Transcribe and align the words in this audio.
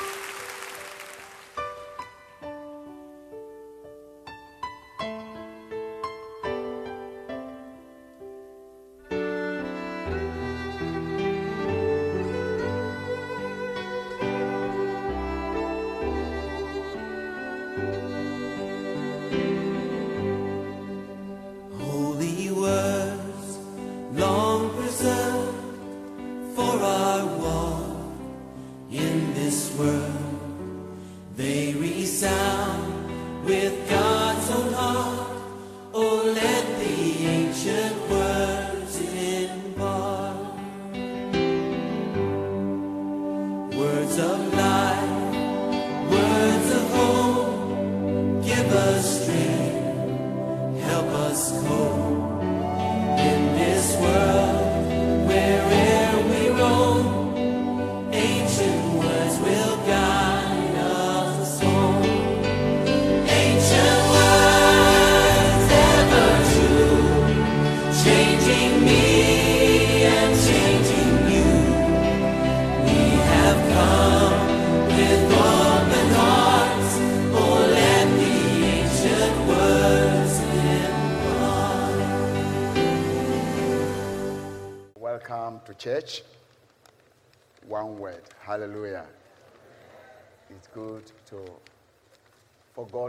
Holy 0.00 0.29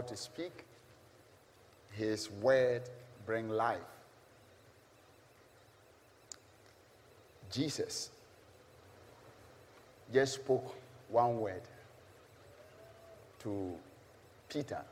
to 0.08 0.16
speak. 0.16 0.64
His 1.92 2.30
word 2.30 2.82
bring 3.26 3.48
life. 3.48 3.78
Jesus 7.50 8.10
just 10.12 10.34
spoke 10.34 10.74
one 11.08 11.38
word 11.38 11.62
to 13.40 13.74
Peter. 14.48 14.82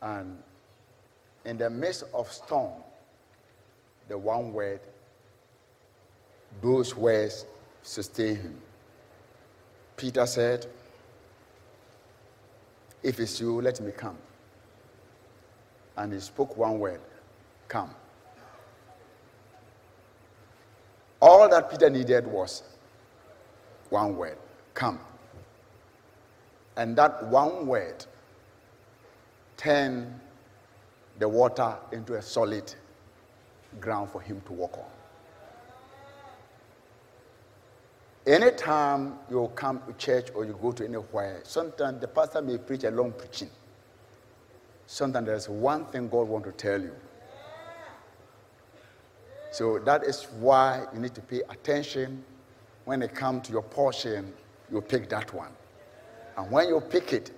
And 0.00 0.38
in 1.44 1.58
the 1.58 1.68
midst 1.68 2.04
of 2.14 2.30
storm, 2.32 2.72
the 4.08 4.16
one 4.16 4.52
word, 4.52 4.80
those 6.62 6.96
words 6.96 7.46
sustain 7.82 8.36
him. 8.36 8.60
Peter 9.96 10.26
said, 10.26 10.66
If 13.04 13.20
it's 13.20 13.38
you, 13.38 13.60
let 13.60 13.80
me 13.82 13.92
come. 13.92 14.16
And 15.98 16.12
he 16.12 16.18
spoke 16.20 16.56
one 16.56 16.78
word, 16.78 17.00
Come. 17.68 17.90
All 21.20 21.48
that 21.48 21.70
Peter 21.70 21.90
needed 21.90 22.26
was 22.26 22.62
one 23.90 24.16
word, 24.16 24.38
Come. 24.72 24.98
And 26.78 26.96
that 26.96 27.22
one 27.26 27.66
word 27.66 28.06
turned 29.58 30.18
the 31.18 31.28
water 31.28 31.76
into 31.92 32.14
a 32.14 32.22
solid 32.22 32.74
ground 33.80 34.10
for 34.10 34.22
him 34.22 34.40
to 34.46 34.52
walk 34.54 34.78
on. 34.78 35.03
Anytime 38.26 39.18
you 39.28 39.50
come 39.54 39.82
to 39.86 39.92
church 39.94 40.28
or 40.34 40.46
you 40.46 40.58
go 40.60 40.72
to 40.72 40.84
anywhere, 40.84 41.40
sometimes 41.44 42.00
the 42.00 42.08
pastor 42.08 42.40
may 42.40 42.56
preach 42.56 42.84
a 42.84 42.90
long 42.90 43.12
preaching. 43.12 43.50
Sometimes 44.86 45.26
there's 45.26 45.48
one 45.48 45.84
thing 45.86 46.08
God 46.08 46.28
wants 46.28 46.46
to 46.46 46.52
tell 46.52 46.80
you. 46.80 46.94
So 49.50 49.78
that 49.80 50.04
is 50.04 50.24
why 50.40 50.86
you 50.94 51.00
need 51.00 51.14
to 51.14 51.20
pay 51.20 51.42
attention. 51.50 52.24
When 52.86 53.02
it 53.02 53.14
comes 53.14 53.46
to 53.46 53.52
your 53.52 53.62
portion, 53.62 54.32
you 54.72 54.80
pick 54.80 55.08
that 55.10 55.32
one. 55.32 55.52
And 56.36 56.50
when 56.50 56.68
you 56.68 56.80
pick 56.80 57.12
it, 57.12 57.30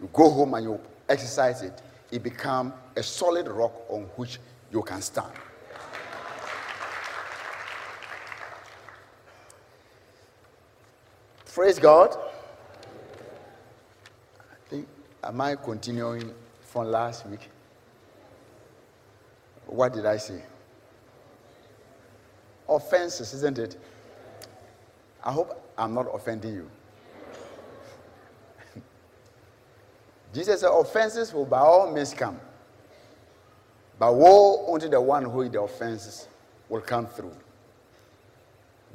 you 0.00 0.10
go 0.12 0.30
home 0.30 0.54
and 0.54 0.64
you 0.64 0.80
exercise 1.08 1.62
it, 1.62 1.82
it 2.10 2.22
becomes 2.22 2.74
a 2.96 3.02
solid 3.02 3.48
rock 3.48 3.72
on 3.88 4.02
which 4.16 4.38
you 4.70 4.82
can 4.82 5.00
stand. 5.00 5.32
Praise 11.54 11.78
God. 11.78 12.16
I 14.40 14.70
think, 14.70 14.88
am 15.22 15.38
I 15.38 15.54
continuing 15.54 16.32
from 16.62 16.86
last 16.86 17.26
week? 17.26 17.50
What 19.66 19.92
did 19.92 20.06
I 20.06 20.16
say? 20.16 20.40
Offenses, 22.66 23.34
isn't 23.34 23.58
it? 23.58 23.76
I 25.22 25.30
hope 25.30 25.62
I'm 25.76 25.92
not 25.92 26.06
offending 26.14 26.54
you. 26.54 26.70
Jesus 30.32 30.62
said, 30.62 30.70
Offenses 30.70 31.34
will 31.34 31.44
by 31.44 31.58
all 31.58 31.92
means 31.92 32.14
come. 32.14 32.40
But 33.98 34.14
woe 34.14 34.72
unto 34.72 34.88
the 34.88 35.02
one 35.02 35.26
who 35.26 35.46
the 35.50 35.60
offenses 35.60 36.28
will 36.70 36.80
come 36.80 37.06
through. 37.06 37.36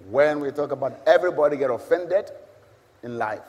When 0.10 0.40
we 0.40 0.50
talk 0.50 0.72
about 0.72 1.00
everybody 1.06 1.56
get 1.56 1.70
offended 1.70 2.32
in 3.04 3.18
life, 3.18 3.42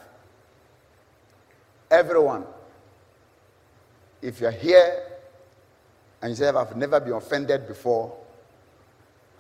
everyone, 1.90 2.44
if 4.22 4.40
you're 4.40 4.50
here 4.50 5.02
and 6.22 6.30
you 6.30 6.36
say, 6.36 6.48
I've 6.48 6.76
never 6.76 7.00
been 7.00 7.12
offended 7.12 7.66
before, 7.66 8.16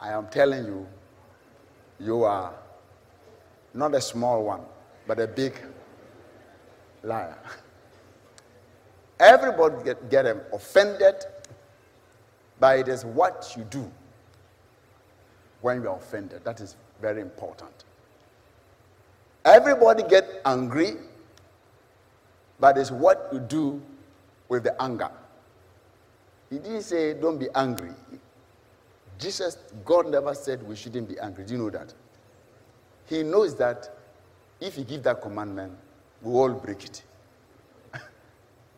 I 0.00 0.12
am 0.12 0.28
telling 0.28 0.64
you, 0.64 0.86
you 2.00 2.24
are 2.24 2.54
not 3.74 3.94
a 3.94 4.00
small 4.00 4.44
one, 4.44 4.60
but 5.06 5.18
a 5.18 5.26
big 5.26 5.54
liar. 7.02 7.36
Everybody 9.20 9.84
get, 9.84 10.10
get 10.10 10.26
um, 10.26 10.40
offended, 10.52 11.16
but 12.60 12.78
it 12.78 12.88
is 12.88 13.04
what 13.04 13.52
you 13.56 13.64
do 13.64 13.90
when 15.60 15.82
you 15.82 15.88
are 15.88 15.96
offended. 15.96 16.44
That 16.44 16.60
is 16.60 16.76
very 17.00 17.20
important. 17.20 17.84
Everybody 19.48 20.02
get 20.02 20.42
angry, 20.44 20.96
but 22.60 22.76
it's 22.76 22.90
what 22.90 23.30
you 23.32 23.38
do 23.38 23.80
with 24.48 24.64
the 24.64 24.80
anger. 24.80 25.10
He 26.50 26.58
didn't 26.58 26.82
say 26.82 27.14
don't 27.14 27.38
be 27.38 27.48
angry. 27.54 27.92
Jesus, 29.18 29.56
God 29.86 30.10
never 30.10 30.34
said 30.34 30.62
we 30.62 30.76
shouldn't 30.76 31.08
be 31.08 31.18
angry. 31.18 31.44
Do 31.44 31.54
you 31.54 31.58
know 31.60 31.70
that? 31.70 31.94
He 33.06 33.22
knows 33.22 33.56
that 33.56 33.88
if 34.60 34.74
he 34.74 34.84
give 34.84 35.02
that 35.04 35.22
commandment, 35.22 35.72
we 36.20 36.30
all 36.32 36.52
break 36.52 36.84
it. 36.84 37.02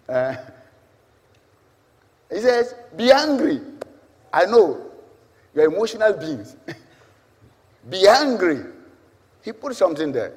Uh, 0.08 0.36
he 2.30 2.40
says, 2.40 2.76
Be 2.96 3.10
angry. 3.10 3.60
I 4.32 4.46
know 4.46 4.86
you're 5.52 5.64
emotional 5.64 6.12
beings. 6.12 6.56
Be 7.90 8.06
angry. 8.06 8.60
He 9.42 9.50
put 9.52 9.74
something 9.74 10.12
there. 10.12 10.32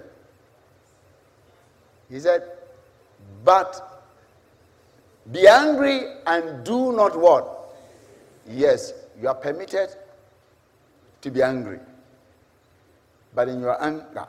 He 2.13 2.19
said, 2.19 2.43
But 3.43 4.05
be 5.31 5.47
angry 5.47 6.01
and 6.27 6.63
do 6.63 6.91
not 6.91 7.19
what? 7.19 7.73
Yes, 8.47 8.93
you 9.19 9.27
are 9.27 9.33
permitted 9.33 9.89
to 11.21 11.31
be 11.31 11.41
angry. 11.41 11.79
But 13.33 13.47
in 13.49 13.61
your 13.61 13.83
anger, 13.83 14.27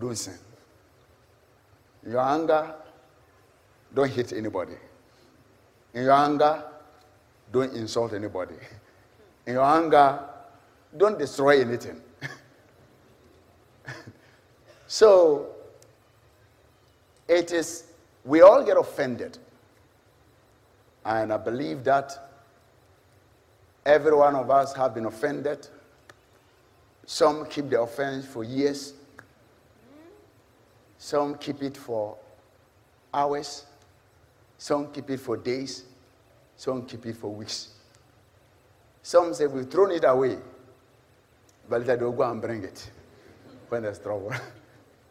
don't 0.00 0.16
sin. 0.16 0.34
In 2.04 2.10
your 2.12 2.20
anger, 2.22 2.74
don't 3.94 4.10
hit 4.10 4.32
anybody. 4.32 4.74
In 5.94 6.02
your 6.02 6.14
anger, 6.14 6.64
don't 7.52 7.72
insult 7.74 8.12
anybody. 8.12 8.56
In 9.46 9.52
your 9.52 9.64
anger, 9.64 10.18
don't 10.96 11.16
destroy 11.16 11.60
anything. 11.60 12.00
So, 14.88 15.51
it 17.32 17.52
is, 17.52 17.84
we 18.24 18.42
all 18.42 18.62
get 18.64 18.76
offended. 18.76 19.38
And 21.04 21.32
I 21.32 21.36
believe 21.36 21.82
that 21.84 22.30
every 23.84 24.14
one 24.14 24.36
of 24.36 24.50
us 24.50 24.74
have 24.74 24.94
been 24.94 25.06
offended. 25.06 25.66
Some 27.06 27.46
keep 27.46 27.68
the 27.70 27.80
offense 27.80 28.26
for 28.26 28.44
years. 28.44 28.94
Some 30.98 31.34
keep 31.36 31.62
it 31.62 31.76
for 31.76 32.16
hours. 33.12 33.66
Some 34.58 34.92
keep 34.92 35.10
it 35.10 35.18
for 35.18 35.36
days. 35.36 35.84
Some 36.56 36.86
keep 36.86 37.04
it 37.06 37.16
for 37.16 37.34
weeks. 37.34 37.70
Some 39.02 39.34
say 39.34 39.48
we've 39.48 39.68
thrown 39.68 39.90
it 39.90 40.04
away, 40.04 40.38
but 41.68 41.84
they 41.84 41.96
don't 41.96 42.16
go 42.16 42.30
and 42.30 42.40
bring 42.40 42.62
it 42.62 42.88
when 43.68 43.82
there's 43.82 43.98
trouble. 43.98 44.32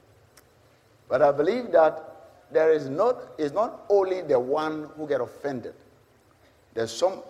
but 1.09 1.21
I 1.21 1.33
believe 1.33 1.71
that 1.73 2.10
there 2.51 2.71
is 2.71 2.89
not, 2.89 3.33
it's 3.37 3.53
not 3.53 3.85
only 3.89 4.21
the 4.21 4.39
one 4.39 4.89
who 4.95 5.07
get 5.07 5.21
offended. 5.21 5.73
There's 6.73 6.91
some, 6.91 7.21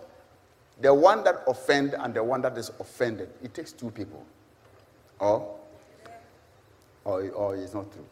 the 0.80 0.92
one 0.92 1.24
that 1.24 1.42
offend 1.46 1.94
and 1.94 2.14
the 2.14 2.22
one 2.22 2.42
that 2.42 2.56
is 2.58 2.70
offended. 2.80 3.30
It 3.42 3.54
takes 3.54 3.72
two 3.72 3.90
people. 3.90 4.24
Or, 5.18 5.56
or, 7.04 7.28
or 7.30 7.56
it's 7.56 7.74
not 7.74 7.90
true. 7.92 8.06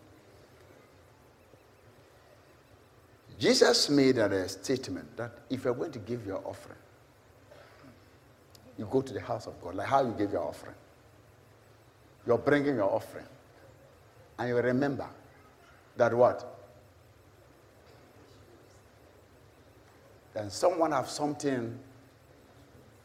Jesus 3.39 3.89
made 3.89 4.19
a 4.19 4.49
statement 4.49 5.17
that 5.17 5.33
if 5.49 5.65
you're 5.65 5.75
going 5.75 5.93
to 5.93 5.99
give 5.99 6.27
your 6.27 6.43
offering, 6.45 6.77
you 8.77 8.87
go 8.91 9.01
to 9.01 9.13
the 9.13 9.21
house 9.21 9.47
of 9.47 9.61
God, 9.63 9.77
like 9.77 9.87
how 9.87 10.03
you 10.03 10.13
gave 10.13 10.33
your 10.33 10.45
offering. 10.45 10.75
You're 12.27 12.39
bringing 12.39 12.77
your 12.77 12.91
offering. 12.91 13.25
And 14.39 14.49
you 14.49 14.57
remember 14.57 15.07
that 15.97 16.15
what? 16.15 16.60
Then 20.35 20.51
someone 20.51 20.93
have 20.93 21.09
something 21.09 21.79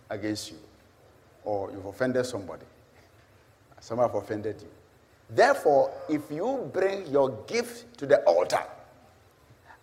against 0.10 0.51
you, 0.51 0.57
or 1.44 1.72
you've 1.72 1.86
offended 1.86 2.25
somebody. 2.25 2.66
Someone 3.80 4.07
have 4.07 4.16
offended 4.16 4.62
you. 4.62 4.68
Therefore, 5.30 5.92
if 6.07 6.30
you 6.30 6.69
bring 6.74 7.07
your 7.07 7.31
gift 7.48 7.98
to 7.98 8.06
the 8.06 8.22
altar, 8.24 8.63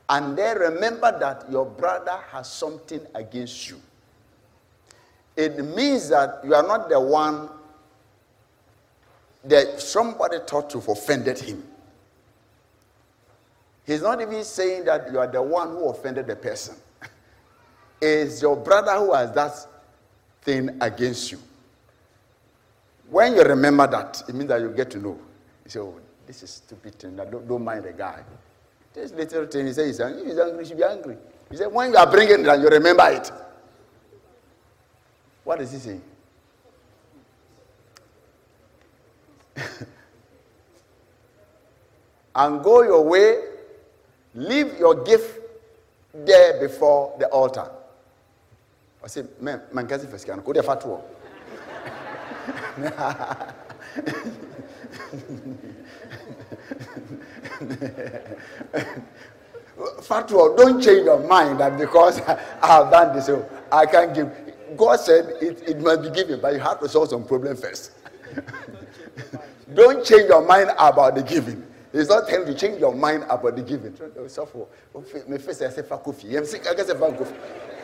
and 0.08 0.36
then 0.36 0.58
remember 0.58 1.16
that 1.18 1.50
your 1.50 1.66
brother 1.66 2.18
has 2.30 2.50
something 2.50 3.00
against 3.14 3.70
you, 3.70 3.80
it 5.36 5.64
means 5.64 6.08
that 6.10 6.40
you 6.44 6.54
are 6.54 6.66
not 6.66 6.88
the 6.88 7.00
one 7.00 7.48
that 9.44 9.80
somebody 9.80 10.38
thought 10.46 10.72
you've 10.74 10.88
offended 10.88 11.38
him. 11.38 11.64
He's 13.84 14.02
not 14.02 14.20
even 14.20 14.44
saying 14.44 14.84
that 14.84 15.10
you 15.10 15.18
are 15.18 15.26
the 15.26 15.42
one 15.42 15.70
who 15.70 15.88
offended 15.88 16.26
the 16.26 16.36
person. 16.36 16.76
It's 18.02 18.42
your 18.42 18.56
brother 18.56 18.92
who 18.96 19.14
has 19.14 19.30
that 19.32 19.64
thing 20.42 20.76
against 20.80 21.30
you. 21.30 21.38
When 23.08 23.34
you 23.36 23.42
remember 23.42 23.86
that, 23.86 24.24
it 24.28 24.34
means 24.34 24.48
that 24.48 24.60
you 24.60 24.70
get 24.70 24.90
to 24.90 24.98
know. 24.98 25.18
You 25.64 25.70
say, 25.70 25.78
oh, 25.80 26.00
this 26.26 26.42
is 26.42 26.50
stupid 26.50 26.96
thing. 26.96 27.14
Don't, 27.14 27.46
don't 27.46 27.62
mind 27.64 27.84
the 27.84 27.92
guy. 27.92 28.22
This 28.92 29.12
little 29.12 29.46
thing, 29.46 29.66
he 29.68 29.72
says, 29.72 29.86
he's 29.86 30.00
angry. 30.00 30.24
He's 30.26 30.38
angry, 30.38 30.64
he 30.64 30.68
should 30.68 30.78
be 30.78 30.84
angry. 30.84 31.16
He 31.50 31.56
said, 31.56 31.72
when 31.72 31.92
you 31.92 31.96
are 31.96 32.10
bringing 32.10 32.44
it 32.44 32.60
you 32.60 32.68
remember 32.68 33.08
it. 33.08 33.30
What 35.44 35.60
is 35.60 35.70
he 35.72 35.78
saying? 35.78 36.02
and 42.34 42.62
go 42.64 42.82
your 42.82 43.04
way, 43.04 43.38
leave 44.34 44.76
your 44.78 45.04
gift 45.04 45.38
there 46.14 46.58
before 46.60 47.14
the 47.18 47.26
altar. 47.28 47.70
I 49.04 49.08
said, 49.08 49.28
man, 49.40 49.60
man, 49.72 49.86
kasi 49.86 50.06
fesiano, 50.06 50.44
go 50.44 50.52
there 50.52 50.62
fatuo. 50.62 51.02
Fatuo, 60.02 60.56
don't 60.56 60.80
change 60.80 61.04
your 61.04 61.18
mind 61.26 61.58
that 61.58 61.76
because 61.78 62.20
I 62.62 62.66
have 62.66 62.90
done 62.90 63.16
this, 63.16 63.26
so 63.26 63.48
I 63.70 63.86
can't 63.86 64.14
give. 64.14 64.30
God 64.76 65.00
said 65.00 65.26
it, 65.42 65.62
it 65.68 65.80
must 65.80 66.02
be 66.02 66.10
given, 66.10 66.40
but 66.40 66.54
you 66.54 66.60
have 66.60 66.78
to 66.80 66.88
solve 66.88 67.08
some 67.10 67.24
problem 67.24 67.56
first. 67.56 67.92
Don't 69.74 70.04
change 70.04 70.28
your 70.28 70.46
mind 70.46 70.70
about 70.78 71.14
the 71.14 71.22
giving. 71.22 71.62
It's 71.92 72.08
not 72.08 72.28
time 72.28 72.46
to 72.46 72.54
change 72.54 72.80
your 72.80 72.94
mind 72.94 73.24
about 73.28 73.56
the 73.56 73.62
giving. 73.62 73.92
Me 75.28 75.38
face 75.38 75.60
I 75.62 75.68
say 75.68 75.82
fakofi. 75.82 76.30
Yem 76.32 76.44
sik 76.46 76.66
I 76.66 76.74
say 76.76 76.94
fakofi. 76.94 77.34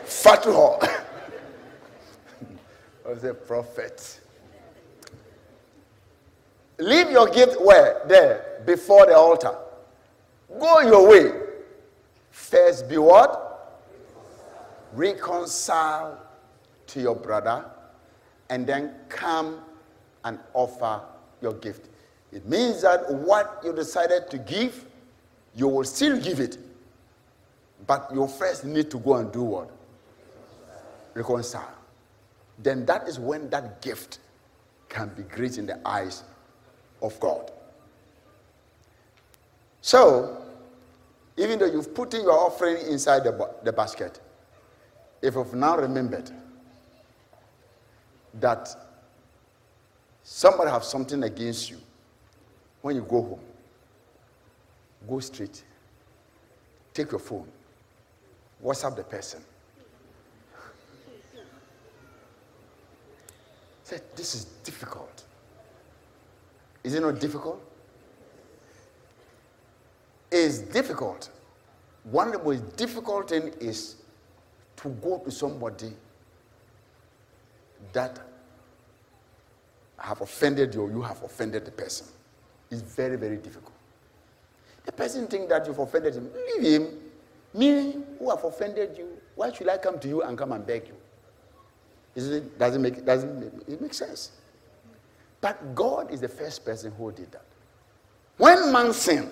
Fatu 0.05 0.51
ho. 0.51 0.79
I 3.09 3.17
say 3.17 3.31
prophet. 3.33 4.19
Leave 6.77 7.09
your 7.09 7.27
gift 7.27 7.59
where? 7.59 8.01
There, 8.07 8.61
before 8.65 9.07
the 9.07 9.15
altar. 9.15 9.55
Go 10.59 10.79
your 10.81 11.09
way. 11.09 11.31
First 12.29 12.87
be 12.87 12.97
what? 12.97 13.81
Reconcile 14.93 16.19
to 16.87 17.01
your 17.01 17.15
brother 17.15 17.65
and 18.49 18.65
then 18.65 18.93
come 19.09 19.61
and 20.23 20.39
offer 20.53 21.01
your 21.41 21.53
gift. 21.53 21.89
It 22.31 22.47
means 22.47 22.83
that 22.83 23.11
what 23.11 23.61
you 23.63 23.73
decided 23.73 24.29
to 24.29 24.37
give, 24.37 24.85
you 25.55 25.67
will 25.67 25.83
still 25.83 26.19
give 26.19 26.39
it. 26.39 26.57
But 27.87 28.09
you 28.13 28.27
first 28.27 28.65
need 28.65 28.91
to 28.91 28.99
go 28.99 29.15
and 29.15 29.31
do 29.31 29.43
what? 29.43 29.71
Reconcile. 31.15 31.78
Then 32.61 32.85
that 32.85 33.07
is 33.07 33.19
when 33.19 33.49
that 33.49 33.81
gift 33.81 34.19
can 34.89 35.09
be 35.15 35.23
great 35.23 35.57
in 35.57 35.65
the 35.65 35.79
eyes 35.87 36.23
of 37.01 37.17
God. 37.19 37.51
So, 39.81 40.43
even 41.37 41.57
though 41.57 41.65
you've 41.65 41.93
put 41.93 42.13
in 42.13 42.21
your 42.23 42.37
offering 42.37 42.85
inside 42.87 43.23
the, 43.23 43.49
the 43.63 43.71
basket, 43.71 44.19
if 45.21 45.35
you've 45.35 45.53
now 45.53 45.77
remembered 45.77 46.29
that 48.33 48.69
somebody 50.23 50.69
have 50.69 50.83
something 50.83 51.23
against 51.23 51.69
you, 51.69 51.77
when 52.81 52.95
you 52.95 53.01
go 53.03 53.21
home, 53.21 53.39
go 55.07 55.19
straight. 55.19 55.63
Take 56.93 57.11
your 57.11 57.19
phone. 57.19 57.47
WhatsApp 58.63 58.95
the 58.97 59.03
person. 59.03 59.41
Say, 63.89 63.99
this 64.15 64.35
is 64.35 64.45
difficult. 64.63 65.23
Is 66.83 66.93
it 66.93 67.01
not 67.01 67.19
difficult? 67.19 67.59
It's 70.31 70.59
difficult. 70.59 71.31
One 72.03 72.27
of 72.27 72.33
the 72.33 72.43
most 72.43 72.77
difficult 72.77 73.29
thing 73.29 73.51
is 73.59 73.95
to 74.75 74.89
go 74.89 75.17
to 75.25 75.31
somebody 75.31 75.91
that 77.91 78.19
have 79.97 80.21
offended 80.21 80.75
you 80.75 80.83
or 80.83 80.91
you 80.91 81.01
have 81.01 81.23
offended 81.23 81.65
the 81.65 81.71
person. 81.71 82.05
It's 82.69 82.81
very, 82.83 83.15
very 83.15 83.37
difficult. 83.37 83.73
The 84.85 84.91
person 84.91 85.25
think 85.25 85.49
that 85.49 85.65
you've 85.65 85.79
offended 85.79 86.13
him. 86.13 86.29
Leave 86.59 86.81
him. 86.81 86.87
Me, 87.55 87.95
who 88.19 88.29
have 88.29 88.43
offended 88.43 88.95
you, 88.99 89.17
why 89.33 89.51
should 89.51 89.67
I 89.67 89.79
come 89.79 89.97
to 89.99 90.07
you 90.07 90.21
and 90.21 90.37
come 90.37 90.51
and 90.51 90.63
beg 90.63 90.89
you? 90.89 90.95
Isn't 92.15 92.33
it, 92.33 92.59
doesn't 92.59 92.81
make, 92.81 93.05
doesn't 93.05 93.63
it 93.67 93.81
make 93.81 93.93
sense? 93.93 94.31
But 95.41 95.73
God 95.75 96.11
is 96.11 96.21
the 96.21 96.27
first 96.27 96.65
person 96.65 96.91
who 96.97 97.11
did 97.11 97.31
that. 97.31 97.45
When 98.37 98.71
man 98.71 98.93
sinned, 98.93 99.31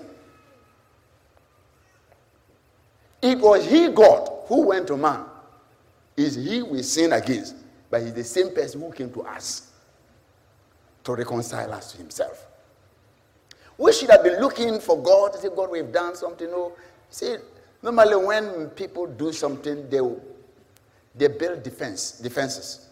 it 3.21 3.39
was 3.39 3.65
he, 3.65 3.89
God, 3.89 4.29
who 4.47 4.67
went 4.67 4.87
to 4.87 4.97
man. 4.97 5.25
Is 6.15 6.35
he 6.35 6.61
we 6.61 6.81
sin 6.81 7.13
against, 7.13 7.55
but 7.89 8.01
he's 8.01 8.13
the 8.13 8.23
same 8.23 8.53
person 8.53 8.81
who 8.81 8.91
came 8.91 9.11
to 9.13 9.21
us 9.23 9.71
to 11.03 11.15
reconcile 11.15 11.71
us 11.73 11.91
to 11.91 11.97
himself. 11.97 12.47
We 13.77 13.93
should 13.93 14.09
have 14.09 14.23
been 14.23 14.39
looking 14.41 14.79
for 14.79 15.01
God 15.01 15.33
to 15.33 15.39
say, 15.39 15.49
God, 15.55 15.69
we've 15.69 15.91
done 15.91 16.15
something. 16.15 16.49
No. 16.49 16.73
See, 17.09 17.35
normally 17.81 18.15
when 18.25 18.69
people 18.71 19.05
do 19.05 19.31
something, 19.31 19.89
they, 19.89 20.01
they 21.17 21.27
build 21.27 21.63
defense, 21.63 22.11
defenses. 22.11 22.87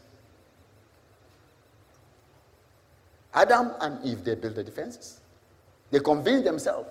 Adam 3.34 3.72
and 3.82 4.04
Eve, 4.06 4.24
they 4.24 4.36
built 4.36 4.56
the 4.56 4.64
defenses. 4.64 5.20
They 5.92 6.00
convinced 6.00 6.46
themselves. 6.46 6.90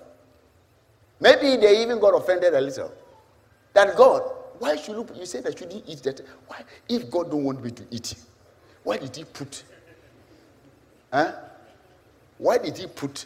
Maybe 1.19 1.57
they 1.57 1.81
even 1.81 1.99
got 1.99 2.09
offended 2.15 2.53
a 2.53 2.61
little. 2.61 2.93
That 3.73 3.95
God, 3.95 4.21
why 4.59 4.75
should 4.75 4.95
you, 4.95 5.07
you 5.15 5.25
say 5.25 5.41
that 5.41 5.59
you 5.59 5.65
didn't 5.65 5.87
eat 5.87 6.03
that? 6.03 6.21
Why, 6.47 6.63
if 6.87 7.09
God 7.09 7.31
don't 7.31 7.43
want 7.43 7.63
me 7.63 7.71
to 7.71 7.83
eat, 7.91 8.15
why 8.83 8.97
did 8.97 9.15
he 9.15 9.23
put? 9.23 9.63
Huh? 11.11 11.33
Why 12.37 12.57
did 12.57 12.77
he 12.77 12.87
put 12.87 13.25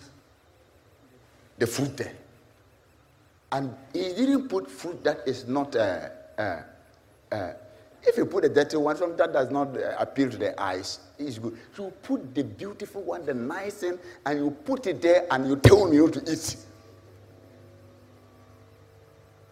the 1.60 1.68
fruit 1.68 1.96
there. 1.98 2.14
And 3.52 3.76
he 3.94 4.00
didn't 4.14 4.48
put 4.48 4.70
fruit 4.72 5.04
that 5.04 5.20
is 5.28 5.48
not, 5.48 5.76
uh, 5.76 6.10
uh, 6.38 6.62
uh, 7.32 7.54
if 8.04 8.18
you 8.18 8.26
put 8.26 8.46
a 8.46 8.50
dirty 8.50 8.78
one, 8.78 8.96
something 8.96 9.18
that 9.18 9.34
does 9.34 9.52
not 9.52 9.76
uh, 9.78 9.96
appeal 10.00 10.30
to 10.30 10.38
the 10.38 10.60
eyes, 10.62 11.00
is 11.18 11.40
good. 11.40 11.58
You 11.78 11.92
put 12.02 12.34
the 12.34 12.44
beautiful 12.44 13.02
one, 13.02 13.26
the 13.26 13.34
nice 13.34 13.84
one, 13.84 14.00
and 14.26 14.40
you 14.40 14.52
put 14.52 14.88
it 14.88 15.02
there 15.02 15.28
and 15.32 15.48
you 15.48 15.56
tell 15.58 15.88
me 15.88 15.98
to 16.12 16.32
eat. 16.32 16.58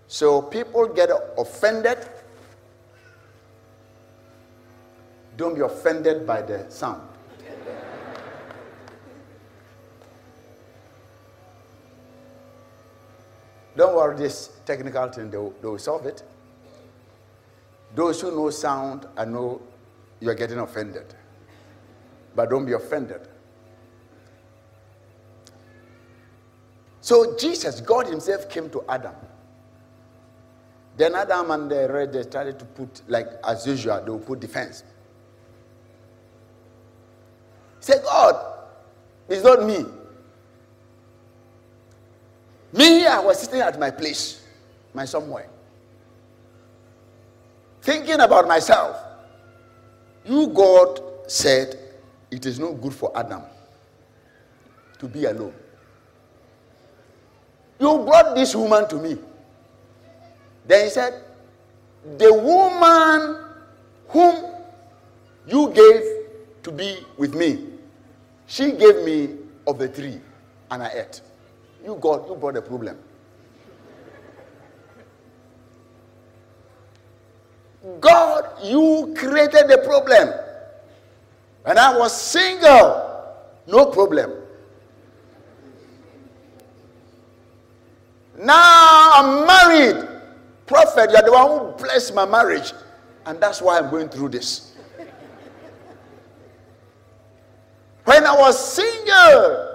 So 0.08 0.42
people 0.42 0.88
get 0.88 1.10
offended. 1.38 1.98
Don't 5.36 5.54
be 5.54 5.62
offended 5.62 6.26
by 6.26 6.42
the 6.42 6.66
sound. 6.70 7.02
Don't 13.76 13.96
worry, 13.96 14.18
this 14.18 14.50
technical 14.66 15.08
thing, 15.10 15.30
they 15.30 15.38
will, 15.38 15.54
they 15.62 15.68
will 15.68 15.78
solve 15.78 16.08
it. 16.08 16.24
Those 17.98 18.22
who 18.22 18.30
know 18.30 18.52
sound, 18.52 19.08
I 19.18 19.26
know 19.26 19.60
you're 20.20 20.36
getting 20.36 20.60
offended. 20.60 21.16
But 22.36 22.52
don't 22.52 22.64
be 22.64 22.74
offended. 22.74 23.28
So 27.02 27.36
Jesus, 27.40 27.82
God 27.82 28.06
Himself, 28.06 28.52
came 28.52 28.70
to 28.70 28.84
Adam. 28.88 29.16
Then 30.96 31.16
Adam 31.16 31.50
and 31.50 31.72
the 31.72 31.92
red 31.92 32.14
they 32.14 32.22
started 32.22 32.60
to 32.60 32.66
put, 32.66 33.02
like 33.08 33.30
as 33.44 33.66
usual, 33.66 34.00
they 34.04 34.12
will 34.12 34.20
put 34.20 34.42
defense. 34.42 34.84
Say, 37.80 37.96
God, 38.04 38.60
it's 39.28 39.44
not 39.44 39.66
me. 39.66 39.84
Me, 42.74 43.08
I 43.08 43.20
was 43.22 43.40
sitting 43.40 43.62
at 43.62 43.80
my 43.80 43.90
place, 43.90 44.46
my 44.94 45.06
somewhere, 45.06 45.50
thinking 47.88 48.20
about 48.20 48.46
myself. 48.50 48.98
You, 50.26 50.48
God, 50.48 51.00
said 51.26 51.80
it 52.30 52.46
is 52.46 52.60
not 52.60 52.82
good 52.82 52.94
for 52.94 53.18
Adam 53.18 53.44
to 55.00 55.08
be 55.08 55.24
alone. 55.24 55.54
You 57.80 58.00
brought 58.00 58.36
this 58.36 58.54
woman 58.54 58.90
to 58.90 58.96
me. 58.98 59.18
Then 60.68 60.84
he 60.84 60.90
said, 60.90 61.24
The 62.18 62.34
woman 62.34 63.38
whom 64.10 64.36
you 65.48 65.72
gave 65.72 66.04
to 66.64 66.72
be 66.74 66.98
with 67.16 67.36
me, 67.36 67.68
she 68.48 68.74
gave 68.74 69.06
me 69.06 69.38
of 69.66 69.78
the 69.78 69.88
tree, 69.88 70.20
and 70.72 70.84
I 70.84 70.90
ate. 70.90 71.22
You 71.86 71.98
God, 72.02 72.28
you 72.28 72.36
brought 72.36 72.56
the 72.56 72.62
problem. 72.62 72.98
God, 78.00 78.46
you 78.64 79.14
created 79.18 79.68
the 79.68 79.80
problem. 79.84 80.34
When 81.64 81.78
I 81.78 81.98
was 81.98 82.20
single, 82.20 83.36
no 83.68 83.86
problem. 83.88 84.32
Now 88.40 89.12
I'm 89.16 89.48
married. 89.48 90.08
Prophet, 90.66 91.10
you're 91.12 91.22
the 91.22 91.32
one 91.32 91.60
who 91.60 91.78
blessed 91.78 92.14
my 92.14 92.26
marriage. 92.26 92.74
And 93.26 93.40
that's 93.42 93.62
why 93.62 93.80
I'm 93.80 93.90
going 93.90 94.10
through 94.10 94.30
this. 94.30 94.74
When 98.06 98.26
I 98.26 98.36
was 98.38 98.74
single, 98.74 99.68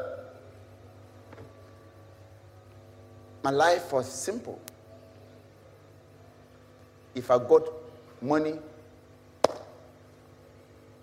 My 3.43 3.51
life 3.51 3.93
was 3.93 4.11
simple. 4.11 4.61
If 7.15 7.31
I 7.31 7.39
got 7.39 7.69
money, 8.23 8.55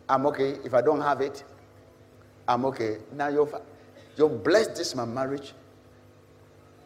I'm 0.07 0.25
okay. 0.27 0.57
If 0.63 0.73
I 0.73 0.81
don't 0.81 1.01
have 1.01 1.21
it, 1.21 1.43
I'm 2.47 2.65
okay. 2.65 2.97
Now 3.13 3.27
you've, 3.27 3.53
you've 4.17 4.43
blessed 4.43 4.75
this 4.75 4.95
my 4.95 5.05
marriage, 5.05 5.53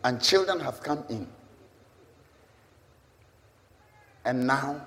and 0.04 0.22
children 0.22 0.60
have 0.60 0.82
come 0.82 1.04
in. 1.10 1.28
And 4.26 4.46
now 4.46 4.86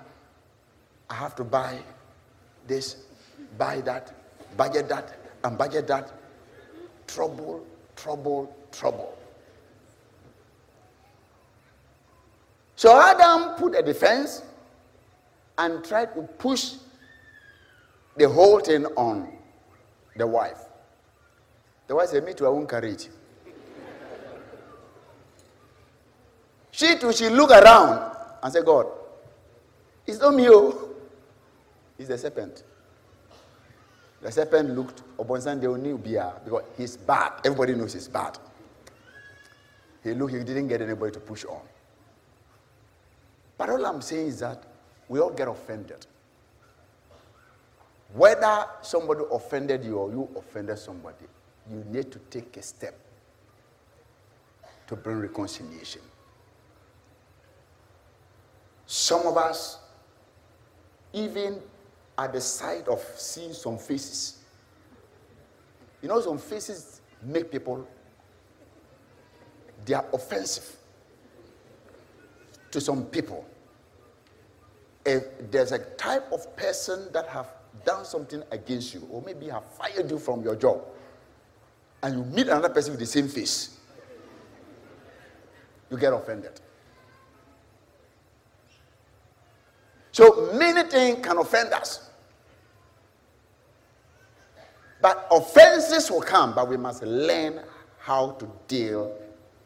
I 1.08 1.14
have 1.14 1.34
to 1.36 1.44
buy 1.44 1.78
this, 2.66 3.04
buy 3.56 3.80
that, 3.82 4.12
budget 4.56 4.88
that, 4.88 5.18
and 5.44 5.56
budget 5.56 5.86
that. 5.88 6.12
Trouble, 7.06 7.64
trouble, 7.94 8.54
trouble. 8.72 9.16
So 12.74 13.00
Adam 13.00 13.54
put 13.56 13.74
a 13.74 13.82
defense 13.82 14.42
and 15.58 15.84
tried 15.84 16.14
to 16.14 16.22
push 16.22 16.74
the 18.16 18.28
whole 18.28 18.60
thing 18.60 18.84
on 18.96 19.28
the 20.16 20.26
wife. 20.26 20.58
The 21.86 21.94
wife 21.94 22.08
said, 22.08 22.24
Me 22.24 22.34
too, 22.34 22.46
I 22.46 22.50
won't 22.50 22.68
carry 22.68 22.92
it. 22.92 23.08
she 26.70 26.96
too, 26.98 27.12
she 27.12 27.28
looked 27.28 27.52
around 27.52 28.12
and 28.42 28.52
said, 28.52 28.64
God, 28.64 28.86
it's 30.06 30.20
not 30.20 30.34
me, 30.34 30.46
oh. 30.48 30.90
It's 31.98 32.08
the 32.08 32.18
serpent. 32.18 32.62
The 34.22 34.30
serpent 34.30 34.70
looked 34.70 35.02
upon 35.18 35.40
Sunday 35.40 35.66
only 35.66 35.92
because 35.94 36.62
he's 36.76 36.96
bad. 36.96 37.32
Everybody 37.44 37.74
knows 37.74 37.92
he's 37.92 38.08
bad. 38.08 38.38
He 40.02 40.14
looked, 40.14 40.32
he 40.32 40.38
didn't 40.44 40.68
get 40.68 40.82
anybody 40.82 41.12
to 41.12 41.20
push 41.20 41.44
on. 41.44 41.60
But 43.58 43.70
all 43.70 43.84
I'm 43.86 44.02
saying 44.02 44.28
is 44.28 44.40
that 44.40 44.62
we 45.08 45.20
all 45.20 45.30
get 45.30 45.48
offended. 45.48 46.06
Whether 48.12 48.66
somebody 48.82 49.22
offended 49.30 49.84
you 49.84 49.98
or 49.98 50.10
you 50.10 50.28
offended 50.36 50.78
somebody, 50.78 51.26
you 51.70 51.84
need 51.90 52.10
to 52.12 52.18
take 52.30 52.56
a 52.56 52.62
step 52.62 52.98
to 54.86 54.96
bring 54.96 55.18
reconciliation. 55.18 56.00
Some 58.86 59.26
of 59.26 59.36
us, 59.36 59.78
even 61.12 61.60
at 62.16 62.32
the 62.32 62.40
sight 62.40 62.86
of 62.86 63.00
seeing 63.16 63.52
some 63.52 63.78
faces, 63.78 64.38
you 66.00 66.08
know, 66.08 66.20
some 66.20 66.38
faces 66.38 67.00
make 67.22 67.50
people, 67.50 67.86
they 69.84 69.94
are 69.94 70.04
offensive 70.12 70.76
to 72.70 72.80
some 72.80 73.04
people. 73.06 73.44
If 75.06 75.50
there's 75.50 75.72
a 75.72 75.78
type 75.78 76.30
of 76.32 76.56
person 76.56 77.10
that 77.12 77.28
have 77.28 77.48
done 77.84 78.04
something 78.04 78.42
against 78.50 78.92
you, 78.92 79.06
or 79.10 79.22
maybe 79.22 79.48
have 79.48 79.64
fired 79.64 80.10
you 80.10 80.18
from 80.18 80.42
your 80.42 80.56
job, 80.56 80.82
and 82.02 82.14
you 82.16 82.24
meet 82.24 82.48
another 82.48 82.68
person 82.68 82.92
with 82.92 83.00
the 83.00 83.06
same 83.06 83.28
face, 83.28 83.78
you 85.90 85.96
get 85.96 86.12
offended. 86.12 86.60
So 90.10 90.50
many 90.54 90.82
things 90.88 91.24
can 91.24 91.38
offend 91.38 91.72
us. 91.72 92.10
But 95.00 95.28
offenses 95.30 96.10
will 96.10 96.22
come, 96.22 96.54
but 96.54 96.68
we 96.68 96.76
must 96.76 97.02
learn 97.02 97.60
how 97.98 98.32
to 98.32 98.50
deal 98.66 99.16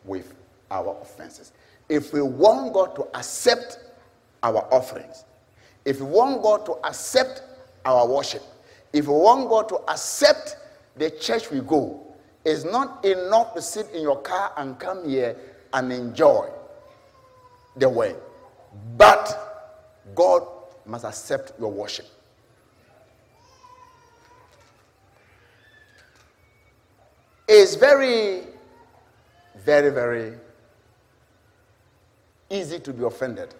with 0.05 0.35
our 0.71 0.99
offenses 1.01 1.53
if 1.91 2.13
we 2.13 2.23
want 2.23 2.73
God 2.73 2.95
to 2.95 3.09
accept 3.19 3.79
our 4.43 4.67
offerings, 4.73 5.25
if 5.85 6.01
we 6.01 6.07
want 6.07 6.43
God 6.43 6.67
to 6.67 6.73
accept 6.87 7.43
our 7.85 8.07
worship, 8.07 8.43
if 8.93 9.07
we 9.07 9.15
want 9.15 9.49
God 9.49 9.69
to 9.71 9.77
accept 9.91 10.57
the 10.97 11.11
church 11.11 11.51
we 11.51 11.61
go, 11.61 12.01
it's 12.45 12.65
not 12.65 13.05
enough 13.05 13.55
to 13.55 13.63
sit 13.63 13.91
in 13.91 14.03
your 14.03 14.21
car 14.21 14.53
and 14.57 14.79
come 14.79 15.09
here 15.09 15.37
and 15.73 15.93
enjoy 15.93 16.49
the 17.77 17.89
way. 17.89 18.15
But 18.97 19.71
God 20.15 20.47
must 20.87 21.05
accept 21.05 21.53
your 21.59 21.71
worship. 21.71 22.07
It's 27.49 27.75
very, 27.75 28.43
very, 29.57 29.91
very 29.91 30.35
easy 32.49 32.79
to 32.79 32.93
be 32.93 33.05
offended. 33.05 33.55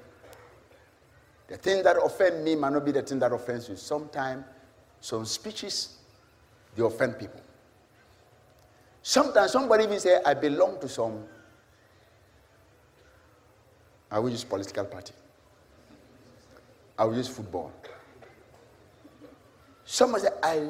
The 1.51 1.57
thing 1.57 1.83
that 1.83 1.97
offend 2.01 2.45
me 2.45 2.55
might 2.55 2.73
not 2.73 2.85
be 2.85 2.93
the 2.93 3.03
thing 3.03 3.19
that 3.19 3.33
offends 3.33 3.69
you. 3.69 3.75
Sometimes, 3.75 4.45
some 5.01 5.25
speeches, 5.25 5.99
they 6.77 6.83
offend 6.85 7.19
people. 7.19 7.41
Sometimes 9.03 9.51
somebody 9.51 9.83
even 9.83 9.99
say, 9.99 10.21
I 10.25 10.35
belong 10.35 10.79
to 10.81 10.89
some, 10.89 11.25
I 14.13 14.21
will 14.21 14.31
use 14.31 14.45
political 14.45 14.85
party. 14.85 15.13
I 16.97 17.05
will 17.05 17.17
use 17.17 17.27
football. 17.27 17.73
Somebody 19.85 20.25
say, 20.25 20.31
I, 20.45 20.69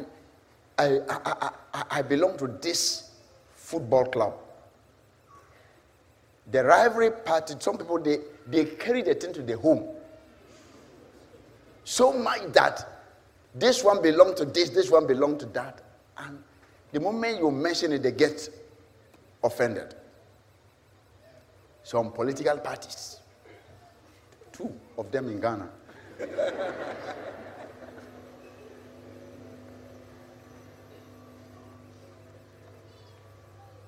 I, 0.79 0.99
I, 1.11 1.51
I, 1.75 1.85
I 1.91 2.03
belong 2.03 2.39
to 2.39 2.47
this 2.47 3.11
football 3.55 4.07
club. 4.07 4.35
The 6.51 6.65
rivalry 6.65 7.11
party, 7.11 7.55
some 7.59 7.77
people 7.77 7.99
they, 7.99 8.21
they 8.47 8.65
carry 8.65 9.03
the 9.03 9.15
thing 9.15 9.35
to 9.35 9.43
the 9.43 9.59
home. 9.59 9.97
So 11.91 12.13
much 12.13 12.53
that 12.53 12.87
this 13.53 13.83
one 13.83 14.01
belong 14.01 14.37
to 14.37 14.45
this, 14.45 14.71
this 14.71 14.89
one 14.93 15.09
belong 15.09 15.37
to 15.39 15.47
that. 15.47 15.81
And 16.19 16.41
the 16.93 17.01
moment 17.01 17.41
you 17.41 17.51
mention 17.51 17.91
it, 17.91 18.05
they 18.05 18.13
get 18.13 18.49
offended. 19.43 19.97
Some 21.83 22.13
political 22.13 22.59
parties, 22.59 23.19
two 24.53 24.73
of 24.97 25.11
them 25.11 25.31
in 25.31 25.41
Ghana. 25.41 25.69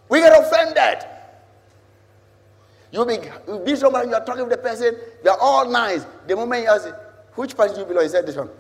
we 0.09 0.19
get 0.19 0.43
offended. 0.43 1.09
You 2.91 3.07
be, 3.07 3.19
you 3.47 3.61
be 3.61 3.77
somebody, 3.77 4.09
you 4.09 4.15
are 4.17 4.25
talking 4.25 4.43
with 4.43 4.51
the 4.51 4.59
person, 4.59 4.97
they 5.23 5.31
are 5.31 5.39
all 5.41 5.71
nice. 5.71 6.05
The 6.27 6.35
moment 6.35 6.65
you 6.65 6.69
ask, 6.69 6.89
which 7.35 7.57
party 7.57 7.75
do 7.75 7.81
you 7.81 7.87
belong? 7.87 8.03
He 8.05 8.09
said, 8.09 8.27
this 8.27 8.37
one. 8.37 8.51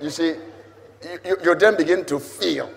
You 0.00 0.10
see, 0.10 0.34
you, 1.24 1.36
you 1.42 1.54
then 1.54 1.76
begin 1.76 2.04
to 2.06 2.18
feel 2.18 2.70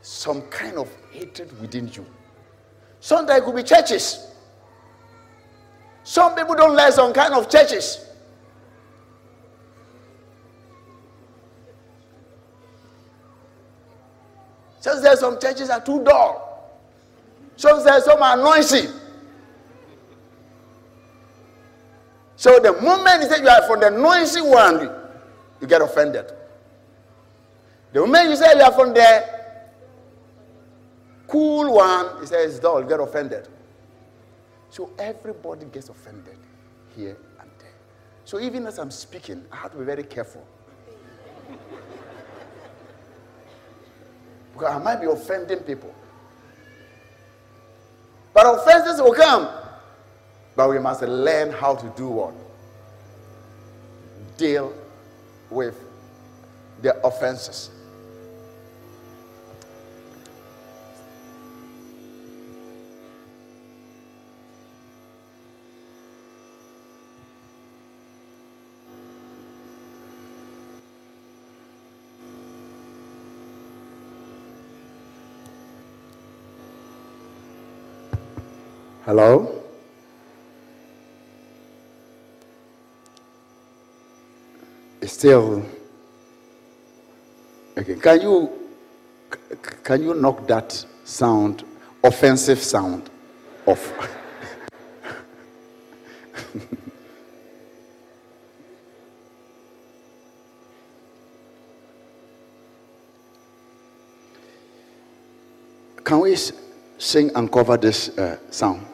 some 0.00 0.42
kind 0.42 0.76
of 0.78 0.88
hatred 1.10 1.60
within 1.60 1.88
you. 1.88 2.06
Sometimes 3.00 3.42
it 3.42 3.44
could 3.44 3.56
be 3.56 3.62
churches. 3.62 4.30
Some 6.04 6.34
people 6.36 6.54
don't 6.54 6.76
like 6.76 6.92
some 6.92 7.12
kind 7.12 7.34
of 7.34 7.50
churches. 7.50 8.06
Some 14.80 15.02
say 15.02 15.14
some 15.16 15.40
churches 15.40 15.68
are 15.68 15.80
too 15.84 16.04
dull. 16.04 16.80
Some 17.56 17.80
say 17.80 17.98
some 18.04 18.22
are 18.22 18.36
noisy. 18.36 18.88
So 22.46 22.60
the 22.60 22.80
moment 22.80 23.22
you 23.22 23.28
say 23.28 23.42
you 23.42 23.48
are 23.48 23.66
from 23.66 23.80
the 23.80 23.90
noisy 23.90 24.40
one, 24.40 24.88
you 25.60 25.66
get 25.66 25.82
offended. 25.82 26.30
The 27.92 27.98
moment 27.98 28.28
you 28.28 28.36
say 28.36 28.52
you 28.56 28.62
are 28.62 28.70
from 28.70 28.94
the 28.94 29.24
cool 31.26 31.74
one, 31.74 32.20
he 32.20 32.26
says 32.26 32.60
dull, 32.60 32.82
you 32.82 32.88
get 32.88 33.00
offended. 33.00 33.48
So 34.70 34.92
everybody 34.96 35.66
gets 35.66 35.88
offended 35.88 36.36
here 36.94 37.16
and 37.40 37.50
there. 37.58 37.74
So 38.24 38.38
even 38.38 38.64
as 38.68 38.78
I'm 38.78 38.92
speaking, 38.92 39.44
I 39.50 39.56
have 39.56 39.72
to 39.72 39.78
be 39.78 39.84
very 39.84 40.04
careful. 40.04 40.46
because 44.52 44.72
I 44.72 44.78
might 44.78 45.00
be 45.00 45.08
offending 45.08 45.58
people. 45.64 45.92
But 48.32 48.46
offenses 48.54 49.02
will 49.02 49.14
come. 49.14 49.65
But 50.56 50.70
we 50.70 50.78
must 50.78 51.02
learn 51.02 51.52
how 51.52 51.74
to 51.74 51.86
do 51.96 52.08
what? 52.08 52.34
Deal 54.38 54.72
with 55.50 55.78
the 56.80 56.98
offenses. 57.06 57.70
Hello? 79.04 79.55
Still. 85.16 85.64
Okay. 87.78 87.94
Can 87.94 88.20
you 88.20 88.50
can 89.82 90.02
you 90.02 90.12
knock 90.12 90.46
that 90.46 90.84
sound, 91.04 91.64
offensive 92.04 92.58
sound, 92.58 93.08
off? 93.64 93.94
can 106.04 106.20
we 106.20 106.36
sing 106.98 107.30
and 107.34 107.50
cover 107.50 107.78
this 107.78 108.10
uh, 108.18 108.36
sound? 108.50 108.84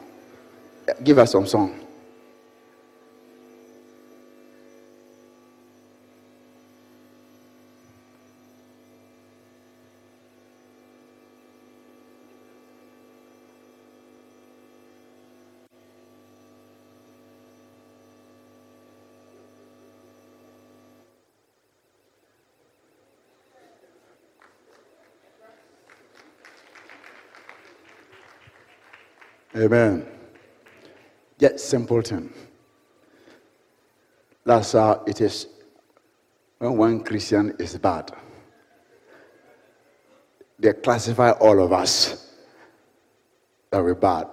Give 1.03 1.19
us 1.19 1.33
some 1.33 1.45
song. 1.45 1.82
Amen. 29.63 30.05
Yet 31.39 31.57
simpleton. 31.57 32.33
That's 34.45 34.73
how 34.73 35.03
it 35.07 35.21
is 35.21 35.47
when 36.57 36.75
one 36.75 37.03
Christian 37.03 37.55
is 37.57 37.77
bad. 37.77 38.11
They 40.59 40.73
classify 40.73 41.31
all 41.31 41.63
of 41.63 41.71
us 41.71 42.35
that 43.71 43.81
we're 43.81 43.95
bad. 43.95 44.27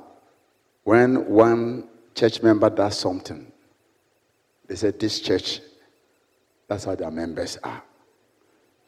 When 0.83 1.27
one 1.27 1.89
church 2.13 2.43
member 2.43 2.69
does 2.69 2.99
something, 2.99 3.53
they 4.67 4.75
say, 4.75 4.91
This 4.91 5.21
church, 5.21 5.61
that's 6.67 6.85
how 6.85 6.97
their 6.97 7.11
members 7.11 7.57
are. 7.63 7.83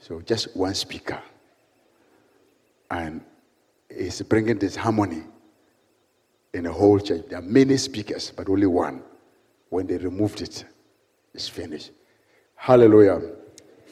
So 0.01 0.21
just 0.21 0.57
one 0.57 0.75
speaker. 0.75 1.23
And 2.91 3.21
it's 3.89 4.21
bringing 4.23 4.59
this 4.59 4.75
harmony 4.75 5.23
in 6.55 6.67
a 6.67 6.73
whole 6.73 6.99
church. 6.99 7.25
There 7.29 7.39
are 7.39 7.43
many 7.43 7.77
speakers, 7.77 8.33
but 8.35 8.49
only 8.49 8.67
one. 8.67 9.03
When 9.71 9.87
they 9.87 9.97
removed 9.97 10.43
it, 10.43 10.65
it's 11.35 11.49
finished. 11.49 11.91
Hallelujah. 12.57 13.23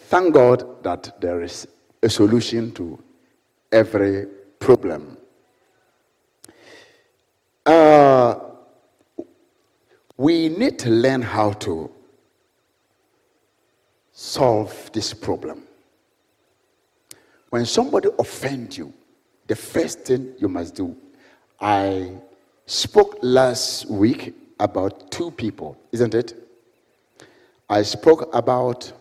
Thank 0.09 0.35
God 0.35 0.83
that 0.83 1.21
there 1.21 1.43
is 1.43 1.67
a 2.03 2.09
solution 2.09 2.73
to 2.73 3.03
every 3.73 4.27
problem. 4.59 5.17
Uh, 7.65 8.35
we 10.17 10.49
need 10.49 10.79
to 10.81 10.91
learn 10.91 11.23
how 11.23 11.53
to 11.53 11.91
solve 14.13 14.91
this 14.93 15.15
problem. 15.15 15.63
When 17.49 17.65
somebody 17.65 18.09
offends 18.19 18.77
you, 18.77 18.93
the 19.47 19.57
first 19.57 20.01
thing 20.01 20.35
you 20.39 20.49
must 20.49 20.75
do, 20.75 20.97
I 21.59 22.13
spoke 22.71 23.19
last 23.21 23.87
week 23.91 24.33
about 24.61 25.11
two 25.11 25.33
people, 25.33 25.77
isn't 25.91 26.15
it? 26.15 26.35
I 27.69 27.83
spoke 27.83 28.33
about 28.33 28.93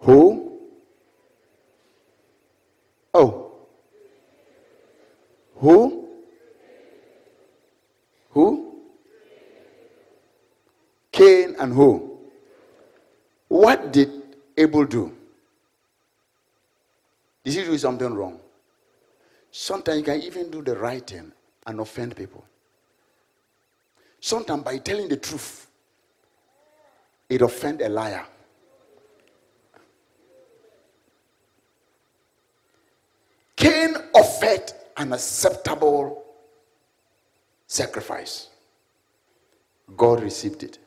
who? 0.00 0.58
Oh. 3.14 3.52
Who? 5.54 6.08
Who? 8.32 8.74
Cain 11.12 11.56
and 11.58 11.72
who? 11.72 12.18
What 13.48 13.90
did 13.90 14.10
Abel 14.56 14.84
do? 14.84 15.16
Did 17.42 17.54
he 17.54 17.64
do 17.64 17.78
something 17.78 18.12
wrong? 18.12 18.38
Sometimes 19.50 19.96
you 19.98 20.04
can 20.04 20.20
even 20.20 20.50
do 20.50 20.62
the 20.62 20.76
right 20.76 21.06
thing 21.06 21.32
and 21.70 21.80
offend 21.80 22.14
people. 22.16 22.44
Sometimes 24.20 24.62
by 24.62 24.78
telling 24.78 25.08
the 25.08 25.16
truth, 25.16 25.66
it 27.28 27.40
offends 27.40 27.82
a 27.82 27.88
liar. 27.88 28.24
Cain 33.56 33.94
offered 34.14 34.72
an 34.96 35.12
acceptable 35.12 36.24
sacrifice. 37.66 38.48
God 39.96 40.22
received 40.22 40.62
it. 40.62 40.78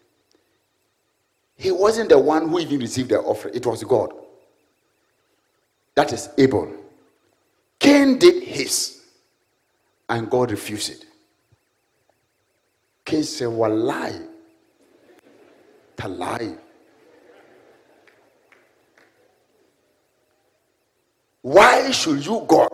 He 1.55 1.71
wasn't 1.71 2.09
the 2.09 2.19
one 2.19 2.49
who 2.49 2.59
even 2.59 2.79
received 2.79 3.09
the 3.09 3.19
offer, 3.19 3.49
it 3.49 3.65
was 3.65 3.83
God. 3.83 4.11
That 5.95 6.11
is 6.11 6.29
Abel. 6.37 6.71
Cain 7.79 8.17
did 8.17 8.43
his. 8.43 9.02
And 10.09 10.29
God 10.29 10.51
refused 10.51 10.91
it. 10.91 11.05
Cain 13.05 13.23
said. 13.23 13.49
To 15.97 16.07
lie. 16.07 16.55
Why 21.41 21.91
should 21.91 22.25
you, 22.25 22.45
God, 22.47 22.69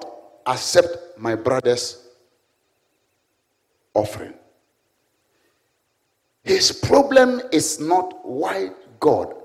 accept 0.45 1.17
my 1.19 1.35
brother's 1.35 2.07
offering? 3.93 4.33
His 6.43 6.71
problem 6.71 7.41
is 7.51 7.79
not 7.79 8.25
why 8.25 8.71
God, 8.99 9.35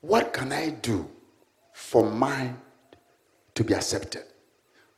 what 0.00 0.32
can 0.32 0.52
I 0.52 0.70
do 0.70 1.08
for 1.72 2.08
mine 2.10 2.60
to 3.54 3.64
be 3.64 3.74
accepted? 3.74 4.24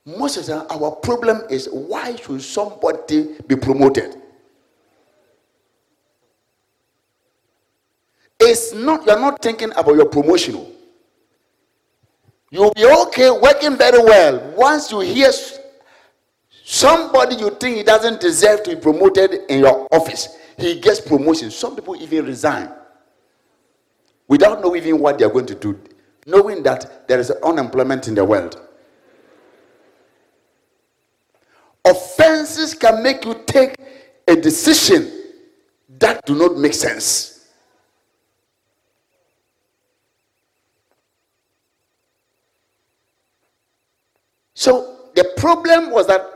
Most 0.07 0.37
of 0.37 0.47
time, 0.47 0.65
our 0.71 0.93
problem 0.93 1.43
is 1.51 1.69
why 1.69 2.15
should 2.15 2.41
somebody 2.41 3.35
be 3.49 3.57
promoted? 3.57 4.15
It's 8.39 8.73
not, 8.73 9.05
you're 9.05 9.19
not 9.19 9.43
thinking 9.43 9.73
about 9.73 9.97
your 9.97 10.07
promotion. 10.07 10.65
You'll 12.53 12.73
be 12.73 12.87
okay, 12.87 13.31
working 13.31 13.77
very 13.77 13.99
well. 13.99 14.55
Once 14.57 14.93
you 14.93 15.01
hear 15.01 15.33
somebody 16.65 17.35
you 17.35 17.51
think 17.51 17.79
he 17.79 17.83
doesn't 17.83 18.21
deserve 18.21 18.63
to 18.63 18.77
be 18.77 18.81
promoted 18.81 19.41
in 19.49 19.61
your 19.61 19.89
office, 19.91 20.39
he 20.57 20.79
gets 20.79 21.01
promotion. 21.01 21.51
Some 21.51 21.75
people 21.75 22.01
even 22.01 22.27
resign 22.27 22.71
without 24.29 24.61
knowing 24.63 25.01
what 25.01 25.19
they're 25.19 25.31
going 25.31 25.47
to 25.47 25.55
do, 25.57 25.81
knowing 26.27 26.63
that 26.63 27.09
there 27.09 27.19
is 27.19 27.33
unemployment 27.43 28.07
in 28.07 28.15
the 28.15 28.25
world. 28.25 28.66
Offenses 31.87 32.75
can 32.75 33.03
make 33.03 33.25
you 33.25 33.35
take 33.47 33.77
a 34.27 34.35
decision 34.35 35.13
that 35.99 36.25
do 36.27 36.35
not 36.35 36.57
make 36.59 36.75
sense. 36.75 37.49
So 44.55 45.11
the 45.15 45.33
problem 45.37 45.91
was 45.91 46.07
that 46.09 46.27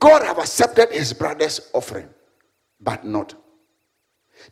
God 0.00 0.22
have 0.22 0.38
accepted 0.38 0.90
his 0.90 1.12
brother's 1.12 1.70
offering, 1.72 2.08
but 2.80 3.04
not. 3.04 3.34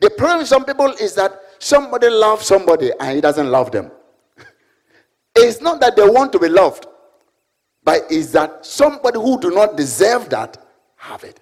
The 0.01 0.11
problem 0.11 0.39
with 0.41 0.49
some 0.49 0.65
people 0.65 0.91
is 1.01 1.15
that 1.15 1.33
somebody 1.59 2.09
loves 2.09 2.47
somebody 2.47 2.91
and 3.01 3.17
he 3.17 3.21
doesn't 3.21 3.51
love 3.51 3.73
them. 3.73 3.91
it's 5.37 5.61
not 5.61 5.81
that 5.81 5.97
they 5.97 6.09
want 6.09 6.33
to 6.33 6.39
be 6.39 6.49
loved, 6.49 6.87
but 7.85 8.11
is 8.11 8.33
that 8.33 8.65
somebody 8.65 9.19
who 9.19 9.41
do 9.41 9.51
not 9.51 9.77
deserve 9.77 10.29
that 10.31 10.57
have 10.97 11.25
it. 11.25 11.41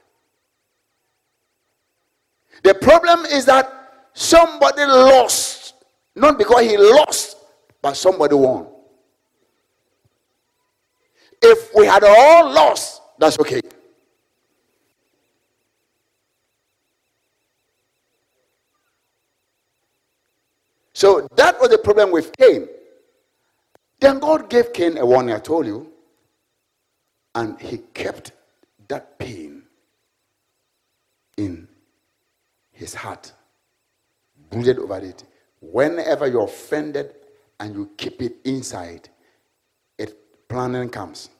The 2.62 2.74
problem 2.74 3.26
is 3.26 3.44
that 3.46 4.08
somebody 4.14 4.84
lost, 4.84 5.74
not 6.14 6.38
because 6.38 6.62
he 6.62 6.76
lost, 6.76 7.36
but 7.82 7.94
somebody 7.94 8.34
won. 8.34 8.66
If 11.42 11.74
we 11.74 11.86
had 11.86 12.04
all 12.04 12.52
lost, 12.52 13.02
that's 13.18 13.38
okay. 13.40 13.60
So 20.92 21.26
that 21.36 21.58
was 21.58 21.70
the 21.70 21.78
problem 21.78 22.10
with 22.10 22.30
Cain. 22.36 22.68
Then 24.00 24.18
God 24.18 24.50
gave 24.50 24.72
Cain 24.72 24.98
a 24.98 25.06
warning, 25.06 25.34
I 25.34 25.38
told 25.38 25.66
you, 25.66 25.90
and 27.34 27.60
he 27.60 27.78
kept 27.94 28.32
that 28.88 29.18
pain 29.18 29.62
in 31.36 31.68
his 32.72 32.94
heart, 32.94 33.32
brooded 34.50 34.78
over 34.78 34.98
it. 34.98 35.24
Whenever 35.60 36.26
you're 36.26 36.44
offended 36.44 37.14
and 37.58 37.74
you 37.74 37.90
keep 37.96 38.22
it 38.22 38.36
inside, 38.44 39.08
it 39.98 40.14
planning 40.48 40.88
comes. 40.88 41.30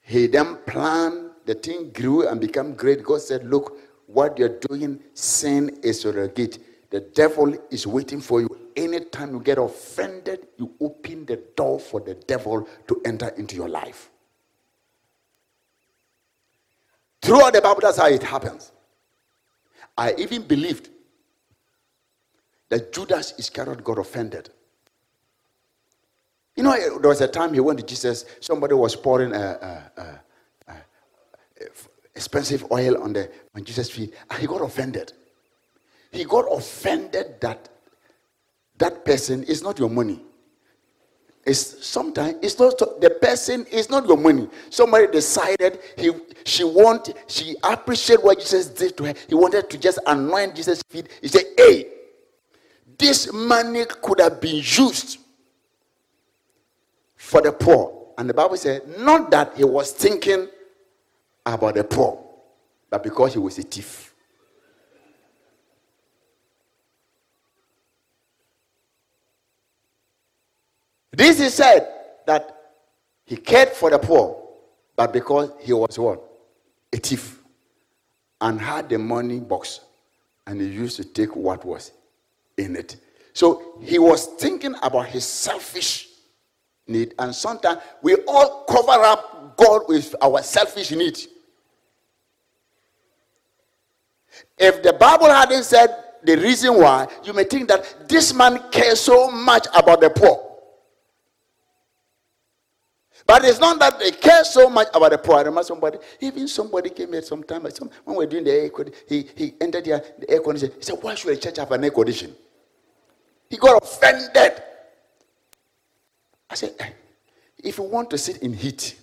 He 0.00 0.26
then 0.26 0.58
planned, 0.66 1.30
the 1.44 1.54
thing 1.54 1.90
grew 1.90 2.26
and 2.28 2.40
became 2.40 2.74
great. 2.74 3.02
God 3.02 3.20
said, 3.20 3.48
Look, 3.48 3.78
what 4.06 4.38
you're 4.38 4.58
doing, 4.60 5.00
sin 5.14 5.78
is 5.82 6.04
your 6.04 6.28
gate. 6.28 6.58
The 6.90 7.00
devil 7.00 7.54
is 7.70 7.86
waiting 7.86 8.20
for 8.20 8.40
you. 8.40 8.48
Anytime 8.76 9.32
you 9.32 9.40
get 9.40 9.58
offended, 9.58 10.46
you 10.58 10.72
open 10.80 11.26
the 11.26 11.36
door 11.56 11.80
for 11.80 12.00
the 12.00 12.14
devil 12.14 12.68
to 12.86 13.02
enter 13.04 13.28
into 13.30 13.56
your 13.56 13.68
life. 13.68 14.10
Throughout 17.26 17.52
the 17.52 17.60
Bible, 17.60 17.80
that's 17.82 17.98
how 17.98 18.06
it 18.06 18.22
happens. 18.22 18.72
I 19.98 20.14
even 20.16 20.42
believed 20.42 20.90
that 22.68 22.92
Judas 22.92 23.34
Iscariot 23.38 23.82
got 23.82 23.98
offended 23.98 24.50
you 26.56 26.62
know, 26.62 26.74
there 26.98 27.10
was 27.10 27.20
a 27.20 27.28
time 27.28 27.52
he 27.52 27.60
went 27.60 27.78
to 27.78 27.84
Jesus, 27.84 28.24
somebody 28.40 28.72
was 28.74 28.96
pouring 28.96 29.32
a, 29.34 29.90
a, 29.96 30.00
a, 30.00 30.74
expensive 32.14 32.64
oil 32.72 33.02
on, 33.02 33.12
the, 33.12 33.30
on 33.54 33.62
Jesus' 33.62 33.90
feet, 33.90 34.14
and 34.30 34.38
he 34.38 34.46
got 34.46 34.62
offended. 34.62 35.12
He 36.10 36.24
got 36.24 36.46
offended 36.50 37.42
that 37.42 37.68
that 38.78 39.04
person 39.04 39.42
is 39.44 39.62
not 39.62 39.78
your 39.78 39.90
money. 39.90 40.22
It's 41.46 41.86
sometimes 41.86 42.36
it's 42.42 42.58
not 42.58 42.76
the 42.78 43.10
person 43.22 43.66
it's 43.70 43.88
not 43.88 44.06
your 44.06 44.16
money. 44.16 44.48
Somebody 44.68 45.06
decided 45.06 45.78
he 45.96 46.10
she 46.44 46.64
want 46.64 47.14
she 47.28 47.56
appreciate 47.62 48.22
what 48.22 48.38
Jesus 48.40 48.66
did 48.66 48.96
to 48.96 49.04
her. 49.04 49.14
He 49.28 49.34
wanted 49.34 49.70
to 49.70 49.78
just 49.78 50.00
anoint 50.06 50.56
Jesus' 50.56 50.82
feet. 50.88 51.08
He 51.22 51.28
said, 51.28 51.44
Hey, 51.56 51.86
this 52.98 53.32
money 53.32 53.84
could 54.02 54.20
have 54.20 54.40
been 54.40 54.56
used 54.56 55.18
for 57.16 57.42
the 57.42 57.52
poor. 57.52 57.92
And 58.18 58.28
the 58.28 58.34
Bible 58.34 58.56
said, 58.56 58.98
not 59.00 59.30
that 59.30 59.56
he 59.56 59.64
was 59.64 59.92
thinking 59.92 60.48
about 61.44 61.74
the 61.74 61.84
poor, 61.84 62.22
but 62.88 63.02
because 63.02 63.34
he 63.34 63.38
was 63.38 63.58
a 63.58 63.62
thief. 63.62 64.05
This 71.16 71.40
is 71.40 71.54
said 71.54 71.88
that 72.26 72.54
he 73.24 73.38
cared 73.38 73.70
for 73.70 73.88
the 73.88 73.98
poor, 73.98 74.36
but 74.94 75.14
because 75.14 75.50
he 75.60 75.72
was 75.72 75.98
what? 75.98 76.22
A 76.92 76.98
thief. 76.98 77.40
And 78.38 78.60
had 78.60 78.90
the 78.90 78.98
money 78.98 79.40
box. 79.40 79.80
And 80.46 80.60
he 80.60 80.66
used 80.66 80.96
to 80.98 81.04
take 81.04 81.34
what 81.34 81.64
was 81.64 81.92
in 82.58 82.76
it. 82.76 82.96
So 83.32 83.78
he 83.80 83.98
was 83.98 84.26
thinking 84.26 84.74
about 84.82 85.06
his 85.06 85.24
selfish 85.24 86.08
need. 86.86 87.14
And 87.18 87.34
sometimes 87.34 87.80
we 88.02 88.16
all 88.28 88.64
cover 88.64 89.02
up 89.02 89.56
God 89.56 89.88
with 89.88 90.14
our 90.20 90.42
selfish 90.42 90.90
need. 90.90 91.18
If 94.58 94.82
the 94.82 94.92
Bible 94.92 95.30
hadn't 95.30 95.64
said 95.64 95.88
the 96.22 96.36
reason 96.36 96.74
why, 96.74 97.08
you 97.24 97.32
may 97.32 97.44
think 97.44 97.68
that 97.68 98.06
this 98.06 98.34
man 98.34 98.70
cares 98.70 99.00
so 99.00 99.30
much 99.30 99.66
about 99.74 100.02
the 100.02 100.10
poor. 100.10 100.45
But 103.26 103.44
it's 103.44 103.58
not 103.58 103.78
that 103.80 103.98
they 103.98 104.12
care 104.12 104.44
so 104.44 104.70
much 104.70 104.86
about 104.94 105.10
the 105.10 105.18
poor. 105.18 105.36
I 105.36 105.40
remember 105.40 105.64
somebody, 105.64 105.98
even 106.20 106.46
somebody 106.46 106.90
came 106.90 107.12
here 107.12 107.22
sometime, 107.22 107.68
some, 107.70 107.90
when 108.04 108.16
we 108.16 108.24
were 108.24 108.30
doing 108.30 108.44
the 108.44 108.52
air 108.52 108.70
he, 109.08 109.28
he 109.34 109.54
entered 109.60 109.84
here, 109.84 110.02
the 110.18 110.30
air 110.30 110.40
conditioning. 110.40 110.76
He 110.76 110.82
said, 110.82 110.98
Why 111.00 111.14
should 111.16 111.32
a 111.32 111.36
church 111.36 111.56
have 111.56 111.72
an 111.72 111.82
air 111.82 111.90
conditioning? 111.90 112.36
He 113.50 113.56
got 113.56 113.82
offended. 113.82 114.62
I 116.48 116.54
said, 116.54 116.74
eh, 116.78 116.90
if 117.58 117.78
you 117.78 117.84
want 117.84 118.10
to 118.10 118.18
sit 118.18 118.38
in 118.38 118.52
heat, 118.52 118.96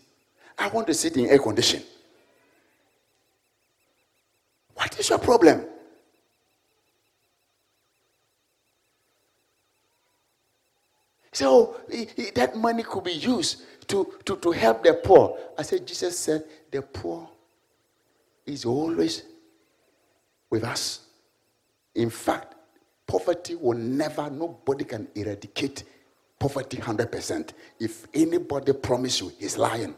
I 0.58 0.70
want 0.70 0.88
to 0.88 0.94
sit 0.94 1.18
in 1.18 1.26
air 1.26 1.40
condition. 1.40 1.84
What 4.76 4.98
is 4.98 5.10
your 5.10 5.20
problem? 5.20 5.66
So 11.34 11.78
that 12.36 12.56
money 12.56 12.84
could 12.84 13.04
be 13.04 13.14
used 13.14 13.64
to, 13.88 14.14
to, 14.26 14.38
to 14.38 14.52
help 14.52 14.84
the 14.84 14.94
poor. 14.94 15.38
I 15.58 15.62
said, 15.64 15.86
Jesus 15.86 16.18
said, 16.18 16.44
the 16.72 16.82
poor 16.82 17.30
is 18.46 18.66
always 18.66 19.24
with 20.50 20.64
us. 20.64 21.02
In 21.96 22.10
fact, 22.10 22.56
poverty 23.08 23.56
will 23.56 23.78
never, 23.78 24.30
nobody 24.30 24.84
can 24.86 25.08
eradicate 25.16 25.84
poverty 26.40 26.78
100%. 26.78 27.52
If 27.80 28.08
anybody 28.14 28.74
promise 28.74 29.22
you, 29.22 29.32
he's 29.40 29.58
lying. 29.58 29.96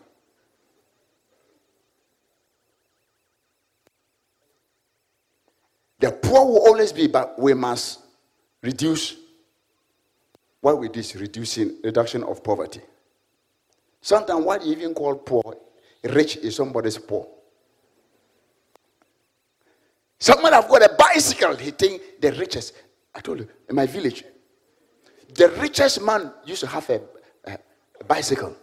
The 6.00 6.12
poor 6.12 6.46
will 6.46 6.68
always 6.68 6.92
be, 6.92 7.08
but 7.08 7.40
we 7.40 7.54
must 7.54 8.02
reduce 8.62 9.16
what 10.62 10.80
we 10.80 10.90
do 10.90 11.00
is 11.00 11.16
reducing 11.16 11.78
reduction 11.84 12.24
of 12.24 12.44
poverty. 12.44 12.82
Sometimes 14.06 14.46
what 14.46 14.64
you 14.64 14.74
even 14.74 14.94
call 14.94 15.16
poor 15.16 15.58
rich 16.04 16.38
is 16.38 16.56
somebody's 16.56 17.00
poor. 17.00 17.28
Someone 20.20 20.54
have 20.54 20.68
got 20.70 20.84
a 20.84 20.94
bicycle, 20.96 21.56
he 21.56 21.72
think 21.72 22.22
the 22.22 22.32
richest. 22.34 22.74
I 23.16 23.20
told 23.20 23.40
you, 23.40 23.48
in 23.68 23.76
my 23.76 23.88
village, 23.88 24.24
the 25.34 25.50
richest 25.60 26.04
man 26.04 26.32
used 26.46 26.62
to 26.62 26.68
have 26.68 26.88
a, 26.92 27.02
a, 27.46 27.58
a 28.00 28.04
bicycle. 28.04 28.56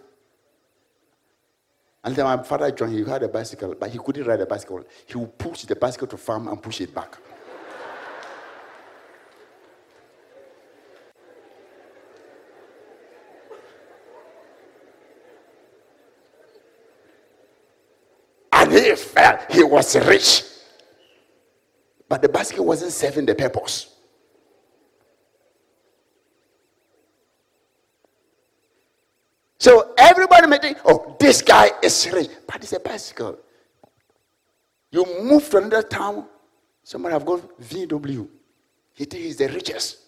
And 2.05 2.15
then 2.15 2.25
my 2.25 2.41
father 2.45 2.71
John, 2.71 2.93
he 2.93 3.03
had 3.03 3.25
a 3.25 3.29
bicycle, 3.29 3.75
but 3.75 3.91
he 3.91 3.99
couldn't 3.99 4.25
ride 4.25 4.43
a 4.43 4.47
bicycle. 4.47 4.85
He 5.07 5.19
would 5.19 5.37
push 5.37 5.63
the 5.63 5.75
bicycle 5.75 6.07
to 6.07 6.17
farm 6.17 6.47
and 6.47 6.63
push 6.63 6.81
it 6.81 6.95
back. 6.95 7.19
and 18.63 18.73
he 18.73 18.95
felt 18.95 19.42
he 19.53 19.63
was 19.63 19.97
rich. 19.97 20.45
But 22.09 22.23
the 22.23 22.29
bicycle 22.29 22.65
wasn't 22.65 22.93
serving 22.93 23.27
the 23.27 23.35
purpose. 23.35 23.89
So 29.59 29.95
everybody 29.97 30.49
may 30.49 30.59
think, 30.59 30.79
oh, 30.85 31.17
this 31.21 31.41
guy 31.41 31.71
is 31.83 32.11
rich, 32.13 32.29
but 32.47 32.57
it's 32.57 32.73
a 32.73 32.81
bicycle. 32.81 33.39
You 34.91 35.07
move 35.23 35.49
to 35.51 35.59
another 35.59 35.83
town, 35.83 36.27
somebody 36.83 37.13
have 37.13 37.25
got 37.25 37.61
VW. 37.61 38.29
He 38.95 39.05
thinks 39.05 39.25
he's 39.25 39.37
the 39.37 39.49
richest. 39.49 39.99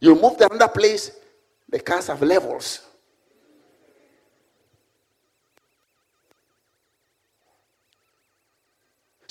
You 0.00 0.14
move 0.14 0.36
to 0.36 0.46
another 0.50 0.68
place, 0.68 1.10
the 1.68 1.80
cars 1.80 2.08
have 2.08 2.22
levels. 2.22 2.82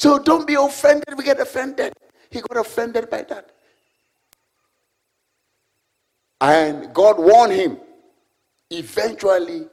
So 0.06 0.20
don't 0.20 0.46
be 0.46 0.54
offended. 0.54 1.18
We 1.18 1.24
get 1.24 1.40
offended. 1.40 1.92
He 2.30 2.40
got 2.40 2.58
offended 2.58 3.10
by 3.10 3.24
that. 3.24 3.50
And 6.40 6.94
God 6.94 7.18
warned 7.18 7.54
him 7.54 7.80
Eventually, 8.70 9.68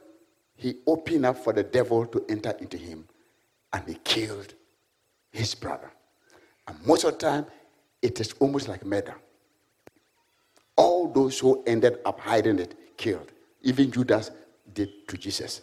he 0.55 0.77
opened 0.87 1.27
up 1.27 1.37
for 1.37 1.53
the 1.53 1.61
devil 1.61 2.07
to 2.07 2.25
enter 2.29 2.49
into 2.59 2.77
him 2.77 3.07
and 3.73 3.87
he 3.87 3.93
killed 4.03 4.55
his 5.31 5.53
brother. 5.53 5.91
And 6.67 6.83
most 6.83 7.03
of 7.03 7.11
the 7.13 7.19
time, 7.19 7.45
it 8.01 8.19
is 8.19 8.33
almost 8.39 8.67
like 8.67 8.83
murder. 8.83 9.15
All 10.75 11.11
those 11.11 11.37
who 11.37 11.63
ended 11.67 11.99
up 12.05 12.19
hiding 12.19 12.57
it 12.57 12.97
killed. 12.97 13.31
Even 13.61 13.91
Judas 13.91 14.31
did 14.73 15.07
to 15.07 15.15
Jesus. 15.15 15.61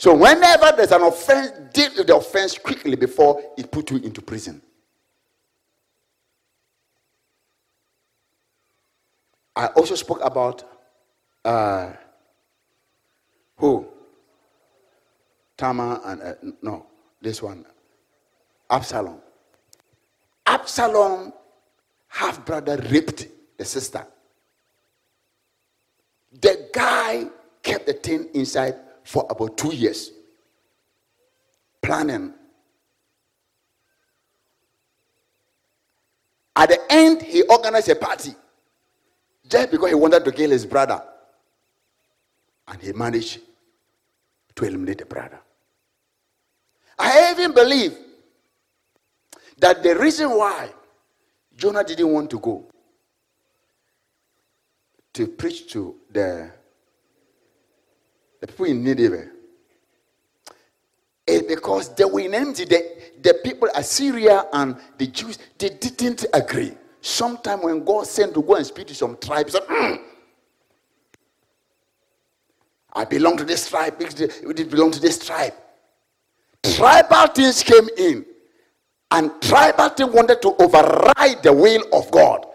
So 0.00 0.14
whenever 0.14 0.72
there's 0.74 0.92
an 0.92 1.02
offense, 1.02 1.52
deal 1.74 1.90
with 1.94 2.06
the 2.06 2.16
offense 2.16 2.56
quickly 2.56 2.96
before 2.96 3.42
it 3.58 3.70
put 3.70 3.90
you 3.90 3.98
into 3.98 4.22
prison. 4.22 4.62
I 9.54 9.66
also 9.66 9.94
spoke 9.96 10.20
about 10.22 10.64
uh, 11.44 11.92
who? 13.58 13.86
Tamar 15.58 16.00
and 16.06 16.22
uh, 16.22 16.32
no, 16.62 16.86
this 17.20 17.42
one, 17.42 17.66
Absalom. 18.70 19.20
Absalom, 20.46 21.30
half 22.08 22.42
brother, 22.46 22.78
raped 22.90 23.28
the 23.58 23.66
sister. 23.66 24.06
The 26.40 26.70
guy 26.72 27.26
kept 27.62 27.84
the 27.84 27.92
thing 27.92 28.30
inside 28.32 28.76
for 29.10 29.26
about 29.28 29.58
two 29.58 29.74
years, 29.74 30.12
planning. 31.82 32.32
At 36.54 36.68
the 36.68 36.78
end, 36.88 37.20
he 37.22 37.42
organized 37.42 37.88
a 37.88 37.96
party 37.96 38.36
just 39.48 39.72
because 39.72 39.88
he 39.88 39.96
wanted 39.96 40.24
to 40.24 40.30
kill 40.30 40.50
his 40.50 40.64
brother. 40.64 41.02
And 42.68 42.80
he 42.80 42.92
managed 42.92 43.40
to 44.54 44.64
eliminate 44.64 44.98
the 44.98 45.06
brother. 45.06 45.40
I 46.96 47.32
even 47.32 47.52
believe 47.52 47.98
that 49.58 49.82
the 49.82 49.96
reason 49.98 50.30
why 50.30 50.70
Jonah 51.56 51.82
didn't 51.82 52.12
want 52.12 52.30
to 52.30 52.38
go 52.38 52.64
to 55.14 55.26
preach 55.26 55.72
to 55.72 55.96
the, 56.12 56.52
the 58.40 58.46
people 58.46 58.66
in 58.66 58.82
Nineveh 58.82 59.28
is 61.26 61.42
because 61.42 61.94
they 61.94 62.04
were 62.04 62.20
in 62.20 62.34
empty. 62.34 62.64
The, 62.64 62.96
the 63.22 63.34
people, 63.44 63.68
Assyria 63.74 64.46
and 64.52 64.76
the 64.98 65.06
Jews, 65.06 65.38
they 65.58 65.68
didn't 65.70 66.26
agree. 66.32 66.72
Sometime 67.00 67.62
when 67.62 67.84
God 67.84 68.06
sent 68.06 68.34
to 68.34 68.42
go 68.42 68.56
and 68.56 68.66
speak 68.66 68.88
to 68.88 68.94
some 68.94 69.16
tribes, 69.18 69.54
mm, 69.54 70.00
I 72.92 73.04
belong 73.04 73.36
to 73.38 73.44
this 73.44 73.68
tribe, 73.68 73.96
it 74.00 74.70
belong 74.70 74.90
to 74.90 75.00
this 75.00 75.24
tribe. 75.24 75.54
Tribal 76.62 77.28
things 77.28 77.62
came 77.62 77.88
in, 77.96 78.26
and 79.10 79.30
tribal 79.40 79.88
things 79.90 80.12
wanted 80.12 80.42
to 80.42 80.54
override 80.60 81.42
the 81.42 81.52
will 81.52 81.82
of 81.92 82.10
God. 82.10 82.46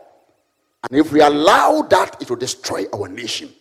And 0.90 1.00
if 1.00 1.12
we 1.12 1.22
allow 1.22 1.82
that, 1.84 2.22
it 2.22 2.30
will 2.30 2.38
destroy 2.38 2.86
our 2.94 3.08
nation. 3.08 3.52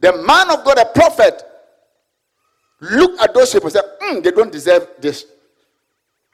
The 0.00 0.12
man 0.12 0.50
of 0.50 0.64
God, 0.64 0.78
a 0.78 0.84
prophet, 0.86 1.42
look 2.80 3.20
at 3.20 3.32
those 3.34 3.52
people 3.52 3.68
and 3.68 3.72
say, 3.74 3.80
mm, 4.02 4.22
they 4.22 4.30
don't 4.30 4.52
deserve 4.52 4.88
this. 5.00 5.26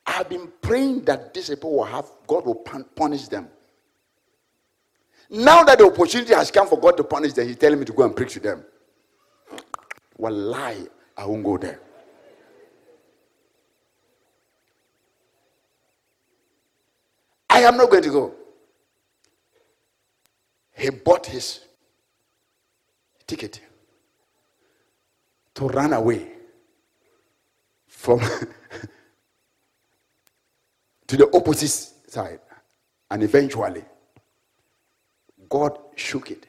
I've 0.05 0.29
been 0.29 0.51
praying 0.61 1.05
that 1.05 1.33
these 1.33 1.48
people 1.48 1.77
will 1.77 1.85
have, 1.85 2.11
God 2.27 2.44
will 2.44 2.57
punish 2.57 3.29
them. 3.29 3.48
Now 5.31 5.62
that 5.64 5.79
the 5.79 5.87
opportunity 5.87 6.35
has 6.35 6.51
come 6.51 6.68
for 6.68 6.79
God 6.79 6.96
to 6.96 7.05
punish 7.05 7.33
them, 7.33 7.46
He's 7.46 7.57
telling 7.57 7.79
me 7.79 7.85
to 7.87 7.92
go 7.92 8.03
and 8.03 8.14
preach 8.14 8.35
to 8.35 8.40
them. 8.40 8.64
Well, 10.18 10.33
lie, 10.33 10.85
I 11.16 11.25
won't 11.25 11.44
go 11.44 11.57
there. 11.57 11.81
I 17.48 17.61
am 17.61 17.77
not 17.77 17.90
going 17.90 18.03
to 18.03 18.11
go. 18.11 18.35
He 20.72 20.90
bought 20.90 21.27
his 21.27 21.61
ticket 23.27 23.61
to 25.55 25.69
run 25.69 25.93
away 25.93 26.29
from 27.87 28.21
to 31.07 31.17
the 31.17 31.29
opposite 31.35 32.11
side. 32.11 32.41
And 33.11 33.23
eventually, 33.23 33.85
God 35.49 35.79
shook 35.97 36.31
it. 36.31 36.47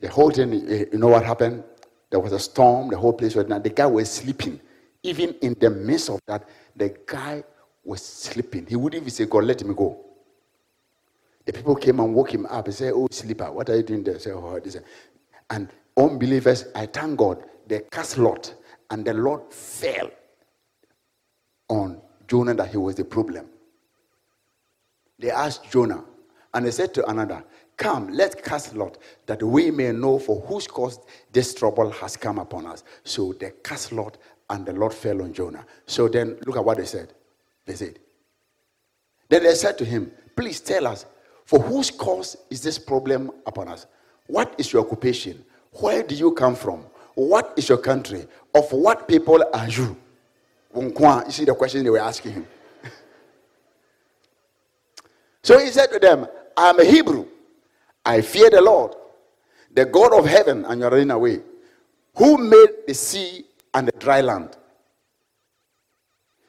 The 0.00 0.08
whole 0.08 0.30
thing, 0.30 0.52
eh, 0.68 0.86
you 0.92 0.98
know 0.98 1.08
what 1.08 1.24
happened? 1.24 1.62
There 2.10 2.18
was 2.18 2.32
a 2.32 2.38
storm, 2.38 2.88
the 2.88 2.96
whole 2.96 3.12
place 3.12 3.34
was 3.34 3.46
now. 3.46 3.58
The 3.58 3.70
guy 3.70 3.86
was 3.86 4.10
sleeping. 4.10 4.60
Even 5.02 5.34
in 5.42 5.54
the 5.60 5.70
midst 5.70 6.10
of 6.10 6.20
that, 6.26 6.48
the 6.74 6.96
guy 7.06 7.44
was 7.84 8.02
sleeping. 8.02 8.66
He 8.66 8.76
wouldn't 8.76 9.02
even 9.02 9.10
say, 9.10 9.26
God, 9.26 9.44
let 9.44 9.62
me 9.64 9.74
go. 9.74 9.98
The 11.44 11.52
people 11.52 11.74
came 11.74 12.00
and 12.00 12.14
woke 12.14 12.32
him 12.32 12.46
up 12.46 12.66
and 12.66 12.74
said, 12.74 12.92
Oh, 12.94 13.08
sleeper, 13.10 13.50
what 13.50 13.68
are 13.68 13.76
you 13.76 13.82
doing 13.82 14.04
there? 14.04 14.18
Say, 14.18 14.30
oh, 14.30 14.60
this. 14.60 14.76
And 15.52 15.68
unbelievers, 15.98 16.64
I 16.74 16.86
thank 16.86 17.18
God, 17.18 17.44
they 17.66 17.82
cast 17.90 18.16
lot, 18.16 18.52
and 18.90 19.04
the 19.04 19.12
Lord 19.12 19.52
fell 19.52 20.10
on 21.68 22.00
Jonah 22.26 22.54
that 22.54 22.70
he 22.70 22.78
was 22.78 22.94
the 22.94 23.04
problem. 23.04 23.46
They 25.18 25.30
asked 25.30 25.70
Jonah, 25.70 26.04
and 26.54 26.66
they 26.66 26.70
said 26.70 26.94
to 26.94 27.08
another, 27.08 27.44
Come, 27.76 28.12
let's 28.12 28.34
cast 28.34 28.74
lot, 28.74 28.96
that 29.26 29.42
we 29.42 29.70
may 29.70 29.92
know 29.92 30.18
for 30.18 30.40
whose 30.40 30.66
cause 30.66 30.98
this 31.32 31.54
trouble 31.54 31.90
has 31.90 32.16
come 32.16 32.38
upon 32.38 32.66
us. 32.66 32.82
So 33.04 33.34
they 33.34 33.52
cast 33.62 33.92
lot, 33.92 34.16
and 34.48 34.64
the 34.64 34.72
Lord 34.72 34.94
fell 34.94 35.20
on 35.20 35.34
Jonah. 35.34 35.66
So 35.84 36.08
then, 36.08 36.38
look 36.46 36.56
at 36.56 36.64
what 36.64 36.78
they 36.78 36.86
said. 36.86 37.12
They 37.66 37.74
said, 37.74 37.98
Then 39.28 39.42
they 39.42 39.54
said 39.54 39.76
to 39.78 39.84
him, 39.84 40.12
Please 40.34 40.60
tell 40.60 40.86
us, 40.86 41.04
for 41.44 41.58
whose 41.60 41.90
cause 41.90 42.38
is 42.48 42.62
this 42.62 42.78
problem 42.78 43.30
upon 43.46 43.68
us? 43.68 43.86
What 44.32 44.54
is 44.56 44.72
your 44.72 44.80
occupation? 44.86 45.44
Where 45.72 46.02
do 46.02 46.14
you 46.14 46.32
come 46.32 46.54
from? 46.54 46.86
What 47.14 47.52
is 47.54 47.68
your 47.68 47.76
country? 47.76 48.26
Of 48.54 48.72
what 48.72 49.06
people 49.06 49.44
are 49.52 49.68
you? 49.68 49.94
You 50.74 51.24
see 51.28 51.44
the 51.44 51.54
question 51.54 51.84
they 51.84 51.90
were 51.90 51.98
asking 51.98 52.32
him. 52.32 52.46
so 55.42 55.58
he 55.58 55.66
said 55.66 55.88
to 55.88 55.98
them, 55.98 56.26
I'm 56.56 56.80
a 56.80 56.84
Hebrew. 56.84 57.26
I 58.06 58.22
fear 58.22 58.48
the 58.48 58.62
Lord, 58.62 58.94
the 59.70 59.84
God 59.84 60.14
of 60.14 60.24
heaven, 60.24 60.64
and 60.64 60.80
you're 60.80 60.88
running 60.88 61.10
away, 61.10 61.40
who 62.16 62.38
made 62.38 62.86
the 62.88 62.94
sea 62.94 63.44
and 63.74 63.86
the 63.86 63.92
dry 63.92 64.22
land. 64.22 64.56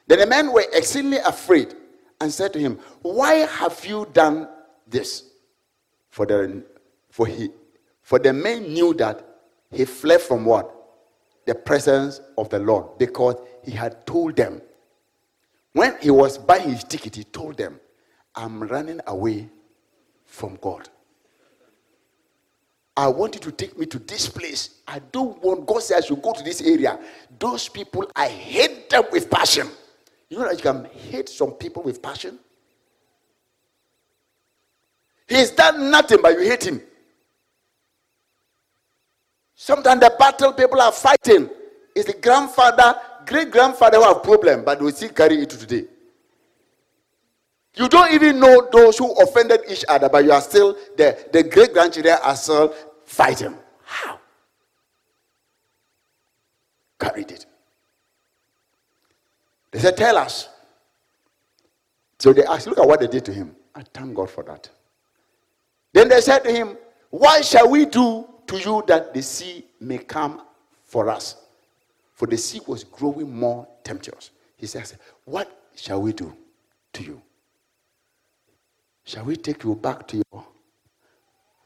Then 0.08 0.20
the 0.20 0.28
men 0.28 0.54
were 0.54 0.64
exceedingly 0.72 1.18
afraid 1.18 1.76
and 2.22 2.32
said 2.32 2.54
to 2.54 2.60
him, 2.60 2.80
Why 3.02 3.34
have 3.46 3.86
you 3.86 4.08
done 4.14 4.48
this? 4.88 5.26
For 6.12 6.26
the 6.26 6.64
for 7.12 7.28
he 7.28 7.50
for 8.04 8.20
the 8.20 8.34
men 8.34 8.74
knew 8.74 8.94
that 8.96 9.26
he 9.72 9.86
fled 9.86 10.22
from 10.22 10.46
what? 10.46 10.70
The 11.46 11.56
presence 11.56 12.22
of 12.38 12.50
the 12.50 12.60
Lord 12.60 12.98
because 13.00 13.36
he 13.64 13.72
had 13.72 14.06
told 14.06 14.36
them. 14.36 14.62
When 15.72 15.98
he 16.00 16.12
was 16.12 16.38
buying 16.38 16.70
his 16.70 16.84
ticket, 16.84 17.16
he 17.16 17.24
told 17.24 17.58
them, 17.58 17.80
I'm 18.36 18.62
running 18.62 19.00
away 19.08 19.50
from 20.26 20.58
God. 20.62 20.88
I 22.96 23.08
want 23.08 23.34
you 23.34 23.42
to 23.42 23.52
take 23.52 23.78
me 23.78 23.88
to 23.88 23.98
this 23.98 24.30
place. 24.30 24.82
I 24.88 25.00
don't 25.00 25.42
want 25.42 25.66
God 25.66 25.82
says 25.82 26.06
should 26.06 26.22
go 26.22 26.34
to 26.34 26.44
this 26.44 26.62
area. 26.62 27.00
Those 27.40 27.68
people, 27.68 28.08
I 28.16 28.28
hate 28.28 28.90
them 28.90 29.06
with 29.12 29.32
passion. 29.32 29.68
You 30.30 30.38
know 30.38 30.48
that 30.48 30.58
you 30.58 30.62
can 30.62 30.86
hate 30.86 31.30
some 31.30 31.54
people 31.54 31.82
with 31.82 32.02
passion? 32.02 32.38
He's 35.28 35.50
done 35.52 35.90
nothing, 35.90 36.20
but 36.22 36.34
you 36.34 36.42
hate 36.42 36.66
him. 36.66 36.82
Sometimes 39.56 40.02
the 40.02 40.14
battle 40.18 40.54
people 40.54 40.82
are 40.82 40.92
fighting 40.92 41.50
is 41.96 42.06
the 42.06 42.14
grandfather, 42.14 42.96
great 43.26 43.52
grandfather 43.52 43.98
who 43.98 44.04
have 44.04 44.24
problem, 44.24 44.64
but 44.64 44.82
we 44.82 44.92
still 44.92 45.10
carry 45.10 45.42
it 45.42 45.50
to 45.52 45.58
today. 45.58 45.86
You 47.76 47.90
don't 47.90 48.12
even 48.14 48.40
know 48.40 48.68
those 48.72 48.98
who 48.98 49.12
offended 49.22 49.62
each 49.68 49.84
other, 49.88 50.10
but 50.10 50.24
you 50.24 50.32
are 50.32 50.42
still 50.42 50.78
the, 50.96 51.18
the 51.32 51.44
great 51.44 51.74
grandchildren 51.74 52.18
are 52.22 52.36
still 52.36 52.74
fighting. 53.06 53.58
How? 53.84 54.20
Carried 57.00 57.32
it. 57.32 57.46
They 59.72 59.80
said, 59.80 59.98
Tell 59.98 60.18
us. 60.18 60.50
So 62.20 62.32
they 62.32 62.46
asked, 62.46 62.68
Look 62.68 62.78
at 62.78 62.88
what 62.88 63.00
they 63.00 63.08
did 63.08 63.26
to 63.26 63.34
him. 63.34 63.56
I 63.74 63.84
thank 63.92 64.14
God 64.14 64.30
for 64.30 64.44
that. 64.44 64.70
Then 65.94 66.10
they 66.10 66.22
said 66.22 66.40
to 66.40 66.52
him, 66.52 66.78
Why 67.10 67.42
shall 67.42 67.70
we 67.70 67.86
do 67.86 68.28
to 68.48 68.58
you 68.58 68.84
that 68.88 69.14
the 69.14 69.22
sea 69.22 69.66
may 69.80 69.98
come 69.98 70.42
for 70.84 71.10
us? 71.10 71.36
For 72.14 72.28
the 72.28 72.38
sea 72.38 72.62
was 72.68 72.84
growing 72.84 73.36
more 73.36 73.68
tempestuous. 73.84 74.32
He 74.56 74.68
says, 74.68 74.96
What 75.26 75.70
shall 75.76 76.02
we 76.02 76.14
do 76.14 76.34
to 76.94 77.04
you? 77.04 77.22
Shall 79.04 79.26
we 79.26 79.36
take 79.36 79.64
you 79.64 79.76
back 79.76 80.08
to 80.08 80.18
your 80.18 80.46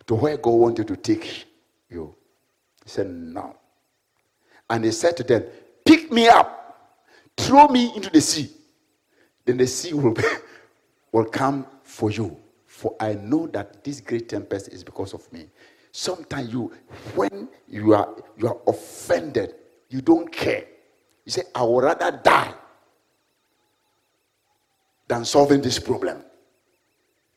to 0.07 0.15
where 0.15 0.37
God 0.37 0.51
wanted 0.51 0.87
to 0.87 0.95
take 0.95 1.45
you? 1.89 2.15
He 2.83 2.89
said, 2.89 3.07
No. 3.09 3.55
And 4.69 4.85
he 4.85 4.91
said 4.91 5.17
to 5.17 5.23
them, 5.23 5.43
Pick 5.85 6.11
me 6.11 6.27
up, 6.27 6.99
throw 7.37 7.67
me 7.67 7.93
into 7.95 8.09
the 8.09 8.21
sea. 8.21 8.49
Then 9.45 9.57
the 9.57 9.67
sea 9.67 9.93
will, 9.93 10.15
will 11.11 11.25
come 11.25 11.65
for 11.83 12.11
you. 12.11 12.35
For 12.65 12.95
I 12.99 13.13
know 13.13 13.47
that 13.47 13.83
this 13.83 14.01
great 14.01 14.29
tempest 14.29 14.69
is 14.69 14.83
because 14.83 15.13
of 15.13 15.31
me. 15.31 15.47
Sometimes 15.97 16.53
you, 16.53 16.71
when 17.15 17.49
you 17.67 17.95
are 17.95 18.07
you 18.37 18.47
are 18.47 18.59
offended, 18.67 19.55
you 19.89 19.99
don't 19.99 20.31
care. 20.31 20.63
You 21.25 21.31
say, 21.31 21.41
I 21.55 21.63
would 21.63 21.85
rather 21.85 22.11
die 22.23 22.53
than 25.07 25.25
solving 25.25 25.59
this 25.59 25.79
problem. 25.79 26.21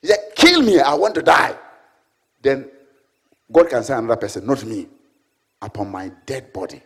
He 0.03 0.09
said, 0.09 0.19
Kill 0.37 0.61
me, 0.61 0.79
I 0.79 0.93
want 0.93 1.15
to 1.15 1.23
die. 1.23 1.57
Then 2.43 2.71
God 3.51 3.71
can 3.71 3.83
say 3.83 3.95
another 3.95 4.21
person, 4.21 4.45
not 4.47 4.63
me, 4.63 4.89
upon 5.63 5.91
my 5.91 6.13
dead 6.27 6.53
body. 6.53 6.83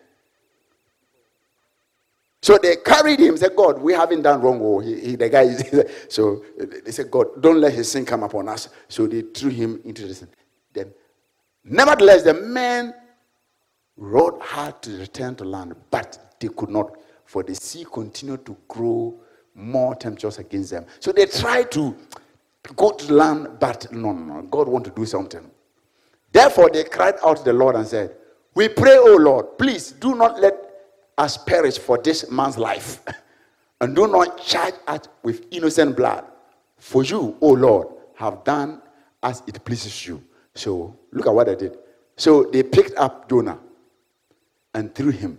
So 2.41 2.57
they 2.57 2.77
carried 2.77 3.19
him, 3.19 3.37
said, 3.37 3.57
God, 3.57 3.81
we 3.81 3.95
haven't 3.95 4.23
done 4.23 4.41
wrong. 4.41 4.61
Oh, 4.63 4.79
he, 4.79 5.01
he, 5.01 5.17
the 5.17 5.29
guy 5.29 5.43
is. 5.43 5.65
so 6.09 6.45
they 6.57 6.93
said, 6.93 7.11
God, 7.11 7.43
don't 7.43 7.61
let 7.61 7.73
his 7.73 7.91
sin 7.91 8.07
come 8.07 8.23
upon 8.23 8.49
us. 8.49 8.69
So 8.87 9.09
they 9.09 9.23
threw 9.23 9.51
him 9.51 9.81
into 9.85 10.07
the 10.07 10.15
sin. 10.15 10.29
Then, 10.73 10.95
nevertheless, 11.65 12.23
the 12.23 12.35
men 12.35 12.95
rowed 13.97 14.41
hard 14.41 14.83
to 14.83 14.99
return 14.99 15.35
to 15.37 15.45
land, 15.45 15.75
but 15.91 16.37
they 16.41 16.49
could 16.49 16.71
not, 16.71 16.97
for 17.25 17.43
the 17.43 17.55
sea 17.55 17.87
continued 17.91 18.45
to 18.47 18.57
grow 18.69 19.15
more 19.55 19.95
tempestuous 19.95 20.39
against 20.39 20.71
them. 20.71 20.85
So 21.01 21.13
they 21.13 21.27
tried 21.27 21.71
to 21.73 21.97
go 22.77 22.93
to 22.93 23.13
land, 23.13 23.59
but 23.61 23.91
no, 23.93 24.13
no. 24.13 24.43
God 24.43 24.69
want 24.69 24.85
to 24.87 24.91
do 24.91 25.07
something. 25.07 25.49
Therefore, 26.33 26.71
they 26.71 26.85
cried 26.85 27.15
out 27.25 27.37
to 27.39 27.45
the 27.45 27.53
Lord 27.53 27.77
and 27.77 27.87
said, 27.87 28.17
We 28.55 28.69
pray, 28.69 28.97
O 28.99 29.17
Lord, 29.17 29.57
please 29.59 29.93
do 29.93 30.15
not 30.15 30.41
let 30.41 30.57
us 31.17 31.37
perish 31.37 31.79
for 31.79 31.99
this 31.99 32.29
man's 32.31 32.59
life, 32.59 33.01
and 33.81 33.95
do 33.95 34.09
not 34.09 34.43
charge 34.43 34.75
us 34.89 35.03
with 35.23 35.47
innocent 35.53 35.97
blood. 35.97 36.25
For 36.79 37.05
you, 37.05 37.37
O 37.41 37.51
Lord, 37.51 37.89
have 38.17 38.43
done 38.43 38.83
as 39.23 39.43
it 39.47 39.65
pleases 39.65 40.07
you. 40.07 40.23
So 40.55 40.97
look 41.13 41.27
at 41.27 41.35
what 41.35 41.49
I 41.49 41.55
did. 41.55 41.79
So 42.17 42.45
they 42.45 42.63
picked 42.63 42.97
up 42.97 43.29
Jonah 43.29 43.59
and 44.73 44.95
threw 44.95 45.11
him 45.11 45.39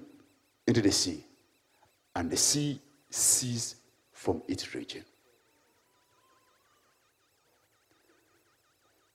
into 0.68 0.82
the 0.82 0.92
sea, 0.92 1.24
and 2.16 2.30
the 2.30 2.38
sea 2.38 2.82
ceased 3.10 3.76
from 4.12 4.42
its 4.48 4.74
raging. 4.74 5.04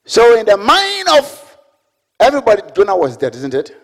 So, 0.05 0.39
in 0.39 0.47
the 0.47 0.57
mind 0.57 1.09
of 1.19 1.59
everybody, 2.19 2.63
Jonah 2.75 2.97
was 2.97 3.17
dead, 3.17 3.35
isn't 3.37 3.55
it? 3.55 3.77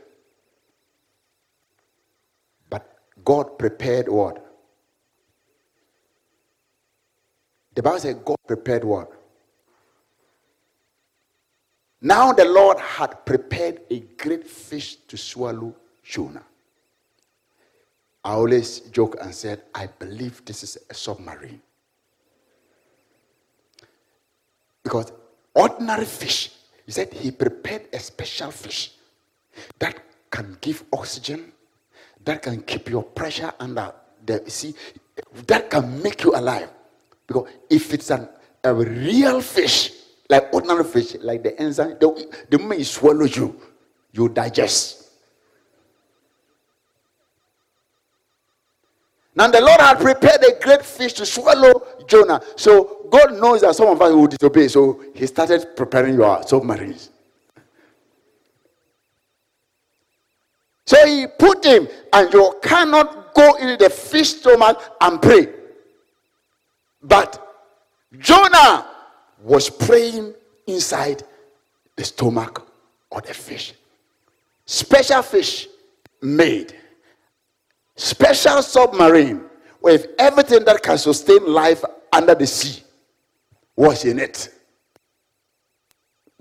But 2.68 2.88
God 3.24 3.58
prepared 3.58 4.08
what? 4.08 4.42
The 7.74 7.82
Bible 7.82 8.00
said 8.00 8.24
God 8.24 8.38
prepared 8.46 8.84
what? 8.84 9.12
Now 12.06 12.32
the 12.32 12.44
Lord 12.44 12.78
had 12.78 13.26
prepared 13.26 13.80
a 13.90 13.98
great 13.98 14.46
fish 14.46 14.94
to 15.08 15.16
swallow 15.16 15.74
Jonah. 16.04 16.44
I 18.24 18.30
always 18.34 18.78
joke 18.94 19.16
and 19.20 19.34
said, 19.34 19.62
I 19.74 19.88
believe 19.88 20.44
this 20.44 20.62
is 20.62 20.78
a 20.88 20.94
submarine. 20.94 21.60
Because 24.84 25.12
ordinary 25.52 26.04
fish, 26.04 26.52
he 26.84 26.92
said 26.92 27.12
he 27.12 27.32
prepared 27.32 27.88
a 27.92 27.98
special 27.98 28.52
fish 28.52 28.92
that 29.80 29.98
can 30.30 30.58
give 30.60 30.84
oxygen, 30.92 31.50
that 32.24 32.40
can 32.40 32.62
keep 32.62 32.88
your 32.88 33.02
pressure 33.02 33.52
under 33.58 33.92
the 34.24 34.48
sea, 34.48 34.76
that 35.48 35.70
can 35.70 36.00
make 36.00 36.22
you 36.22 36.36
alive. 36.36 36.70
Because 37.26 37.48
if 37.68 37.92
it's 37.92 38.10
an, 38.10 38.28
a 38.62 38.72
real 38.72 39.40
fish, 39.40 40.05
like 40.28 40.52
ordinary 40.52 40.84
fish, 40.84 41.14
like 41.20 41.42
the 41.42 41.58
enzyme, 41.60 41.96
the, 42.00 42.34
the 42.50 42.58
moment 42.58 42.80
it 42.80 42.84
swallows 42.86 43.36
you, 43.36 43.60
you 44.12 44.28
digest. 44.28 45.04
Now 49.34 49.48
the 49.48 49.60
Lord 49.60 49.80
had 49.80 49.98
prepared 49.98 50.42
a 50.42 50.58
great 50.62 50.82
fish 50.84 51.12
to 51.14 51.26
swallow 51.26 51.86
Jonah. 52.06 52.40
So 52.56 53.06
God 53.10 53.38
knows 53.38 53.60
that 53.60 53.76
some 53.76 53.88
of 53.88 54.00
us 54.00 54.12
will 54.12 54.26
disobey. 54.26 54.68
So 54.68 55.04
he 55.14 55.26
started 55.26 55.76
preparing 55.76 56.14
your 56.14 56.42
submarines. 56.42 57.10
So 60.86 61.04
he 61.06 61.26
put 61.26 61.64
him, 61.64 61.88
and 62.12 62.32
you 62.32 62.58
cannot 62.62 63.34
go 63.34 63.54
into 63.56 63.76
the 63.76 63.90
fish 63.90 64.36
stomach 64.36 64.80
and 65.00 65.20
pray. 65.20 65.48
But 67.02 67.42
Jonah 68.18 68.86
was 69.42 69.70
praying 69.70 70.34
inside 70.66 71.22
the 71.96 72.04
stomach 72.04 72.66
of 73.12 73.22
the 73.24 73.34
fish. 73.34 73.74
Special 74.64 75.22
fish 75.22 75.68
made 76.22 76.74
special 77.96 78.62
submarine 78.62 79.42
with 79.80 80.08
everything 80.18 80.64
that 80.64 80.82
can 80.82 80.98
sustain 80.98 81.46
life 81.46 81.82
under 82.12 82.34
the 82.34 82.46
sea 82.46 82.82
was 83.74 84.04
in 84.04 84.18
it. 84.18 84.52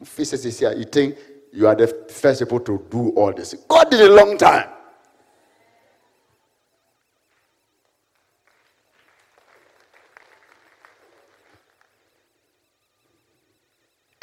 Physicists 0.03 0.59
here, 0.59 0.73
you 0.73 0.83
think 0.83 1.17
you 1.51 1.67
are 1.67 1.75
the 1.75 1.87
first 2.09 2.41
people 2.41 2.59
to 2.59 2.85
do 2.89 3.09
all 3.11 3.33
this. 3.33 3.53
God 3.67 3.89
did 3.89 4.01
a 4.01 4.13
long 4.13 4.37
time. 4.37 4.69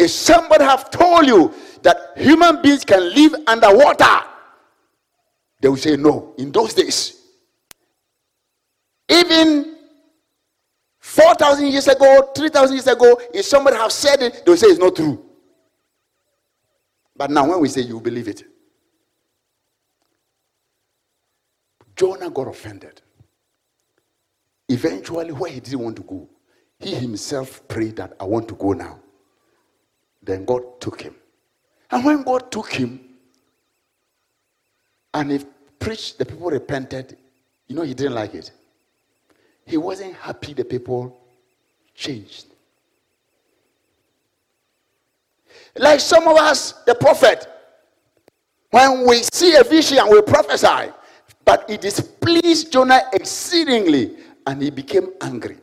If 0.02 0.10
somebody 0.10 0.64
have 0.64 0.90
told 0.90 1.26
you 1.26 1.54
that 1.82 2.14
human 2.16 2.60
beings 2.60 2.84
can 2.84 3.14
live 3.14 3.36
underwater, 3.46 4.26
they 5.60 5.68
will 5.68 5.76
say 5.76 5.96
no. 5.96 6.34
In 6.38 6.50
those 6.50 6.74
days, 6.74 7.22
even 9.08 9.76
4,000 10.98 11.68
years 11.68 11.86
ago, 11.86 12.32
3,000 12.34 12.74
years 12.74 12.88
ago, 12.88 13.20
if 13.32 13.44
somebody 13.44 13.76
have 13.76 13.92
said 13.92 14.20
it, 14.22 14.42
they'll 14.44 14.56
say 14.56 14.66
it's 14.66 14.80
not 14.80 14.96
true. 14.96 15.24
But 17.14 17.30
now 17.30 17.48
when 17.48 17.60
we 17.60 17.68
say 17.68 17.82
you 17.82 18.00
believe 18.00 18.26
it, 18.26 18.42
Jonah 21.94 22.30
got 22.30 22.48
offended. 22.48 23.00
Eventually, 24.68 25.30
where 25.30 25.52
he 25.52 25.60
didn't 25.60 25.78
want 25.78 25.94
to 25.96 26.02
go, 26.02 26.28
he 26.80 26.92
himself 26.96 27.68
prayed 27.68 27.94
that 27.96 28.16
I 28.18 28.24
want 28.24 28.48
to 28.48 28.54
go 28.56 28.72
now. 28.72 28.98
Then 30.22 30.44
God 30.44 30.80
took 30.80 31.00
him. 31.00 31.14
And 31.90 32.04
when 32.04 32.22
God 32.22 32.50
took 32.50 32.70
him 32.72 33.00
and 35.12 35.32
he 35.32 35.40
preached, 35.78 36.18
the 36.18 36.24
people 36.24 36.50
repented, 36.50 37.16
you 37.66 37.76
know, 37.76 37.82
he 37.82 37.94
didn't 37.94 38.14
like 38.14 38.34
it. 38.34 38.50
He 39.66 39.76
wasn't 39.76 40.14
happy 40.14 40.54
the 40.54 40.64
people 40.64 41.20
changed. 41.94 42.46
Like 45.76 46.00
some 46.00 46.28
of 46.28 46.36
us, 46.36 46.72
the 46.84 46.94
prophet, 46.94 47.46
when 48.70 49.06
we 49.06 49.22
see 49.32 49.54
a 49.56 49.64
vision 49.64 49.98
and 49.98 50.10
we 50.10 50.22
prophesy, 50.22 50.90
but 51.44 51.68
it 51.68 51.80
displeased 51.80 52.72
Jonah 52.72 53.02
exceedingly, 53.12 54.16
and 54.46 54.62
he 54.62 54.70
became 54.70 55.08
angry. 55.20 55.58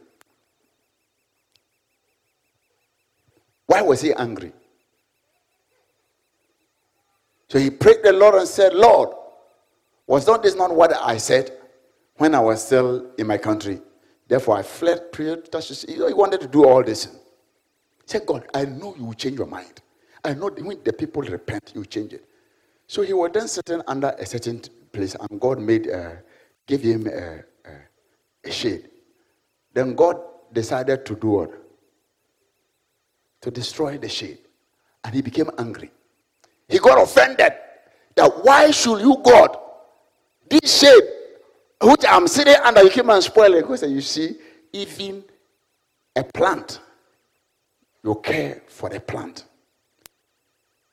Why 3.70 3.84
was 3.84 4.02
he 4.02 4.12
angry? 4.14 4.52
So 7.50 7.60
he 7.60 7.70
prayed 7.70 7.98
the 8.04 8.12
Lord 8.12 8.34
and 8.34 8.48
said, 8.48 8.74
Lord, 8.74 9.10
was 10.08 10.26
not 10.26 10.42
this 10.42 10.56
not 10.56 10.74
what 10.74 10.92
I 11.00 11.18
said 11.18 11.52
when 12.18 12.34
I 12.34 12.40
was 12.40 12.66
still 12.66 13.12
in 13.20 13.28
my 13.28 13.38
country? 13.38 13.80
Therefore, 14.28 14.58
I 14.58 14.64
fled, 14.64 15.12
prayed. 15.12 15.50
He 15.88 16.02
wanted 16.14 16.42
to 16.42 16.48
do 16.48 16.66
all 16.66 16.84
this. 16.84 17.06
He 17.06 18.08
said, 18.08 18.26
God, 18.26 18.48
I 18.56 18.66
know 18.66 18.96
you 18.98 19.06
will 19.06 19.14
change 19.14 19.38
your 19.38 19.46
mind. 19.46 19.84
I 20.26 20.34
know 20.34 20.50
when 20.50 20.82
the 20.84 20.92
people 20.92 21.22
repent, 21.22 21.72
you 21.76 21.86
change 21.86 22.14
it. 22.14 22.26
So 22.88 23.04
he 23.04 23.14
was 23.14 23.30
then 23.34 23.48
sitting 23.48 23.84
under 23.88 24.16
a 24.18 24.26
certain 24.26 24.64
place, 24.92 25.16
and 25.16 25.40
God 25.40 25.60
made 25.60 25.88
uh, 25.92 26.14
give 26.66 26.82
him 26.82 27.06
a, 27.06 27.44
a, 27.70 27.74
a 28.46 28.52
shade. 28.52 28.90
Then 29.76 29.94
God 29.94 30.20
decided 30.52 31.06
to 31.06 31.16
do 31.16 31.28
what? 31.28 31.69
To 33.42 33.52
destroy 33.52 33.98
the 33.98 34.10
shade. 34.10 34.40
And 35.04 35.16
he 35.16 35.22
became 35.22 35.50
angry. 35.58 35.92
He 36.68 36.78
got 36.80 37.02
offended 37.02 37.54
that 38.16 38.44
why 38.44 38.72
should 38.72 39.00
you, 39.00 39.18
God, 39.24 39.58
this 40.50 40.80
shade 40.80 41.04
which 41.82 42.04
I'm 42.08 42.28
sitting 42.28 42.56
under, 42.56 42.84
you 42.84 42.90
came 42.90 43.10
and 43.10 43.24
spoil 43.24 43.54
it. 43.54 43.62
Because 43.62 43.84
you 43.84 44.02
see, 44.02 44.36
even 44.74 45.24
a 46.16 46.24
plant, 46.24 46.82
you 48.04 48.16
care 48.16 48.64
for 48.68 48.90
the 48.90 49.00
plant. 49.00 49.46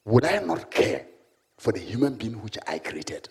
Would 0.04 0.24
I 0.24 0.38
not 0.38 0.70
care 0.70 1.06
for 1.58 1.72
the 1.72 1.80
human 1.80 2.14
being 2.14 2.40
which 2.40 2.58
I 2.66 2.78
created? 2.78 3.28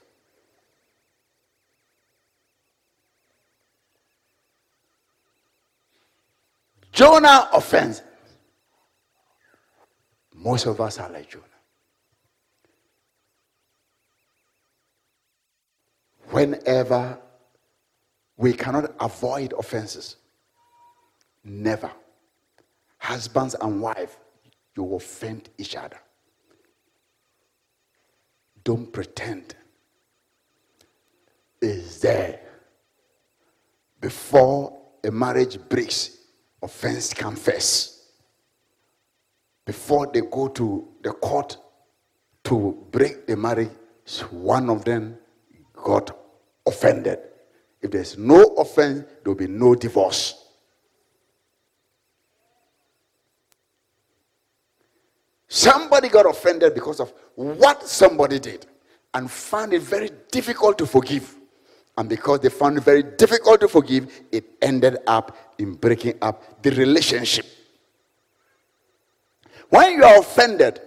Jonah 6.91 7.49
offense. 7.53 8.01
Most 10.35 10.65
of 10.65 10.79
us 10.79 10.99
are 10.99 11.09
like 11.09 11.29
Jonah. 11.29 11.43
Whenever 16.29 17.17
we 18.37 18.53
cannot 18.53 18.93
avoid 18.99 19.53
offenses, 19.57 20.17
never. 21.43 21.91
Husbands 22.97 23.55
and 23.59 23.81
wife, 23.81 24.17
you 24.75 24.95
offend 24.95 25.49
each 25.57 25.75
other. 25.75 25.99
Don't 28.63 28.91
pretend 28.91 29.55
is 31.61 31.99
there. 32.01 32.39
Before 33.99 34.77
a 35.03 35.11
marriage 35.11 35.57
breaks, 35.67 36.17
offense 36.61 37.13
comes 37.13 37.39
first. 37.39 37.94
Before 39.65 40.07
they 40.07 40.21
go 40.21 40.47
to 40.49 40.87
the 41.01 41.11
court 41.11 41.57
to 42.43 42.85
break 42.91 43.25
the 43.25 43.35
marriage, 43.35 43.71
one 44.29 44.69
of 44.69 44.85
them 44.85 45.17
got 45.73 46.15
offended. 46.65 47.19
If 47.81 47.91
there's 47.91 48.17
no 48.17 48.43
offense, 48.57 48.99
there 48.99 49.33
will 49.33 49.35
be 49.35 49.47
no 49.47 49.73
divorce. 49.75 50.45
Somebody 55.47 56.09
got 56.09 56.29
offended 56.29 56.73
because 56.73 56.99
of 56.99 57.13
what 57.35 57.87
somebody 57.87 58.39
did 58.39 58.65
and 59.13 59.31
found 59.31 59.73
it 59.73 59.81
very 59.81 60.09
difficult 60.31 60.77
to 60.77 60.85
forgive. 60.85 61.33
And 61.97 62.09
because 62.09 62.41
they 62.41 62.49
found 62.49 62.77
it 62.77 62.83
very 62.83 63.03
difficult 63.03 63.61
to 63.61 63.67
forgive, 63.67 64.11
it 64.31 64.43
ended 64.61 64.97
up 65.07 65.37
in 65.57 65.75
breaking 65.75 66.15
up 66.21 66.61
the 66.61 66.71
relationship. 66.71 67.45
When 69.75 69.97
you 69.97 70.05
are 70.05 70.19
offended, 70.19 70.79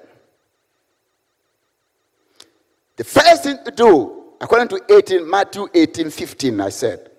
the 2.97 3.05
first 3.05 3.43
thing 3.43 3.59
to 3.63 3.71
do, 3.71 4.33
according 4.41 4.69
to 4.69 4.81
18, 4.97 5.29
Matthew 5.29 5.69
18 5.75 6.09
15, 6.09 6.59
I 6.63 6.71
said, 6.71 7.11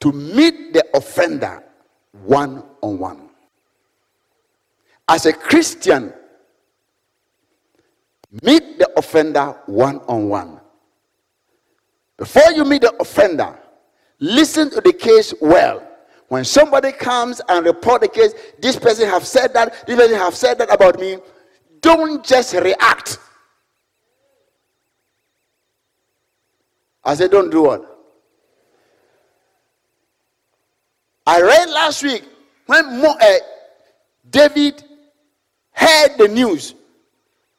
to 0.00 0.10
meet 0.10 0.72
the 0.72 0.86
offender 0.94 1.62
one 2.24 2.64
on 2.80 2.98
one 2.98 3.28
as 5.06 5.26
a 5.26 5.34
Christian, 5.34 6.14
meet 8.42 8.78
the 8.78 8.90
offender 8.96 9.54
one 9.66 9.98
on 10.08 10.30
one. 10.30 10.60
Before 12.16 12.52
you 12.52 12.64
meet 12.64 12.80
the 12.80 12.94
offender, 12.98 13.58
listen 14.18 14.70
to 14.70 14.80
the 14.80 14.94
case 14.94 15.34
well. 15.42 15.85
When 16.28 16.44
somebody 16.44 16.92
comes 16.92 17.40
and 17.48 17.64
report 17.64 18.02
the 18.02 18.08
case, 18.08 18.34
this 18.58 18.76
person 18.76 19.08
have 19.08 19.26
said 19.26 19.54
that, 19.54 19.86
this 19.86 19.96
person 19.96 20.16
have 20.16 20.34
said 20.34 20.58
that 20.58 20.72
about 20.72 20.98
me, 20.98 21.18
don't 21.80 22.24
just 22.24 22.54
react. 22.54 23.18
I 27.04 27.14
said, 27.14 27.30
don't 27.30 27.50
do 27.50 27.62
what? 27.62 27.92
I 31.26 31.40
read 31.40 31.70
last 31.70 32.02
week 32.02 32.24
when 32.66 33.00
Mo, 33.00 33.14
uh, 33.20 33.34
David 34.28 34.82
heard 35.70 36.18
the 36.18 36.28
news 36.28 36.74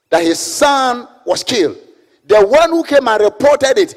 that 0.09 0.23
his 0.23 0.39
son 0.39 1.07
was 1.25 1.43
killed, 1.43 1.77
the 2.25 2.45
one 2.45 2.69
who 2.71 2.83
came 2.83 3.07
and 3.07 3.21
reported 3.21 3.77
it 3.77 3.95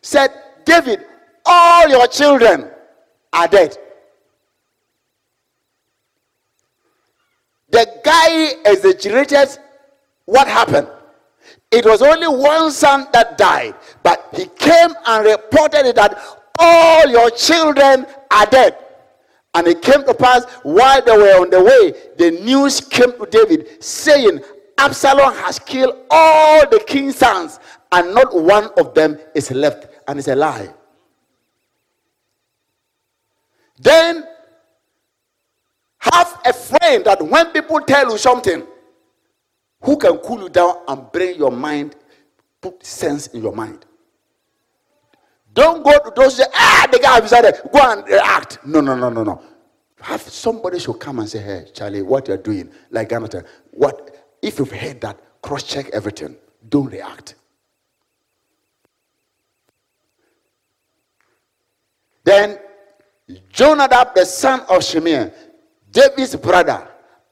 said, 0.00 0.30
David, 0.64 1.04
all 1.44 1.88
your 1.88 2.06
children 2.06 2.70
are 3.32 3.48
dead. 3.48 3.76
The 7.70 8.00
guy 8.04 8.52
exaggerated 8.64 9.58
what 10.24 10.46
happened. 10.48 10.88
It 11.70 11.84
was 11.84 12.00
only 12.00 12.28
one 12.28 12.70
son 12.70 13.08
that 13.12 13.36
died, 13.36 13.74
but 14.02 14.28
he 14.34 14.46
came 14.46 14.90
and 15.06 15.24
reported 15.26 15.94
that 15.96 16.18
all 16.58 17.08
your 17.08 17.30
children 17.30 18.06
are 18.30 18.46
dead. 18.46 18.76
And 19.54 19.66
it 19.66 19.82
came 19.82 20.04
to 20.04 20.14
pass 20.14 20.44
while 20.62 21.02
they 21.02 21.16
were 21.16 21.40
on 21.40 21.50
the 21.50 21.62
way, 21.62 21.92
the 22.18 22.38
news 22.42 22.80
came 22.80 23.12
to 23.12 23.26
David 23.26 23.82
saying, 23.82 24.40
Absalom 24.78 25.34
has 25.34 25.58
killed 25.58 25.96
all 26.10 26.68
the 26.68 26.80
king's 26.86 27.16
sons, 27.16 27.58
and 27.90 28.14
not 28.14 28.34
one 28.34 28.68
of 28.78 28.94
them 28.94 29.18
is 29.34 29.50
left. 29.50 29.86
And 30.06 30.18
it's 30.18 30.28
a 30.28 30.36
lie. 30.36 30.68
Then 33.78 34.24
have 36.12 36.40
a 36.44 36.52
friend 36.52 37.04
that 37.04 37.22
when 37.22 37.52
people 37.52 37.80
tell 37.80 38.10
you 38.10 38.18
something, 38.18 38.66
who 39.82 39.96
can 39.96 40.16
cool 40.18 40.42
you 40.42 40.48
down 40.48 40.76
and 40.88 41.10
bring 41.12 41.38
your 41.38 41.50
mind, 41.50 41.96
put 42.60 42.84
sense 42.84 43.28
in 43.28 43.42
your 43.42 43.54
mind. 43.54 43.84
Don't 45.52 45.82
go 45.82 45.92
to 45.98 46.12
those, 46.14 46.40
ah, 46.54 46.88
the 46.92 46.98
guy 46.98 47.20
beside 47.20 47.44
it, 47.44 47.60
go 47.72 47.80
and 47.80 48.06
react. 48.06 48.58
No, 48.66 48.80
no, 48.80 48.94
no, 48.94 49.08
no, 49.08 49.22
no. 49.22 49.42
Have 50.00 50.20
somebody 50.20 50.78
should 50.78 50.98
come 51.00 51.18
and 51.18 51.28
say, 51.28 51.40
hey, 51.40 51.66
Charlie, 51.72 52.02
what 52.02 52.28
you're 52.28 52.36
doing, 52.36 52.70
like 52.90 53.08
Jonathan, 53.10 53.44
what, 53.70 54.34
if 54.42 54.58
you've 54.58 54.70
heard 54.70 55.00
that, 55.00 55.18
cross 55.40 55.62
check 55.62 55.88
everything. 55.92 56.36
Don't 56.68 56.90
react. 56.92 57.36
Then 62.24 62.58
Jonadab, 63.50 64.14
the 64.14 64.24
son 64.24 64.60
of 64.62 64.82
Shimeah, 64.82 65.32
David's 65.96 66.36
brother, 66.36 66.86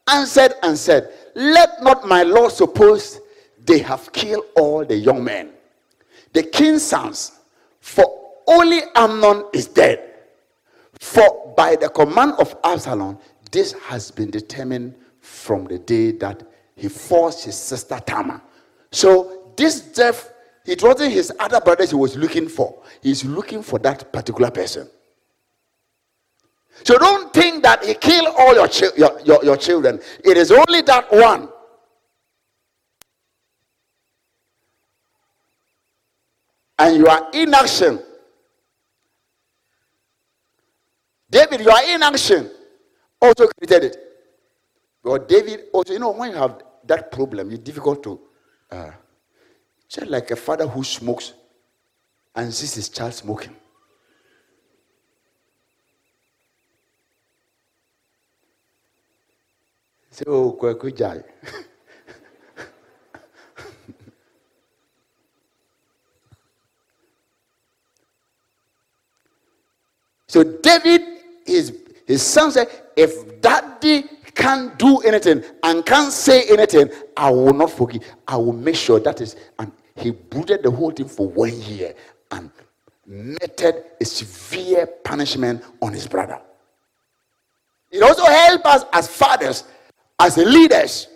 answered 0.08 0.54
and 0.62 0.78
said, 0.78 1.12
Let 1.34 1.82
not 1.82 2.08
my 2.08 2.22
Lord 2.22 2.50
suppose 2.50 3.20
they 3.62 3.80
have 3.80 4.10
killed 4.10 4.46
all 4.56 4.86
the 4.86 4.96
young 4.96 5.22
men, 5.22 5.50
the 6.32 6.44
king's 6.44 6.82
sons, 6.82 7.32
for 7.80 8.32
only 8.46 8.80
Amnon 8.94 9.44
is 9.52 9.66
dead. 9.66 10.14
For 10.98 11.52
by 11.54 11.76
the 11.76 11.90
command 11.90 12.36
of 12.38 12.56
Absalom, 12.64 13.18
this 13.52 13.74
has 13.74 14.10
been 14.10 14.30
determined 14.30 14.94
from 15.20 15.66
the 15.66 15.78
day 15.78 16.12
that 16.12 16.42
he 16.74 16.88
forced 16.88 17.44
his 17.44 17.58
sister 17.58 18.00
Tamar. 18.06 18.40
So 18.90 19.52
this 19.58 19.82
death, 19.82 20.32
it 20.64 20.82
wasn't 20.82 21.12
his 21.12 21.30
other 21.38 21.60
brothers 21.60 21.90
he 21.90 21.96
was 21.96 22.16
looking 22.16 22.48
for. 22.48 22.82
He's 23.02 23.26
looking 23.26 23.62
for 23.62 23.78
that 23.80 24.10
particular 24.10 24.50
person. 24.50 24.88
So 26.82 26.98
don't 26.98 27.32
think 27.32 27.62
that 27.62 27.84
he 27.84 27.94
killed 27.94 28.34
all 28.36 28.54
your, 28.54 28.68
chi- 28.68 28.96
your, 28.96 29.20
your, 29.24 29.44
your 29.44 29.56
children. 29.56 30.00
It 30.24 30.36
is 30.36 30.50
only 30.50 30.82
that 30.82 31.10
one. 31.12 31.48
And 36.78 36.96
your 36.98 37.30
inaction. 37.32 38.00
David, 41.30 41.60
your 41.60 41.74
inaction 41.88 42.50
also 43.20 43.46
created 43.46 43.92
it. 43.92 43.96
But 45.02 45.28
David 45.28 45.66
also, 45.72 45.92
you 45.92 45.98
know, 45.98 46.10
when 46.10 46.32
you 46.32 46.36
have 46.36 46.62
that 46.86 47.12
problem, 47.12 47.50
it's 47.50 47.60
difficult 47.60 48.02
to. 48.02 48.20
Uh, 48.70 48.90
just 49.88 50.06
like 50.08 50.30
a 50.30 50.36
father 50.36 50.66
who 50.66 50.82
smokes 50.82 51.34
and 52.34 52.52
sees 52.52 52.74
his 52.74 52.88
child 52.88 53.14
smoking. 53.14 53.54
Say, 60.14 60.24
oh, 60.28 60.52
Kweku 60.52 60.96
Jai. 60.96 61.24
so 70.28 70.44
David, 70.44 71.02
his, 71.44 71.76
his 72.06 72.22
son 72.22 72.52
said, 72.52 72.68
if 72.94 73.40
daddy 73.40 74.04
can't 74.36 74.78
do 74.78 74.98
anything 74.98 75.42
and 75.64 75.84
can't 75.84 76.12
say 76.12 76.44
anything, 76.48 76.90
I 77.16 77.30
will 77.30 77.52
not 77.52 77.72
forgive. 77.72 78.04
I 78.28 78.36
will 78.36 78.52
make 78.52 78.76
sure 78.76 79.00
that 79.00 79.20
is. 79.20 79.34
And 79.58 79.72
he 79.96 80.12
brooded 80.12 80.62
the 80.62 80.70
whole 80.70 80.92
thing 80.92 81.08
for 81.08 81.28
one 81.28 81.60
year 81.62 81.92
and 82.30 82.52
meted 83.04 83.82
a 84.00 84.04
severe 84.04 84.86
punishment 84.86 85.64
on 85.82 85.92
his 85.92 86.06
brother. 86.06 86.40
It 87.90 88.00
also 88.00 88.26
helps 88.26 88.64
us 88.64 88.84
as 88.92 89.08
fathers, 89.08 89.64
as 90.18 90.36
leaders, 90.36 91.08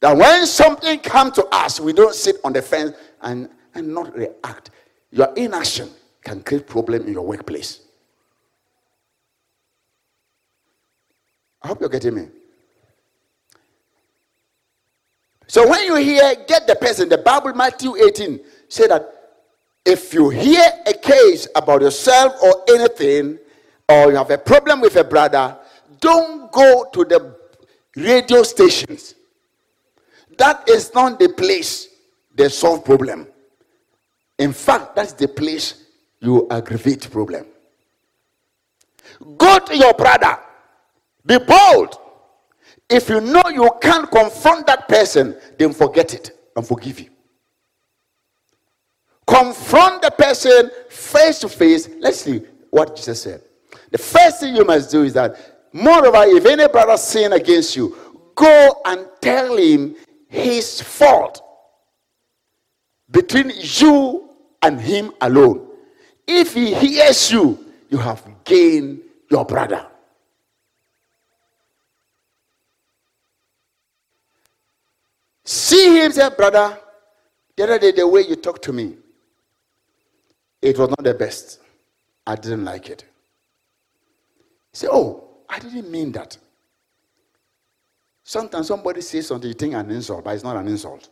that 0.00 0.16
when 0.16 0.46
something 0.46 0.98
comes 1.00 1.32
to 1.32 1.46
us, 1.46 1.80
we 1.80 1.92
don't 1.92 2.14
sit 2.14 2.36
on 2.44 2.52
the 2.52 2.62
fence 2.62 2.96
and, 3.22 3.48
and 3.74 3.92
not 3.92 4.14
react. 4.16 4.70
Your 5.10 5.32
inaction 5.34 5.90
can 6.22 6.42
create 6.42 6.66
problem 6.66 7.06
in 7.06 7.12
your 7.12 7.24
workplace. 7.26 7.80
I 11.62 11.68
hope 11.68 11.80
you're 11.80 11.88
getting 11.88 12.14
me. 12.14 12.28
So 15.46 15.68
when 15.68 15.84
you 15.84 15.94
hear, 15.96 16.34
get 16.46 16.66
the 16.66 16.76
person, 16.76 17.08
the 17.08 17.18
Bible, 17.18 17.54
Matthew 17.54 17.96
18, 17.96 18.40
say 18.68 18.86
that 18.88 19.08
if 19.84 20.12
you 20.12 20.30
hear 20.30 20.64
a 20.86 20.94
case 20.94 21.46
about 21.54 21.82
yourself 21.82 22.34
or 22.42 22.64
anything, 22.68 23.38
or 23.88 24.10
you 24.10 24.16
have 24.16 24.30
a 24.30 24.38
problem 24.38 24.80
with 24.80 24.96
a 24.96 25.04
brother, 25.04 25.56
don't 26.00 26.50
go 26.50 26.86
to 26.92 27.04
the 27.04 27.36
radio 27.96 28.42
stations. 28.42 29.14
That 30.36 30.68
is 30.68 30.92
not 30.94 31.18
the 31.18 31.28
place 31.28 31.88
they 32.34 32.48
solve 32.48 32.84
problem. 32.84 33.28
In 34.38 34.52
fact, 34.52 34.96
that's 34.96 35.12
the 35.12 35.28
place 35.28 35.84
you 36.20 36.46
aggravate 36.50 37.08
problem. 37.10 37.46
Go 39.38 39.58
to 39.58 39.76
your 39.76 39.94
brother 39.94 40.38
be 41.26 41.38
bold. 41.38 41.98
If 42.88 43.08
you 43.08 43.20
know 43.20 43.42
you 43.52 43.70
can't 43.80 44.10
confront 44.10 44.66
that 44.66 44.88
person, 44.88 45.36
then 45.58 45.72
forget 45.72 46.12
it 46.14 46.38
and 46.54 46.66
forgive 46.66 47.00
you. 47.00 47.10
Confront 49.26 50.02
the 50.02 50.10
person 50.10 50.70
face 50.90 51.38
to 51.40 51.48
face. 51.48 51.88
Let's 51.98 52.20
see 52.20 52.42
what 52.70 52.94
Jesus 52.94 53.22
said. 53.22 53.40
The 53.90 53.98
first 53.98 54.40
thing 54.40 54.54
you 54.54 54.64
must 54.64 54.90
do 54.90 55.02
is 55.02 55.14
that, 55.14 55.53
moreover, 55.74 56.24
if 56.28 56.46
any 56.46 56.66
brother 56.68 56.96
sin 56.96 57.34
against 57.34 57.76
you, 57.76 57.94
go 58.34 58.80
and 58.86 59.06
tell 59.20 59.56
him 59.56 59.96
his 60.28 60.80
fault 60.80 61.42
between 63.10 63.52
you 63.54 64.30
and 64.62 64.80
him 64.80 65.12
alone. 65.20 65.68
If 66.26 66.54
he 66.54 66.72
hears 66.72 67.30
you, 67.30 67.58
you 67.90 67.98
have 67.98 68.24
gained 68.44 69.02
your 69.30 69.44
brother. 69.44 69.86
See 75.44 76.00
him 76.00 76.10
say, 76.12 76.30
brother, 76.30 76.78
the 77.56 77.64
other 77.64 77.78
day, 77.78 77.92
the 77.92 78.08
way 78.08 78.22
you 78.22 78.36
talked 78.36 78.62
to 78.64 78.72
me, 78.72 78.96
it 80.62 80.78
was 80.78 80.88
not 80.88 81.02
the 81.04 81.14
best. 81.14 81.60
I 82.26 82.36
didn't 82.36 82.64
like 82.64 82.88
it. 82.88 83.04
Say, 84.72 84.88
oh, 84.90 85.33
I 85.54 85.60
didn't 85.60 85.88
mean 85.88 86.10
that. 86.12 86.36
Sometimes 88.24 88.66
somebody 88.66 89.02
says 89.02 89.28
something 89.28 89.46
you 89.46 89.54
think 89.54 89.74
an 89.74 89.88
insult, 89.88 90.24
but 90.24 90.34
it's 90.34 90.42
not 90.42 90.56
an 90.56 90.66
insult. 90.66 91.08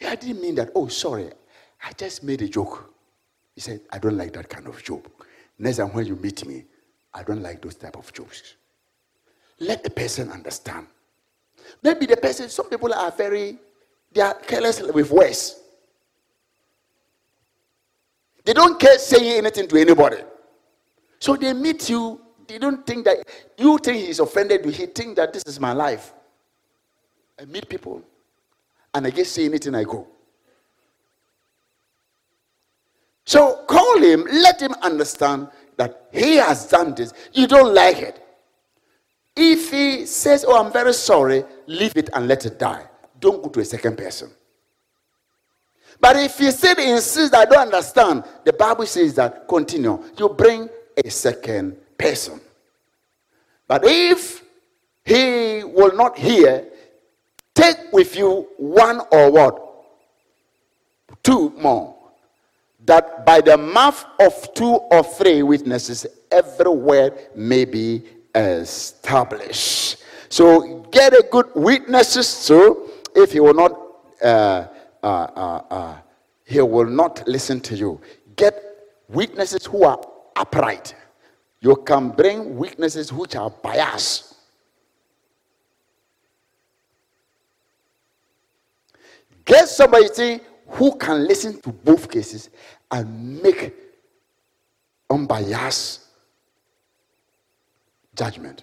Yeah, 0.00 0.10
I 0.10 0.16
didn't 0.16 0.42
mean 0.42 0.56
that. 0.56 0.70
Oh, 0.74 0.88
sorry. 0.88 1.30
I 1.84 1.92
just 1.92 2.24
made 2.24 2.42
a 2.42 2.48
joke. 2.48 2.92
He 3.54 3.60
said, 3.60 3.82
I 3.92 3.98
don't 3.98 4.16
like 4.16 4.32
that 4.32 4.48
kind 4.48 4.66
of 4.66 4.82
joke. 4.82 5.24
Next 5.60 5.76
time 5.76 5.92
when 5.92 6.06
you 6.06 6.16
meet 6.16 6.44
me, 6.44 6.64
I 7.12 7.22
don't 7.22 7.40
like 7.40 7.62
those 7.62 7.76
type 7.76 7.96
of 7.96 8.12
jokes. 8.12 8.56
Let 9.60 9.84
the 9.84 9.90
person 9.90 10.32
understand. 10.32 10.88
Maybe 11.84 12.06
the 12.06 12.16
person, 12.16 12.48
some 12.48 12.68
people 12.68 12.92
are 12.92 13.12
very, 13.12 13.58
they 14.12 14.22
are 14.22 14.34
careless 14.34 14.82
with 14.82 15.08
words. 15.12 15.60
They 18.44 18.54
don't 18.54 18.80
care 18.80 18.98
saying 18.98 19.38
anything 19.38 19.68
to 19.68 19.76
anybody. 19.80 20.16
So 21.20 21.36
they 21.36 21.52
meet 21.52 21.88
you, 21.88 22.20
they 22.46 22.58
don't 22.58 22.86
think 22.86 23.04
that 23.04 23.18
you 23.58 23.78
think 23.78 24.06
he's 24.06 24.20
offended, 24.20 24.64
he 24.66 24.86
think 24.86 25.16
that 25.16 25.32
this 25.32 25.42
is 25.46 25.60
my 25.60 25.72
life. 25.72 26.12
I 27.40 27.44
meet 27.46 27.68
people 27.68 28.02
and 28.92 29.06
I 29.06 29.10
get 29.10 29.26
say 29.26 29.44
anything 29.44 29.74
I 29.74 29.84
go. 29.84 30.06
So 33.26 33.64
call 33.66 33.98
him, 34.00 34.26
let 34.30 34.60
him 34.60 34.74
understand 34.82 35.48
that 35.76 36.08
he 36.12 36.36
has 36.36 36.68
done 36.68 36.94
this. 36.94 37.12
You 37.32 37.46
don't 37.46 37.74
like 37.74 37.98
it. 37.98 38.20
If 39.36 39.70
he 39.70 40.06
says, 40.06 40.44
Oh, 40.46 40.62
I'm 40.62 40.72
very 40.72 40.92
sorry, 40.92 41.44
leave 41.66 41.96
it 41.96 42.10
and 42.12 42.28
let 42.28 42.46
it 42.46 42.58
die. 42.58 42.86
Don't 43.18 43.42
go 43.42 43.48
to 43.48 43.60
a 43.60 43.64
second 43.64 43.96
person. 43.98 44.30
But 46.00 46.16
if 46.16 46.38
he 46.38 46.50
still 46.50 46.78
insists, 46.78 47.34
I 47.34 47.44
don't 47.46 47.72
understand, 47.72 48.24
the 48.44 48.52
Bible 48.52 48.86
says 48.86 49.14
that 49.14 49.48
continue. 49.48 50.02
You 50.18 50.28
bring 50.28 50.68
a 51.02 51.10
second 51.10 51.76
person. 51.98 52.40
But 53.66 53.82
if 53.84 54.42
he 55.04 55.64
will 55.64 55.94
not 55.96 56.18
hear, 56.18 56.66
take 57.54 57.76
with 57.92 58.16
you 58.16 58.48
one 58.56 59.00
or 59.10 59.30
what? 59.30 59.60
Two 61.22 61.50
more. 61.50 61.94
That 62.84 63.24
by 63.24 63.40
the 63.40 63.56
mouth 63.56 64.04
of 64.20 64.54
two 64.54 64.74
or 64.74 65.02
three 65.02 65.42
witnesses, 65.42 66.06
every 66.30 66.70
word 66.70 67.18
may 67.34 67.64
be 67.64 68.04
establish. 68.34 69.96
So 70.28 70.80
get 70.90 71.12
a 71.12 71.24
good 71.30 71.46
witnesses. 71.54 72.28
So 72.28 72.90
if 73.14 73.32
he 73.32 73.40
will 73.40 73.54
not, 73.54 73.72
uh, 74.22 74.66
uh, 75.02 75.06
uh, 75.06 75.62
uh, 75.70 75.96
he 76.44 76.60
will 76.60 76.86
not 76.86 77.26
listen 77.26 77.60
to 77.62 77.76
you. 77.76 78.00
Get 78.36 78.62
witnesses 79.08 79.64
who 79.64 79.84
are 79.84 80.00
upright. 80.36 80.94
You 81.64 81.76
can 81.76 82.10
bring 82.10 82.58
witnesses 82.58 83.10
which 83.10 83.36
are 83.36 83.48
biased. 83.48 84.34
Get 89.46 89.66
somebody 89.70 90.40
who 90.68 90.94
can 90.98 91.26
listen 91.26 91.58
to 91.62 91.70
both 91.70 92.10
cases 92.10 92.50
and 92.90 93.42
make 93.42 93.72
unbiased 95.08 96.02
judgment. 98.14 98.62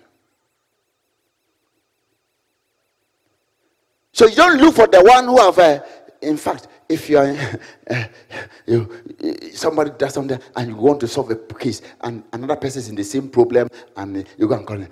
So 4.12 4.28
you 4.28 4.36
don't 4.36 4.62
look 4.62 4.76
for 4.76 4.86
the 4.86 5.02
one 5.02 5.26
who 5.26 5.39
have, 5.39 5.58
uh, 5.58 5.80
in 6.22 6.38
fact, 6.38 6.68
if 6.92 7.10
you 7.10 7.18
are, 7.18 7.36
uh, 7.89 8.04
you, 8.68 9.52
somebody 9.54 9.92
does 9.98 10.14
something 10.14 10.39
and 10.56 10.70
you 10.70 10.76
want 10.76 11.00
to 11.00 11.08
solve 11.08 11.32
a 11.32 11.36
case 11.36 11.82
and 12.02 12.24
another 12.34 12.56
person 12.56 12.80
is 12.80 12.89
in 12.89 12.96
the 12.96 13.04
same 13.04 13.30
problem 13.30 13.68
and 13.98 14.26
you 14.38 14.48
go 14.48 14.56
and 14.56 14.66
call 14.68 14.78
him, 14.78 14.89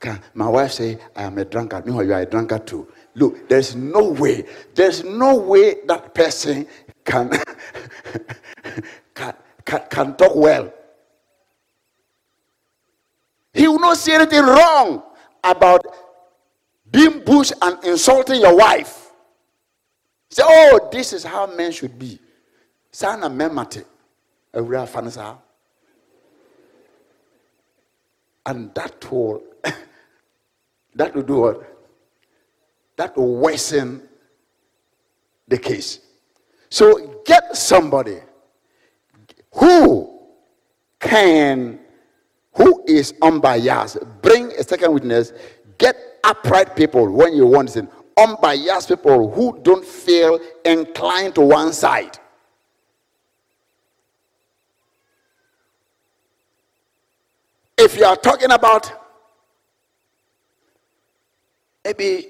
can 0.00 0.20
my 0.34 0.48
wife 0.48 0.72
say 0.72 0.98
I 1.16 1.22
am 1.24 1.38
a 1.38 1.44
drunkard, 1.44 1.86
meanwhile 1.86 2.04
you 2.04 2.12
are 2.14 2.20
a 2.22 2.26
drunkard 2.26 2.66
too. 2.66 2.88
Look, 3.14 3.48
there's 3.48 3.74
no 3.76 4.10
way, 4.10 4.44
there's 4.74 5.04
no 5.04 5.36
way 5.36 5.76
that 5.86 6.14
person 6.14 6.66
can, 7.04 7.30
can, 9.14 9.34
can, 9.64 9.80
can 9.90 10.16
talk 10.16 10.34
well 10.34 10.72
he 13.54 13.68
will 13.68 13.78
not 13.78 13.96
see 13.98 14.12
anything 14.12 14.42
wrong 14.44 15.02
about 15.44 15.84
being 16.90 17.20
bush 17.24 17.52
and 17.60 17.82
insulting 17.84 18.40
your 18.40 18.56
wife. 18.56 19.01
Say, 20.32 20.42
oh, 20.46 20.88
this 20.90 21.12
is 21.12 21.24
how 21.24 21.46
men 21.46 21.70
should 21.72 21.98
be. 21.98 22.18
Sana 22.90 23.28
memate. 23.28 23.84
Awura 24.54 24.88
fanasa. 24.88 25.36
And 28.46 28.74
that 28.74 29.12
will 29.12 29.42
that 30.94 31.14
will 31.14 31.22
do 31.22 31.36
what? 31.36 31.76
That 32.96 33.14
will 33.14 33.36
worsen 33.36 34.08
the 35.48 35.58
case. 35.58 36.00
So 36.70 37.22
get 37.26 37.54
somebody 37.54 38.20
who 39.52 40.18
can, 40.98 41.78
who 42.54 42.82
is 42.88 43.12
unbiased. 43.20 43.98
Bring 44.22 44.50
a 44.52 44.62
second 44.62 44.94
witness. 44.94 45.34
Get 45.76 45.94
upright 46.24 46.74
people 46.74 47.06
when 47.12 47.34
you 47.34 47.44
want 47.44 47.68
to. 47.74 47.86
Unbiased 48.16 48.88
people 48.88 49.30
who 49.30 49.58
don't 49.62 49.84
feel 49.84 50.38
inclined 50.64 51.34
to 51.34 51.40
one 51.40 51.72
side. 51.72 52.18
If 57.76 57.96
you 57.96 58.04
are 58.04 58.16
talking 58.16 58.52
about 58.52 58.92
maybe 61.84 62.26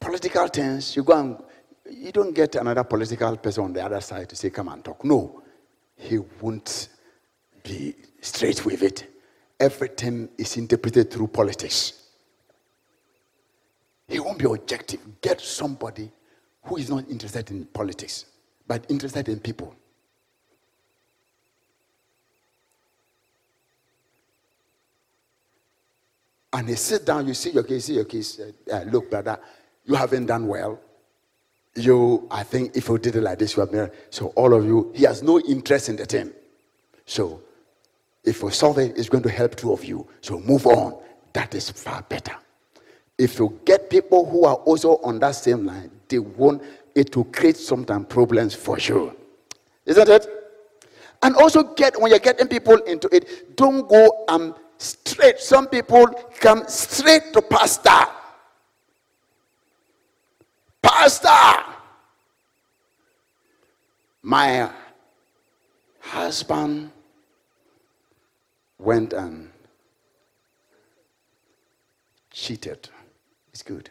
political 0.00 0.48
things, 0.48 0.96
you 0.96 1.04
go 1.04 1.18
and 1.18 1.42
you 1.90 2.12
don't 2.12 2.34
get 2.34 2.54
another 2.56 2.84
political 2.84 3.36
person 3.36 3.64
on 3.64 3.72
the 3.72 3.84
other 3.84 4.00
side 4.00 4.28
to 4.30 4.36
say, 4.36 4.50
come 4.50 4.68
and 4.68 4.84
talk. 4.84 5.04
No, 5.04 5.42
he 5.96 6.18
won't 6.18 6.88
be 7.62 7.94
straight 8.20 8.64
with 8.64 8.82
it. 8.82 9.06
Everything 9.58 10.30
is 10.38 10.56
interpreted 10.56 11.10
through 11.10 11.28
politics. 11.28 11.99
He 14.10 14.18
won't 14.18 14.38
be 14.38 14.44
objective. 14.46 15.00
Get 15.20 15.40
somebody 15.40 16.10
who 16.64 16.76
is 16.76 16.90
not 16.90 17.08
interested 17.08 17.50
in 17.52 17.64
politics, 17.66 18.26
but 18.66 18.84
interested 18.90 19.28
in 19.28 19.38
people. 19.38 19.74
And 26.52 26.68
he 26.68 26.74
sit 26.74 27.06
down, 27.06 27.28
you 27.28 27.34
see 27.34 27.50
your 27.50 27.62
case, 27.62 27.84
see 27.84 27.94
your 27.94 28.04
case. 28.04 28.40
Uh, 28.70 28.80
look, 28.88 29.08
brother, 29.08 29.38
you 29.84 29.94
haven't 29.94 30.26
done 30.26 30.48
well. 30.48 30.80
You, 31.76 32.26
I 32.32 32.42
think 32.42 32.76
if 32.76 32.88
you 32.88 32.98
did 32.98 33.14
it 33.14 33.20
like 33.20 33.38
this, 33.38 33.56
you 33.56 33.60
have 33.60 33.70
been. 33.70 33.88
So 34.10 34.28
all 34.34 34.52
of 34.52 34.64
you, 34.64 34.92
he 34.92 35.04
has 35.04 35.22
no 35.22 35.38
interest 35.38 35.88
in 35.88 35.94
the 35.94 36.04
team. 36.04 36.32
So 37.06 37.42
if 38.24 38.42
we 38.42 38.50
solve 38.50 38.78
it, 38.78 38.98
it's 38.98 39.08
going 39.08 39.22
to 39.22 39.30
help 39.30 39.54
two 39.54 39.72
of 39.72 39.84
you. 39.84 40.08
So 40.20 40.40
move 40.40 40.66
on. 40.66 41.00
That 41.32 41.54
is 41.54 41.70
far 41.70 42.02
better. 42.02 42.34
If 43.20 43.38
you 43.38 43.60
get 43.66 43.90
people 43.90 44.24
who 44.24 44.46
are 44.46 44.54
also 44.54 44.96
on 45.02 45.18
that 45.18 45.32
same 45.32 45.66
line, 45.66 45.90
they 46.08 46.18
won't, 46.18 46.62
it 46.94 47.14
will 47.14 47.24
create 47.24 47.58
sometimes 47.58 48.06
problems 48.06 48.54
for 48.54 48.78
sure. 48.78 49.14
Isn't 49.84 50.08
it? 50.08 50.26
And 51.20 51.36
also 51.36 51.62
get 51.62 52.00
when 52.00 52.12
you're 52.12 52.18
getting 52.18 52.48
people 52.48 52.76
into 52.76 53.14
it, 53.14 53.54
don't 53.58 53.86
go 53.86 54.24
um 54.28 54.54
straight. 54.78 55.38
Some 55.38 55.66
people 55.66 56.06
come 56.40 56.64
straight 56.66 57.34
to 57.34 57.42
pastor. 57.42 58.06
Pastor, 60.80 61.62
my 64.22 64.70
husband 66.00 66.90
went 68.78 69.12
and 69.12 69.50
cheated. 72.30 72.88
It's 73.60 73.68
good. 73.68 73.90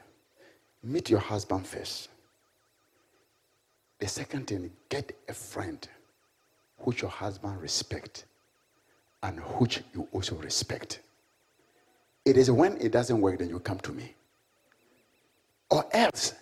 Meet 0.81 1.11
your 1.11 1.19
husband 1.19 1.67
first. 1.67 2.09
The 3.99 4.07
second 4.07 4.47
thing, 4.47 4.71
get 4.89 5.11
a 5.27 5.33
friend 5.35 5.87
which 6.79 7.03
your 7.03 7.11
husband 7.11 7.61
respect 7.61 8.25
and 9.21 9.37
which 9.59 9.83
you 9.93 10.07
also 10.11 10.37
respect. 10.37 11.01
It 12.25 12.35
is 12.35 12.49
when 12.49 12.81
it 12.81 12.91
doesn't 12.91 13.21
work 13.21 13.37
that 13.37 13.47
you 13.47 13.59
come 13.59 13.77
to 13.81 13.91
me. 13.91 14.15
Or 15.69 15.85
else 15.91 16.33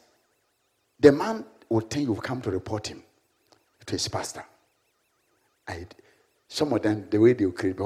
the 0.98 1.12
man 1.12 1.44
will 1.68 1.82
think 1.82 2.08
you've 2.08 2.24
come 2.24 2.40
to 2.44 2.50
report 2.50 2.88
him 2.88 3.04
to 3.88 3.92
his 3.92 4.08
pastor. 4.08 4.46
I, 5.68 5.86
some 6.48 6.72
of 6.72 6.82
them, 6.82 7.08
the 7.10 7.18
way 7.18 7.34
they 7.34 7.46
will 7.46 7.52
create, 7.52 7.78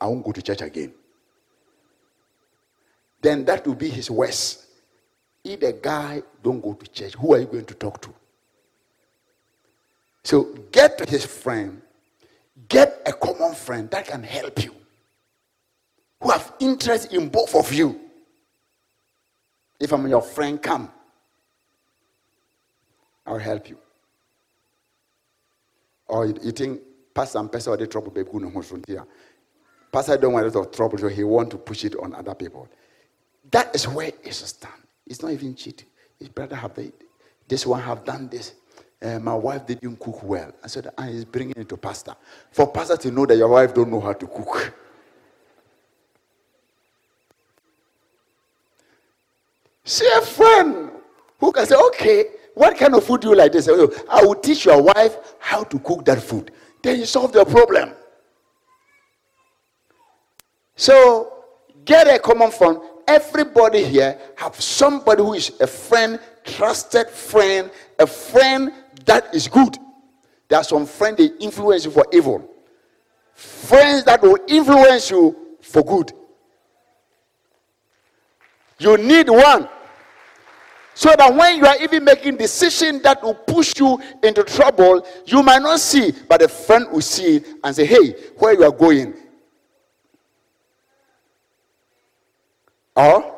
I 0.00 0.06
won't 0.06 0.24
go 0.24 0.30
to 0.30 0.40
church 0.40 0.62
again. 0.62 0.94
Then 3.20 3.44
that 3.46 3.66
will 3.66 3.74
be 3.74 3.88
his 3.88 4.08
worst. 4.08 4.60
If 5.44 5.60
the 5.60 5.74
guy 5.74 6.22
don't 6.42 6.60
go 6.60 6.72
to 6.72 6.86
church, 6.90 7.14
who 7.14 7.34
are 7.34 7.38
you 7.38 7.46
going 7.46 7.66
to 7.66 7.74
talk 7.74 8.00
to? 8.00 8.14
So 10.22 10.54
get 10.72 11.06
his 11.08 11.26
friend, 11.26 11.82
get 12.66 13.02
a 13.04 13.12
common 13.12 13.54
friend 13.54 13.90
that 13.90 14.06
can 14.06 14.22
help 14.22 14.64
you, 14.64 14.74
who 16.20 16.30
have 16.30 16.54
interest 16.60 17.12
in 17.12 17.28
both 17.28 17.54
of 17.54 17.70
you. 17.72 18.00
If 19.78 19.92
I'm 19.92 20.08
your 20.08 20.22
friend, 20.22 20.62
come. 20.62 20.90
I'll 23.26 23.38
help 23.38 23.68
you. 23.68 23.78
Or 26.06 26.26
you, 26.26 26.52
think 26.52 26.80
Pastor 27.12 27.38
and 27.38 27.52
Pastor 27.52 27.72
are 27.72 27.76
the 27.76 27.86
trouble 27.86 28.10
baby 28.10 28.30
no 28.32 28.62
here. 28.86 29.04
Pastor 29.92 30.16
don't 30.16 30.32
want 30.32 30.46
a 30.46 30.58
lot 30.58 30.68
of 30.68 30.72
trouble, 30.74 30.96
so 30.98 31.08
he 31.08 31.22
want 31.22 31.50
to 31.50 31.58
push 31.58 31.84
it 31.84 31.94
on 31.96 32.14
other 32.14 32.34
people. 32.34 32.68
That 33.50 33.74
is 33.74 33.86
where 33.86 34.10
it's 34.22 34.38
stand. 34.38 34.83
It's 35.06 35.22
not 35.22 35.32
even 35.32 35.54
cheating. 35.54 35.86
His 36.18 36.28
brother 36.28 36.56
have 36.56 36.74
they, 36.74 36.92
this 37.46 37.66
one 37.66 37.80
have 37.82 38.04
done 38.04 38.28
this. 38.28 38.54
Uh, 39.02 39.18
my 39.18 39.34
wife 39.34 39.66
didn't 39.66 39.96
cook 40.00 40.22
well. 40.22 40.52
I 40.62 40.66
said, 40.66 40.90
and 40.96 41.10
he's 41.12 41.24
bringing 41.26 41.54
it 41.56 41.68
to 41.68 41.76
pastor. 41.76 42.14
For 42.52 42.70
pastor 42.70 42.96
to 42.96 43.10
know 43.10 43.26
that 43.26 43.36
your 43.36 43.48
wife 43.48 43.74
don't 43.74 43.90
know 43.90 44.00
how 44.00 44.14
to 44.14 44.26
cook. 44.26 44.72
See 49.84 50.08
a 50.16 50.22
friend 50.22 50.90
who 51.38 51.52
can 51.52 51.66
say, 51.66 51.74
okay, 51.76 52.24
what 52.54 52.78
kind 52.78 52.94
of 52.94 53.04
food 53.04 53.20
do 53.20 53.28
you 53.30 53.34
like? 53.36 53.52
Say, 53.52 53.72
oh, 53.72 53.92
I 54.08 54.24
will 54.24 54.36
teach 54.36 54.64
your 54.64 54.80
wife 54.80 55.16
how 55.38 55.64
to 55.64 55.78
cook 55.80 56.06
that 56.06 56.22
food. 56.22 56.52
Then 56.82 56.98
you 57.00 57.04
solve 57.04 57.32
the 57.32 57.44
problem. 57.44 57.90
So 60.76 61.44
get 61.84 62.08
a 62.08 62.18
common 62.18 62.50
friend. 62.50 62.78
Everybody 63.06 63.84
here 63.84 64.18
have 64.36 64.60
somebody 64.60 65.22
who 65.22 65.34
is 65.34 65.52
a 65.60 65.66
friend, 65.66 66.18
trusted 66.44 67.08
friend, 67.08 67.70
a 67.98 68.06
friend 68.06 68.72
that 69.04 69.34
is 69.34 69.48
good. 69.48 69.76
There 70.48 70.58
are 70.58 70.64
some 70.64 70.86
friends 70.86 71.18
they 71.18 71.30
influence 71.40 71.84
you 71.84 71.90
for 71.90 72.06
evil. 72.12 72.50
Friends 73.34 74.04
that 74.04 74.22
will 74.22 74.38
influence 74.46 75.10
you 75.10 75.36
for 75.60 75.82
good. 75.82 76.12
You 78.78 78.96
need 78.96 79.28
one 79.28 79.68
so 80.94 81.12
that 81.16 81.34
when 81.34 81.56
you 81.56 81.66
are 81.66 81.76
even 81.82 82.04
making 82.04 82.36
decisions 82.36 83.02
that 83.02 83.22
will 83.22 83.34
push 83.34 83.72
you 83.78 84.00
into 84.22 84.44
trouble, 84.44 85.06
you 85.26 85.42
might 85.42 85.60
not 85.60 85.80
see, 85.80 86.12
but 86.28 86.40
a 86.40 86.48
friend 86.48 86.86
will 86.90 87.00
see 87.00 87.42
and 87.62 87.74
say, 87.74 87.84
hey, 87.84 88.12
where 88.38 88.54
you 88.54 88.62
are 88.62 88.70
going. 88.70 89.14
Or 92.96 93.34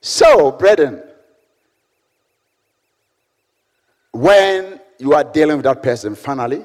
so, 0.00 0.52
brethren, 0.52 1.02
when 4.12 4.80
you 4.98 5.12
are 5.14 5.24
dealing 5.24 5.56
with 5.56 5.64
that 5.64 5.82
person, 5.82 6.14
finally, 6.14 6.64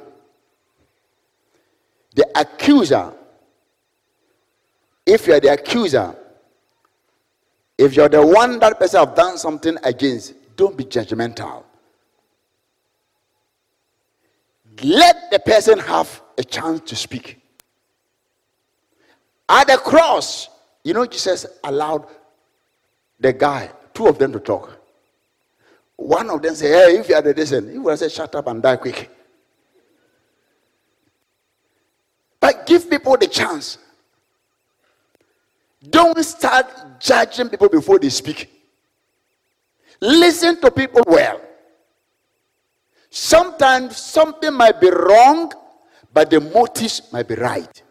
the 2.16 2.28
accuser 2.36 3.14
if 5.06 5.28
you 5.28 5.34
are 5.34 5.40
the 5.40 5.52
accuser, 5.52 6.16
if 7.78 7.96
you're 7.96 8.10
the 8.10 8.26
one 8.26 8.60
that 8.60 8.80
person 8.80 9.00
have 9.00 9.16
done 9.16 9.38
something 9.38 9.78
against, 9.84 10.34
don't 10.56 10.78
be 10.78 10.86
judgmental. 10.86 11.64
Let 14.82 15.30
the 15.32 15.40
person 15.40 15.80
have 15.80 16.22
a 16.38 16.44
chance 16.44 16.82
to 16.90 16.96
speak. 16.96 17.43
At 19.50 19.68
the 19.68 19.78
cross, 19.78 20.50
you 20.84 20.94
know, 20.94 21.06
Jesus 21.06 21.46
allowed 21.64 22.08
the 23.20 23.34
guy, 23.34 23.72
two 23.94 24.08
of 24.08 24.18
them 24.18 24.34
to 24.34 24.40
talk. 24.40 24.80
One 25.96 26.30
of 26.30 26.42
them 26.42 26.56
said, 26.56 26.90
Hey, 26.90 26.98
if 27.00 27.10
you 27.10 27.16
are 27.16 27.22
the 27.22 27.34
descendant, 27.34 27.74
he 27.74 27.80
would 27.80 27.92
have 27.92 28.00
said, 28.00 28.12
Shut 28.12 28.36
up 28.36 28.48
and 28.48 28.62
die 28.62 28.76
quick. 28.76 29.10
But 32.40 32.66
give 32.66 32.90
people 32.90 33.16
the 33.18 33.28
chance. 33.28 33.78
Don't 35.90 36.22
start 36.24 37.00
judging 37.00 37.50
people 37.50 37.70
before 37.70 38.00
they 38.00 38.10
speak. 38.10 38.50
Listen 40.02 40.60
to 40.62 40.72
people 40.72 41.02
well. 41.08 41.40
Sometimes 43.10 43.96
something 43.98 44.54
might 44.54 44.82
be 44.82 44.90
wrong, 44.90 45.54
but 46.14 46.30
the 46.30 46.42
motives 46.42 47.02
might 47.12 47.28
be 47.28 47.36
right. 47.36 47.82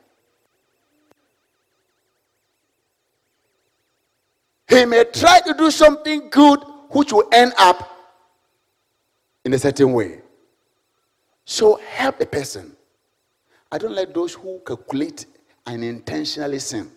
He 4.72 4.86
may 4.86 5.04
try 5.04 5.38
to 5.40 5.52
do 5.52 5.70
something 5.70 6.30
good 6.30 6.60
which 6.88 7.12
will 7.12 7.28
end 7.30 7.52
up 7.58 7.90
in 9.44 9.52
a 9.52 9.58
certain 9.58 9.92
way. 9.92 10.22
So 11.44 11.76
help 11.76 12.22
a 12.22 12.26
person. 12.26 12.74
I 13.70 13.76
don't 13.76 13.94
like 13.94 14.14
those 14.14 14.32
who 14.32 14.62
calculate 14.66 15.26
and 15.66 15.84
intentionally 15.84 16.58
sin. 16.58 16.90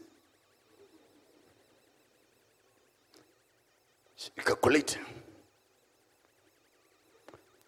Calculate. 4.38 4.98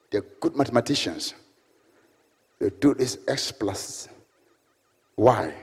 They're 0.10 0.24
good 0.40 0.56
mathematicians. 0.56 1.34
They 2.60 2.70
do 2.70 2.94
this 2.94 3.18
x 3.28 3.52
plus 3.52 4.08
y. 5.18 5.54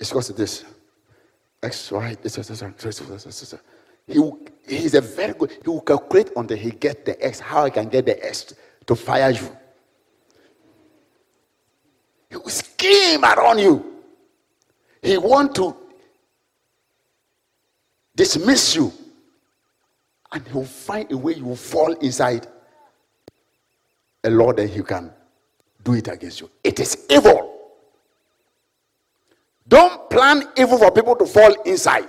It's 0.00 0.10
because 0.10 0.30
of 0.30 0.36
this. 0.36 0.64
X, 1.62 1.92
Y, 1.92 2.16
he 4.06 4.20
he's 4.66 4.94
a 4.94 5.00
very 5.00 5.32
good, 5.32 5.52
he 5.62 5.70
will 5.70 5.80
calculate 5.80 6.30
until 6.36 6.56
he 6.56 6.70
get 6.72 7.04
the 7.04 7.24
X, 7.24 7.38
how 7.38 7.64
I 7.64 7.70
can 7.70 7.88
get 7.88 8.04
the 8.04 8.24
X 8.24 8.52
to 8.86 8.96
fire 8.96 9.30
you. 9.30 9.56
He 12.28 12.36
will 12.36 12.48
scheme 12.48 13.24
around 13.24 13.58
you. 13.58 14.02
He 15.00 15.18
want 15.18 15.54
to 15.56 15.76
dismiss 18.16 18.74
you. 18.74 18.92
And 20.32 20.46
he 20.46 20.52
will 20.52 20.64
find 20.64 21.12
a 21.12 21.16
way 21.16 21.34
you 21.34 21.44
will 21.44 21.56
fall 21.56 21.92
inside 21.92 22.46
a 24.24 24.30
law 24.30 24.52
that 24.52 24.66
he 24.68 24.82
can 24.82 25.12
do 25.84 25.94
it 25.94 26.08
against 26.08 26.40
you. 26.40 26.50
It 26.64 26.80
is 26.80 27.06
evil. 27.10 27.51
Don't 29.66 30.10
plan 30.10 30.48
evil 30.56 30.78
for 30.78 30.90
people 30.90 31.16
to 31.16 31.26
fall 31.26 31.52
inside. 31.62 32.08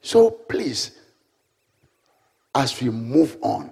So 0.00 0.30
please, 0.30 0.98
as 2.54 2.80
we 2.80 2.90
move 2.90 3.36
on, 3.42 3.70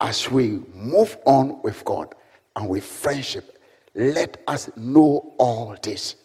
as 0.00 0.30
we 0.30 0.60
move 0.74 1.16
on 1.24 1.62
with 1.62 1.84
God 1.84 2.14
and 2.56 2.68
with 2.68 2.84
friendship, 2.84 3.58
let 3.94 4.42
us 4.46 4.70
know 4.76 5.34
all 5.38 5.76
this. 5.82 6.16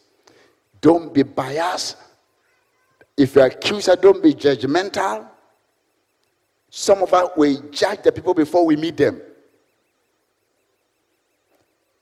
Don't 0.82 1.14
be 1.14 1.24
biased. 1.24 1.98
If 3.18 3.36
you're 3.36 3.46
accuser, 3.46 3.96
don't 3.96 4.22
be 4.22 4.34
judgmental. 4.34 5.28
Some 6.70 7.04
of 7.04 7.14
us, 7.14 7.30
will 7.38 7.62
judge 7.72 8.02
the 8.04 8.12
people 8.12 8.34
before 8.34 8.66
we 8.66 8.76
meet 8.76 8.98
them. 8.98 9.22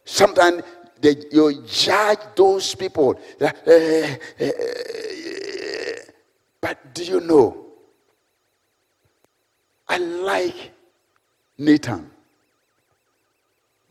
Sometimes 0.05 0.64
they, 0.99 1.16
you 1.32 1.64
judge 1.68 2.20
those 2.36 2.74
people. 2.76 3.20
Uh, 3.39 3.45
uh, 3.68 4.16
uh, 4.41 4.51
but 6.59 6.93
do 6.93 7.03
you 7.03 7.20
know? 7.20 7.66
I 9.88 9.97
like 9.97 10.72
Nathan. 11.57 12.09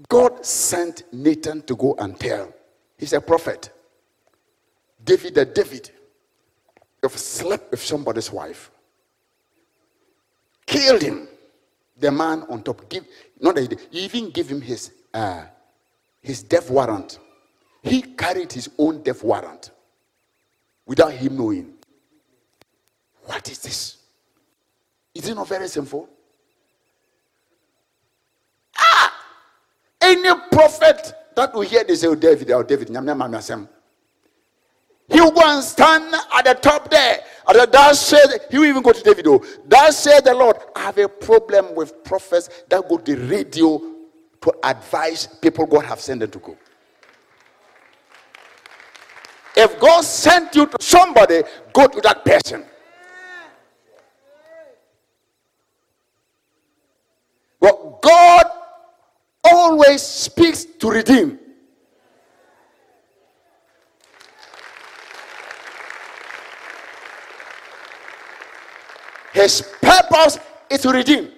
God 0.08 0.44
sent 0.44 1.04
Nathan 1.12 1.62
to 1.62 1.76
go 1.76 1.94
and 1.98 2.18
tell. 2.18 2.52
He's 2.98 3.12
a 3.12 3.20
prophet. 3.20 3.70
David, 5.04 5.34
the 5.34 5.44
David, 5.44 5.90
you've 7.02 7.16
slept 7.16 7.70
with 7.70 7.82
somebody's 7.82 8.32
wife, 8.32 8.71
killed 10.72 11.02
him. 11.02 11.28
The 11.98 12.10
man 12.10 12.42
on 12.48 12.62
top, 12.62 12.88
give 12.88 13.04
not 13.40 13.54
that 13.56 13.78
he 13.90 14.00
even 14.00 14.30
give 14.30 14.48
him 14.48 14.60
his 14.60 14.92
uh, 15.14 15.44
his 16.20 16.42
death 16.42 16.68
warrant. 16.70 17.18
He 17.82 18.02
carried 18.02 18.52
his 18.52 18.68
own 18.78 19.02
death 19.02 19.22
warrant 19.22 19.70
without 20.86 21.12
him 21.12 21.36
knowing. 21.36 21.74
What 23.24 23.48
is 23.50 23.58
this? 23.58 23.98
Is 25.14 25.28
it 25.28 25.34
not 25.34 25.48
very 25.48 25.68
sinful? 25.68 26.08
Ah! 28.76 29.12
Any 30.00 30.30
prophet 30.50 31.14
that 31.36 31.54
will 31.54 31.60
hear 31.62 31.84
this, 31.84 32.00
say, 32.00 32.08
oh, 32.08 32.14
David, 32.14 32.50
oh, 32.50 32.62
David, 32.62 32.88
he 32.88 32.94
will 35.20 35.30
go 35.30 35.42
and 35.44 35.62
stand 35.62 36.14
at 36.34 36.44
the 36.44 36.54
top 36.54 36.90
there. 36.90 37.20
That 37.46 37.96
said, 37.96 38.46
he 38.50 38.58
will 38.58 38.66
even 38.66 38.82
go 38.82 38.92
to 38.92 39.02
David. 39.02 39.26
Oh, 39.26 39.44
that 39.66 39.94
said 39.94 40.24
the 40.24 40.34
Lord, 40.34 40.56
I 40.76 40.82
have 40.82 40.98
a 40.98 41.08
problem 41.08 41.74
with 41.74 42.04
prophets 42.04 42.48
that 42.68 42.88
go 42.88 42.98
to 42.98 43.16
radio 43.16 43.78
to 44.42 44.52
advise 44.62 45.26
people 45.26 45.66
God 45.66 45.84
have 45.84 46.00
sent 46.00 46.20
them 46.20 46.30
to 46.30 46.38
go. 46.38 46.56
If 49.56 49.78
God 49.78 50.02
sent 50.02 50.54
you 50.54 50.66
to 50.66 50.76
somebody, 50.80 51.42
go 51.72 51.86
to 51.86 52.00
that 52.00 52.24
person. 52.24 52.64
Well, 57.60 58.00
God 58.02 58.46
always 59.44 60.02
speaks 60.02 60.64
to 60.64 60.90
redeem. 60.90 61.38
His 69.32 69.62
purpose 69.80 70.38
is 70.68 70.80
to 70.82 70.90
redeem. 70.90 71.30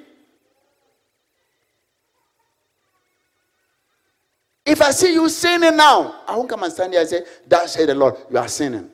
If 4.66 4.80
I 4.80 4.90
see 4.90 5.12
you 5.12 5.28
sinning 5.28 5.76
now, 5.76 6.22
I 6.26 6.36
won't 6.36 6.48
come 6.48 6.62
and 6.62 6.72
stand 6.72 6.92
here 6.92 7.00
and 7.02 7.08
say, 7.08 7.22
That 7.46 7.68
said 7.68 7.88
the 7.88 7.94
Lord, 7.94 8.16
you 8.30 8.38
are 8.38 8.48
sinning. 8.48 8.90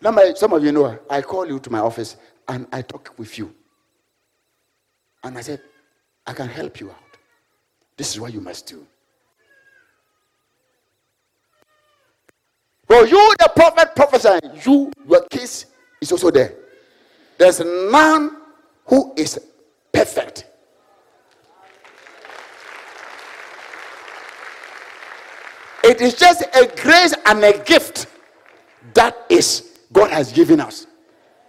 Now, 0.00 0.16
some 0.34 0.52
of 0.52 0.62
you 0.62 0.70
know, 0.70 0.98
I 1.10 1.22
call 1.22 1.46
you 1.46 1.58
to 1.58 1.70
my 1.70 1.80
office 1.80 2.16
and 2.46 2.66
I 2.72 2.82
talk 2.82 3.14
with 3.18 3.36
you. 3.38 3.54
And 5.22 5.36
I 5.36 5.40
said, 5.40 5.60
I 6.26 6.32
can 6.34 6.48
help 6.48 6.78
you 6.80 6.90
out. 6.90 6.96
This 7.96 8.12
is 8.14 8.20
what 8.20 8.32
you 8.32 8.40
must 8.40 8.66
do. 8.66 8.86
Well, 12.86 13.06
you, 13.06 13.34
the 13.38 13.50
prophet, 13.56 13.96
prophesying, 13.96 14.60
you, 14.64 14.92
your 15.08 15.22
case 15.22 15.66
is 16.00 16.12
also 16.12 16.30
there. 16.30 16.54
There's 17.38 17.60
none 17.60 18.38
who 18.86 19.12
is 19.16 19.40
perfect. 19.92 20.46
It 25.82 26.00
is 26.00 26.14
just 26.14 26.42
a 26.42 26.66
grace 26.82 27.14
and 27.26 27.44
a 27.44 27.58
gift 27.64 28.06
that 28.94 29.26
is 29.28 29.78
God 29.92 30.10
has 30.10 30.32
given 30.32 30.60
us. 30.60 30.86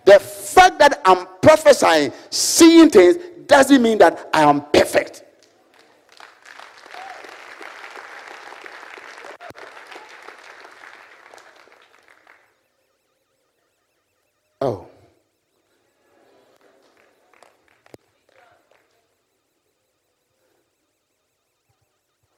The 0.05 0.19
fact 0.19 0.77
that 0.79 1.01
I'm 1.05 1.25
prophesying, 1.41 2.11
seeing 2.29 2.89
things, 2.89 3.17
doesn't 3.47 3.81
mean 3.81 3.97
that 3.99 4.29
I 4.33 4.43
am 4.43 4.61
perfect. 4.73 5.23
Oh. 14.61 14.87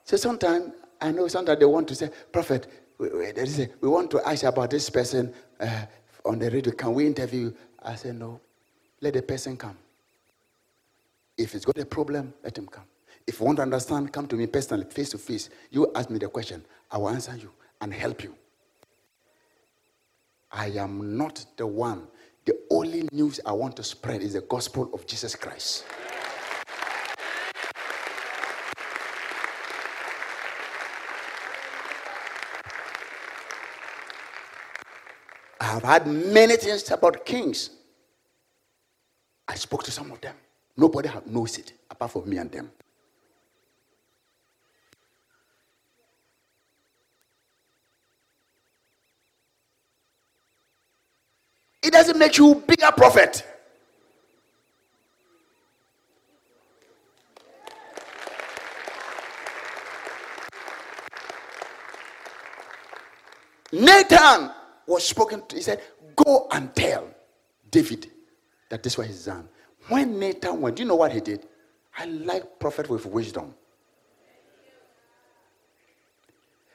So 0.07 0.15
sometimes 0.15 0.71
I 1.01 1.11
know 1.11 1.27
sometimes 1.27 1.59
they 1.59 1.65
want 1.65 1.89
to 1.89 1.95
say, 1.95 2.09
Prophet, 2.31 2.67
we, 2.97 3.09
we, 3.09 3.33
we 3.81 3.89
want 3.89 4.09
to 4.11 4.25
ask 4.25 4.45
about 4.45 4.69
this 4.69 4.89
person 4.89 5.33
uh, 5.59 5.85
on 6.23 6.39
the 6.39 6.49
radio. 6.49 6.71
Can 6.71 6.93
we 6.93 7.05
interview? 7.05 7.53
I 7.83 7.95
say, 7.95 8.13
No, 8.13 8.39
let 9.01 9.15
the 9.15 9.21
person 9.21 9.57
come. 9.57 9.77
If 11.37 11.51
he's 11.51 11.65
got 11.65 11.77
a 11.77 11.85
problem, 11.85 12.33
let 12.41 12.57
him 12.57 12.67
come. 12.67 12.85
If 13.27 13.41
you 13.41 13.45
want 13.47 13.57
to 13.57 13.63
understand, 13.63 14.13
come 14.13 14.27
to 14.27 14.37
me 14.37 14.47
personally, 14.47 14.85
face 14.85 15.09
to 15.09 15.17
face. 15.17 15.49
You 15.71 15.91
ask 15.93 16.09
me 16.09 16.19
the 16.19 16.29
question, 16.29 16.63
I 16.89 16.99
will 16.99 17.09
answer 17.09 17.35
you 17.35 17.51
and 17.81 17.93
help 17.93 18.23
you. 18.23 18.33
I 20.53 20.67
am 20.67 21.17
not 21.17 21.45
the 21.57 21.67
one. 21.67 22.07
The 22.45 22.57
only 22.71 23.09
news 23.11 23.41
I 23.45 23.51
want 23.51 23.75
to 23.75 23.83
spread 23.83 24.21
is 24.21 24.33
the 24.33 24.41
gospel 24.41 24.89
of 24.93 25.05
Jesus 25.05 25.35
Christ. 25.35 25.83
I 35.67 35.71
have 35.71 35.83
had 35.83 36.07
many 36.07 36.55
things 36.55 36.89
about 36.91 37.25
kings. 37.25 37.71
I 39.45 39.55
spoke 39.55 39.83
to 39.83 39.91
some 39.91 40.09
of 40.13 40.21
them. 40.21 40.33
Nobody 40.77 41.09
knows 41.25 41.57
it 41.57 41.73
apart 41.91 42.11
from 42.11 42.29
me 42.29 42.37
and 42.37 42.49
them. 42.49 42.71
It 51.83 51.91
doesn't 51.91 52.17
make 52.17 52.37
you 52.37 52.55
bigger 52.65 52.91
prophet. 52.95 53.43
Nathan 63.73 64.51
was 64.87 65.05
spoken 65.07 65.45
to. 65.47 65.55
He 65.55 65.61
said, 65.61 65.81
Go 66.15 66.47
and 66.51 66.73
tell 66.75 67.07
David 67.69 68.09
that 68.69 68.83
this 68.83 68.97
was 68.97 69.07
his 69.07 69.23
son. 69.23 69.47
When 69.87 70.19
Nathan 70.19 70.59
went, 70.61 70.77
do 70.77 70.83
you 70.83 70.89
know 70.89 70.95
what 70.95 71.11
he 71.11 71.21
did? 71.21 71.45
I 71.97 72.05
like 72.05 72.59
prophet 72.59 72.89
with 72.89 73.05
wisdom. 73.05 73.53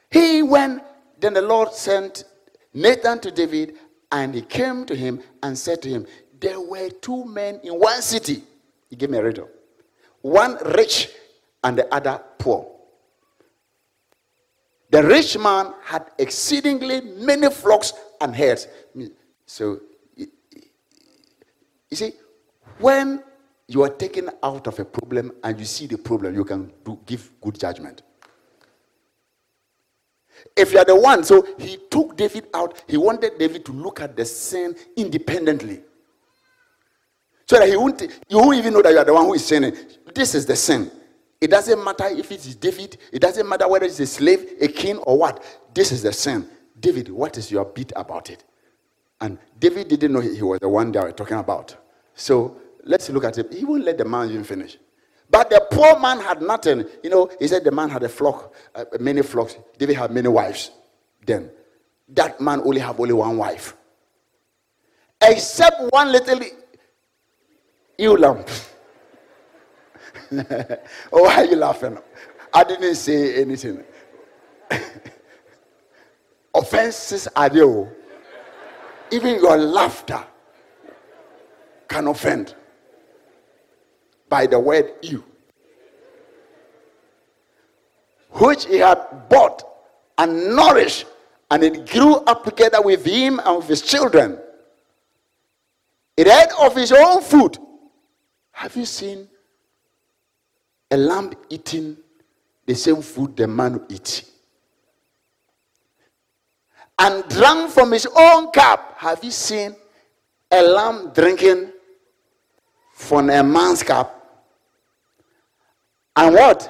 He 0.09 0.43
went, 0.43 0.83
then 1.19 1.33
the 1.33 1.41
Lord 1.41 1.73
sent 1.73 2.25
Nathan 2.73 3.19
to 3.19 3.31
David, 3.31 3.75
and 4.11 4.33
he 4.33 4.41
came 4.41 4.85
to 4.85 4.95
him 4.95 5.21
and 5.41 5.57
said 5.57 5.81
to 5.83 5.89
him, 5.89 6.05
There 6.39 6.59
were 6.59 6.89
two 6.89 7.25
men 7.25 7.59
in 7.63 7.73
one 7.73 8.01
city. 8.01 8.43
He 8.89 8.95
gave 8.95 9.09
me 9.09 9.17
a 9.17 9.23
riddle. 9.23 9.49
One 10.21 10.57
rich 10.75 11.09
and 11.63 11.77
the 11.77 11.93
other 11.93 12.21
poor. 12.37 12.69
The 14.91 15.03
rich 15.03 15.37
man 15.39 15.73
had 15.83 16.11
exceedingly 16.19 17.01
many 17.01 17.49
flocks 17.49 17.93
and 18.23 18.35
herds. 18.35 18.67
So, 19.45 19.81
you 20.15 20.27
see, 21.91 22.13
when 22.79 23.23
you 23.67 23.83
are 23.83 23.89
taken 23.89 24.29
out 24.41 24.67
of 24.67 24.79
a 24.79 24.85
problem 24.85 25.31
and 25.43 25.59
you 25.59 25.65
see 25.65 25.87
the 25.87 25.97
problem, 25.97 26.35
you 26.35 26.43
can 26.43 26.71
do, 26.83 26.97
give 27.05 27.29
good 27.41 27.59
judgment. 27.59 28.01
If 30.55 30.73
you 30.73 30.79
are 30.79 30.85
the 30.85 30.95
one, 30.95 31.23
so 31.23 31.45
he 31.57 31.77
took 31.89 32.17
David 32.17 32.47
out, 32.53 32.83
he 32.87 32.97
wanted 32.97 33.37
David 33.37 33.65
to 33.65 33.71
look 33.71 34.01
at 34.01 34.15
the 34.15 34.25
sin 34.25 34.75
independently. 34.95 35.81
So 37.47 37.59
that 37.59 37.69
he 37.69 37.77
won't, 37.77 38.01
you 38.01 38.37
won't 38.37 38.57
even 38.57 38.73
know 38.73 38.81
that 38.81 38.91
you 38.91 38.97
are 38.97 39.05
the 39.05 39.13
one 39.13 39.25
who 39.25 39.33
is 39.35 39.45
sinning. 39.45 39.75
This 40.13 40.33
is 40.33 40.45
the 40.45 40.55
sin. 40.55 40.91
It 41.39 41.51
doesn't 41.51 41.83
matter 41.83 42.05
if 42.07 42.31
it 42.31 42.45
is 42.45 42.55
David, 42.55 42.97
it 43.11 43.19
doesn't 43.19 43.47
matter 43.47 43.67
whether 43.67 43.85
it's 43.85 43.99
a 43.99 44.07
slave, 44.07 44.53
a 44.61 44.67
king, 44.67 44.97
or 44.99 45.17
what. 45.17 45.43
This 45.73 45.91
is 45.91 46.01
the 46.01 46.13
sin. 46.13 46.47
David, 46.79 47.09
what 47.09 47.37
is 47.37 47.51
your 47.51 47.65
beat 47.65 47.93
about 47.95 48.29
it? 48.29 48.43
And 49.21 49.37
David 49.57 49.87
didn't 49.87 50.11
know 50.13 50.19
he 50.19 50.41
was 50.41 50.59
the 50.59 50.69
one 50.69 50.91
they 50.91 50.99
were 50.99 51.11
talking 51.11 51.37
about. 51.37 51.75
So 52.15 52.57
let's 52.83 53.09
look 53.09 53.23
at 53.23 53.37
it. 53.37 53.53
He 53.53 53.63
won't 53.65 53.83
let 53.83 53.97
the 53.97 54.05
man 54.05 54.29
even 54.29 54.43
finish. 54.43 54.77
But 55.29 55.49
the 55.49 55.65
poor 55.71 55.99
man 55.99 56.19
had 56.19 56.41
nothing. 56.41 56.85
You 57.03 57.09
know, 57.09 57.31
he 57.39 57.47
said 57.47 57.63
the 57.63 57.71
man 57.71 57.89
had 57.89 58.03
a 58.03 58.09
flock, 58.09 58.53
uh, 58.75 58.85
many 58.99 59.21
flocks. 59.21 59.57
David 59.77 59.95
had 59.95 60.11
many 60.11 60.27
wives. 60.27 60.71
Then 61.25 61.49
that 62.09 62.39
man 62.41 62.61
only 62.61 62.81
have 62.81 62.99
only 62.99 63.13
one 63.13 63.37
wife, 63.37 63.75
except 65.21 65.81
one 65.91 66.11
little 66.11 66.39
ewe 67.97 68.17
lamb. 68.17 68.43
oh, 70.31 70.77
why 71.11 71.35
are 71.35 71.45
you 71.45 71.55
laughing? 71.55 71.97
I 72.53 72.63
didn't 72.63 72.95
say 72.95 73.41
anything. 73.41 73.83
Offenses 76.53 77.27
are 77.35 77.49
there. 77.49 77.65
Oh. 77.65 77.91
Even 79.11 79.35
your 79.35 79.57
laughter 79.57 80.23
can 81.87 82.07
offend 82.07 82.55
by 84.29 84.47
the 84.47 84.59
word 84.59 84.93
you, 85.01 85.23
which 88.31 88.65
he 88.65 88.77
had 88.77 89.29
bought 89.29 89.63
and 90.17 90.55
nourished, 90.55 91.05
and 91.51 91.63
it 91.63 91.89
grew 91.89 92.15
up 92.15 92.43
together 92.43 92.81
with 92.81 93.05
him 93.05 93.39
and 93.45 93.57
with 93.57 93.67
his 93.67 93.81
children. 93.81 94.39
It 96.17 96.27
ate 96.27 96.51
of 96.59 96.75
his 96.75 96.91
own 96.91 97.21
food. 97.21 97.57
Have 98.51 98.75
you 98.75 98.85
seen 98.85 99.27
a 100.89 100.97
lamb 100.97 101.33
eating 101.49 101.97
the 102.65 102.75
same 102.75 103.01
food 103.01 103.35
the 103.35 103.47
man 103.47 103.83
eats? 103.89 104.32
And 106.99 107.27
drank 107.27 107.71
from 107.71 107.91
his 107.91 108.07
own 108.15 108.51
cup. 108.51 108.95
Have 108.97 109.23
you 109.23 109.31
seen 109.31 109.75
a 110.51 110.61
lamb 110.61 111.11
drinking 111.13 111.71
from 112.93 113.29
a 113.29 113.43
man's 113.43 113.83
cup? 113.83 114.23
and 116.15 116.33
what? 116.35 116.69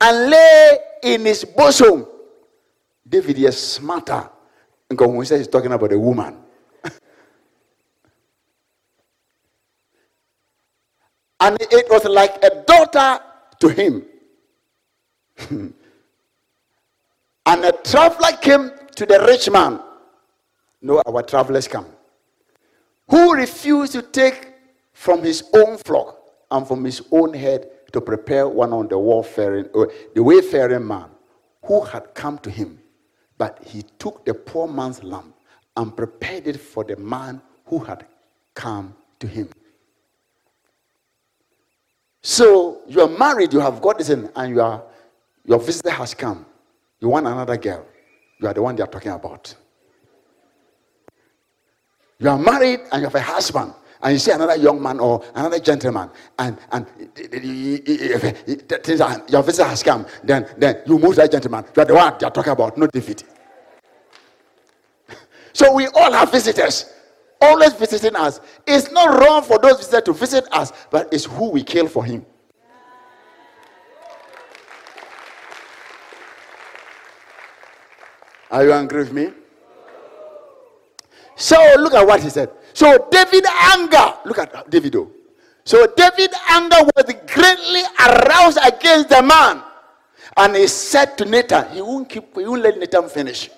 And 0.00 0.30
lay 0.30 0.78
in 1.02 1.24
his 1.24 1.44
bosom. 1.44 2.06
David 3.06 3.38
is 3.38 3.60
smarter. 3.60 4.30
Because 4.88 5.08
when 5.08 5.18
he 5.18 5.24
says 5.24 5.40
he's 5.40 5.48
talking 5.48 5.72
about 5.72 5.92
a 5.92 5.98
woman. 5.98 6.38
and 11.40 11.56
it 11.60 11.86
was 11.90 12.04
like 12.04 12.42
a 12.42 12.62
daughter 12.66 13.18
to 13.60 13.68
him. 13.68 14.04
and 17.46 17.64
a 17.64 17.72
traveler 17.72 18.36
came 18.40 18.70
to 18.96 19.06
the 19.06 19.24
rich 19.26 19.50
man. 19.50 19.80
No, 20.80 21.02
our 21.06 21.22
travelers 21.22 21.68
come. 21.68 21.86
Who 23.08 23.34
refused 23.34 23.92
to 23.92 24.02
take 24.02 24.52
from 24.92 25.22
his 25.22 25.44
own 25.54 25.76
flock 25.78 26.18
and 26.50 26.66
from 26.66 26.84
his 26.84 27.02
own 27.10 27.34
head 27.34 27.70
to 27.92 28.00
prepare 28.00 28.48
one 28.48 28.72
on 28.72 28.88
the 28.88 28.98
warfaring, 28.98 29.66
or 29.72 29.88
uh, 29.88 29.94
the 30.14 30.22
wayfaring 30.22 30.86
man 30.86 31.08
who 31.62 31.80
had 31.82 32.14
come 32.14 32.38
to 32.38 32.50
him. 32.50 32.80
But 33.38 33.62
he 33.64 33.82
took 33.98 34.24
the 34.24 34.34
poor 34.34 34.66
man's 34.66 35.02
lamb 35.02 35.34
and 35.76 35.96
prepared 35.96 36.46
it 36.46 36.60
for 36.60 36.84
the 36.84 36.96
man 36.96 37.40
who 37.66 37.78
had 37.78 38.06
come 38.54 38.94
to 39.20 39.26
him. 39.26 39.48
So 42.22 42.82
you 42.88 43.00
are 43.02 43.08
married, 43.08 43.52
you 43.52 43.60
have 43.60 43.80
got 43.82 43.98
this, 43.98 44.08
in, 44.08 44.30
and 44.34 44.54
you 44.54 44.60
are, 44.60 44.82
your 45.44 45.58
visitor 45.58 45.90
has 45.90 46.14
come. 46.14 46.46
You 47.04 47.10
want 47.10 47.26
another 47.26 47.58
girl. 47.58 47.84
You 48.40 48.48
are 48.48 48.54
the 48.54 48.62
one 48.62 48.74
they 48.76 48.82
are 48.82 48.86
talking 48.86 49.12
about. 49.12 49.54
You 52.18 52.30
are 52.30 52.38
married 52.38 52.80
and 52.90 53.02
you 53.02 53.06
have 53.08 53.14
a 53.14 53.20
husband 53.20 53.74
and 54.02 54.14
you 54.14 54.18
see 54.18 54.30
another 54.30 54.56
young 54.56 54.80
man 54.82 55.00
or 55.00 55.22
another 55.34 55.58
gentleman, 55.58 56.08
and 56.38 56.56
and 56.72 56.86
your 59.28 59.42
visitor 59.42 59.68
has 59.68 59.82
come, 59.82 60.06
then 60.22 60.48
then 60.56 60.80
you 60.86 60.98
move 60.98 61.16
that 61.16 61.30
gentleman. 61.30 61.66
You 61.76 61.82
are 61.82 61.84
the 61.84 61.94
one 61.94 62.14
they 62.18 62.24
are 62.26 62.30
talking 62.30 62.52
about, 62.52 62.78
not 62.78 62.90
David. 62.90 63.22
so 65.52 65.74
we 65.74 65.86
all 65.88 66.10
have 66.12 66.32
visitors, 66.32 66.90
always 67.38 67.74
visiting 67.74 68.16
us. 68.16 68.40
It's 68.66 68.90
not 68.92 69.20
wrong 69.20 69.42
for 69.42 69.58
those 69.58 69.76
visitors 69.76 70.04
to 70.04 70.12
visit 70.14 70.46
us, 70.52 70.72
but 70.90 71.12
it's 71.12 71.26
who 71.26 71.50
we 71.50 71.62
kill 71.62 71.86
for 71.86 72.02
him. 72.02 72.24
Are 78.54 78.62
you 78.64 78.72
angry 78.72 79.00
with 79.00 79.12
me? 79.12 79.32
So 81.34 81.56
look 81.76 81.92
at 81.94 82.06
what 82.06 82.22
he 82.22 82.30
said. 82.30 82.50
So 82.72 83.08
David 83.10 83.44
anger, 83.74 84.14
look 84.24 84.38
at 84.38 84.70
David. 84.70 84.94
Oh. 84.94 85.10
So 85.64 85.88
David 85.96 86.30
anger 86.48 86.76
was 86.94 87.04
greatly 87.26 87.82
aroused 88.06 88.60
against 88.64 89.08
the 89.08 89.22
man. 89.22 89.60
And 90.36 90.54
he 90.54 90.68
said 90.68 91.18
to 91.18 91.24
Nathan, 91.24 91.68
he 91.72 91.82
won't 91.82 92.08
keep, 92.08 92.32
he 92.36 92.46
won't 92.46 92.62
let 92.62 92.78
Nathan 92.78 93.08
finish. 93.08 93.50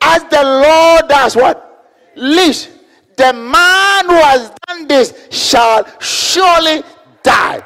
As 0.00 0.24
the 0.24 0.42
Lord 0.42 1.08
does 1.08 1.36
what? 1.36 1.92
Lives, 2.16 2.70
the 3.14 3.34
man 3.34 4.06
who 4.06 4.22
has 4.22 4.52
done 4.66 4.88
this 4.88 5.28
shall 5.30 5.86
surely 6.00 6.82
die. 7.22 7.62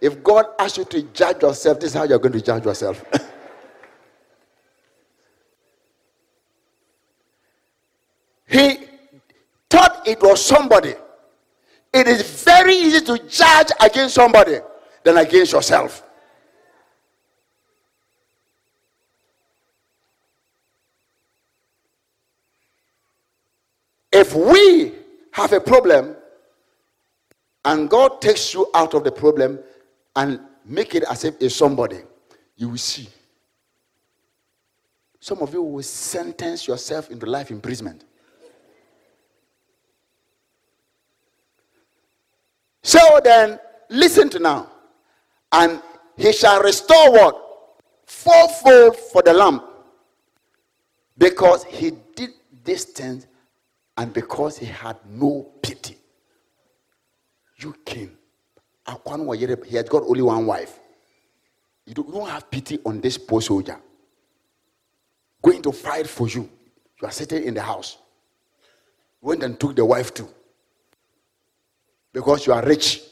If 0.00 0.24
God 0.24 0.46
asks 0.58 0.78
you 0.78 0.84
to 0.84 1.02
judge 1.02 1.42
yourself, 1.42 1.78
this 1.78 1.90
is 1.90 1.94
how 1.94 2.02
you're 2.02 2.18
going 2.18 2.32
to 2.32 2.42
judge 2.42 2.64
yourself. 2.64 3.04
he 8.46 8.88
thought 9.68 9.95
it 10.06 10.22
was 10.22 10.44
somebody. 10.44 10.94
It 11.92 12.06
is 12.06 12.42
very 12.44 12.74
easy 12.74 13.04
to 13.06 13.18
judge 13.28 13.68
against 13.80 14.14
somebody 14.14 14.58
than 15.02 15.18
against 15.18 15.52
yourself. 15.52 16.02
If 24.12 24.34
we 24.34 24.94
have 25.32 25.52
a 25.52 25.60
problem 25.60 26.16
and 27.64 27.90
God 27.90 28.20
takes 28.22 28.54
you 28.54 28.70
out 28.74 28.94
of 28.94 29.04
the 29.04 29.12
problem 29.12 29.58
and 30.14 30.40
make 30.64 30.94
it 30.94 31.04
as 31.10 31.24
if 31.24 31.34
it's 31.40 31.54
somebody, 31.54 31.98
you 32.56 32.70
will 32.70 32.78
see. 32.78 33.08
Some 35.20 35.42
of 35.42 35.52
you 35.52 35.62
will 35.62 35.82
sentence 35.82 36.68
yourself 36.68 37.10
into 37.10 37.26
life 37.26 37.50
imprisonment. 37.50 38.04
So 42.86 43.00
then, 43.24 43.58
listen 43.90 44.30
to 44.30 44.38
now. 44.38 44.70
And 45.50 45.82
he 46.16 46.32
shall 46.32 46.62
restore 46.62 47.10
what? 47.10 47.36
Fourfold 48.06 48.94
for 48.96 49.22
the 49.22 49.32
lamb. 49.32 49.60
Because 51.18 51.64
he 51.64 51.90
did 52.14 52.30
this 52.62 52.84
thing 52.84 53.24
and 53.96 54.12
because 54.12 54.56
he 54.56 54.66
had 54.66 54.98
no 55.04 55.50
pity. 55.60 55.96
You 57.58 57.74
king. 57.84 58.16
He 58.86 59.76
had 59.76 59.88
got 59.88 60.04
only 60.04 60.22
one 60.22 60.46
wife. 60.46 60.78
You 61.86 61.94
don't 61.94 62.28
have 62.28 62.48
pity 62.52 62.78
on 62.86 63.00
this 63.00 63.18
poor 63.18 63.42
soldier. 63.42 63.80
Going 65.42 65.60
to 65.62 65.72
fight 65.72 66.06
for 66.06 66.28
you. 66.28 66.48
You 67.02 67.08
are 67.08 67.10
sitting 67.10 67.42
in 67.42 67.54
the 67.54 67.62
house. 67.62 67.98
went 69.20 69.42
and 69.42 69.58
took 69.58 69.74
the 69.74 69.84
wife 69.84 70.14
too. 70.14 70.28
Because 72.16 72.46
you 72.46 72.54
are 72.54 72.64
rich. 72.64 73.02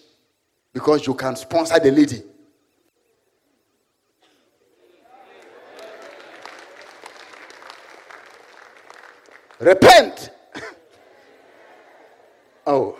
Because 0.72 1.06
you 1.06 1.12
can 1.12 1.36
sponsor 1.36 1.78
the 1.78 1.90
lady. 1.90 2.22
Repent. 9.60 10.30
oh. 12.66 12.98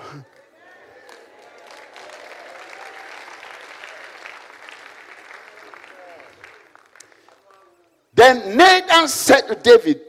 Then 8.13 8.59
Nathan 8.59 9.09
said 9.09 9.49
to 9.49 9.55
David, 9.55 10.03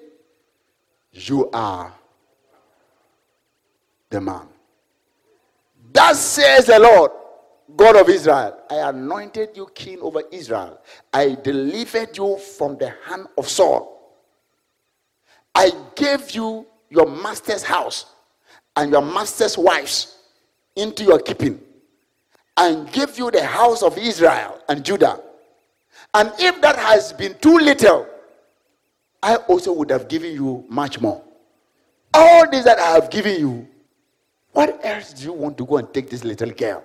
You 1.14 1.50
are 1.52 1.94
the 4.10 4.20
man. 4.20 4.55
Thus 5.96 6.20
says 6.20 6.66
the 6.66 6.78
Lord, 6.78 7.10
God 7.74 7.96
of 7.96 8.10
Israel, 8.10 8.60
I 8.70 8.90
anointed 8.90 9.52
you 9.56 9.66
king 9.74 10.00
over 10.02 10.24
Israel. 10.30 10.82
I 11.14 11.38
delivered 11.42 12.18
you 12.18 12.38
from 12.38 12.78
the 12.78 12.94
hand 13.06 13.28
of 13.38 13.48
Saul. 13.48 14.20
I 15.56 15.72
gave 15.96 16.32
you 16.32 16.68
your 16.90 17.06
master's 17.10 17.64
house 17.64 18.08
and 18.76 18.92
your 18.92 19.02
master's 19.02 19.58
wives 19.58 20.18
into 20.76 21.06
your 21.06 21.18
keeping, 21.18 21.62
and 22.58 22.92
gave 22.92 23.18
you 23.18 23.32
the 23.32 23.46
house 23.46 23.82
of 23.82 23.98
Israel 23.98 24.60
and 24.68 24.84
Judah. 24.84 25.22
And 26.14 26.30
if 26.38 26.60
that 26.60 26.76
has 26.76 27.14
been 27.14 27.36
too 27.40 27.58
little, 27.58 28.06
I 29.24 29.38
also 29.38 29.72
would 29.72 29.92
have 29.92 30.10
given 30.10 30.34
you 30.34 30.66
much 30.68 31.00
more. 31.00 31.24
All 32.14 32.52
this 32.52 32.66
that 32.66 32.80
I 32.80 32.92
have 32.96 33.10
given 33.10 33.40
you, 33.40 33.68
what 34.56 34.80
else 34.86 35.12
do 35.12 35.26
you 35.26 35.34
want 35.34 35.58
to 35.58 35.66
go 35.66 35.76
and 35.78 35.94
take 35.94 36.10
this 36.10 36.24
little 36.24 36.50
girl? 36.50 36.82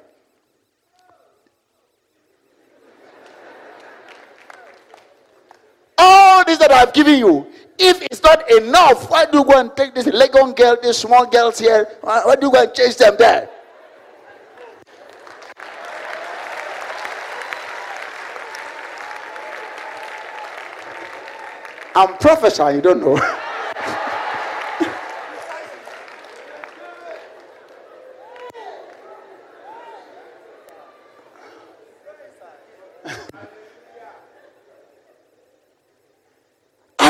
All 5.97 6.45
this 6.45 6.59
that 6.59 6.73
I 6.73 6.79
have 6.79 6.93
given 6.93 7.17
you, 7.21 7.47
if 7.79 8.03
it's 8.03 8.21
not 8.25 8.51
enough, 8.51 9.09
why 9.09 9.25
do 9.25 9.39
you 9.39 9.45
go 9.45 9.61
and 9.61 9.71
take 9.77 9.95
this 9.95 10.07
Legon 10.07 10.57
girl, 10.57 10.77
these 10.83 10.97
small 10.97 11.25
girls 11.27 11.61
here? 11.61 11.87
Why, 12.01 12.23
why 12.25 12.35
do 12.35 12.47
you 12.47 12.53
go 12.53 12.61
and 12.61 12.75
chase 12.75 12.97
them 12.97 13.15
there? 13.17 13.49
I'm 21.95 22.17
prophesying, 22.17 22.77
you 22.77 22.83
don't 22.83 23.01
know. 23.01 23.17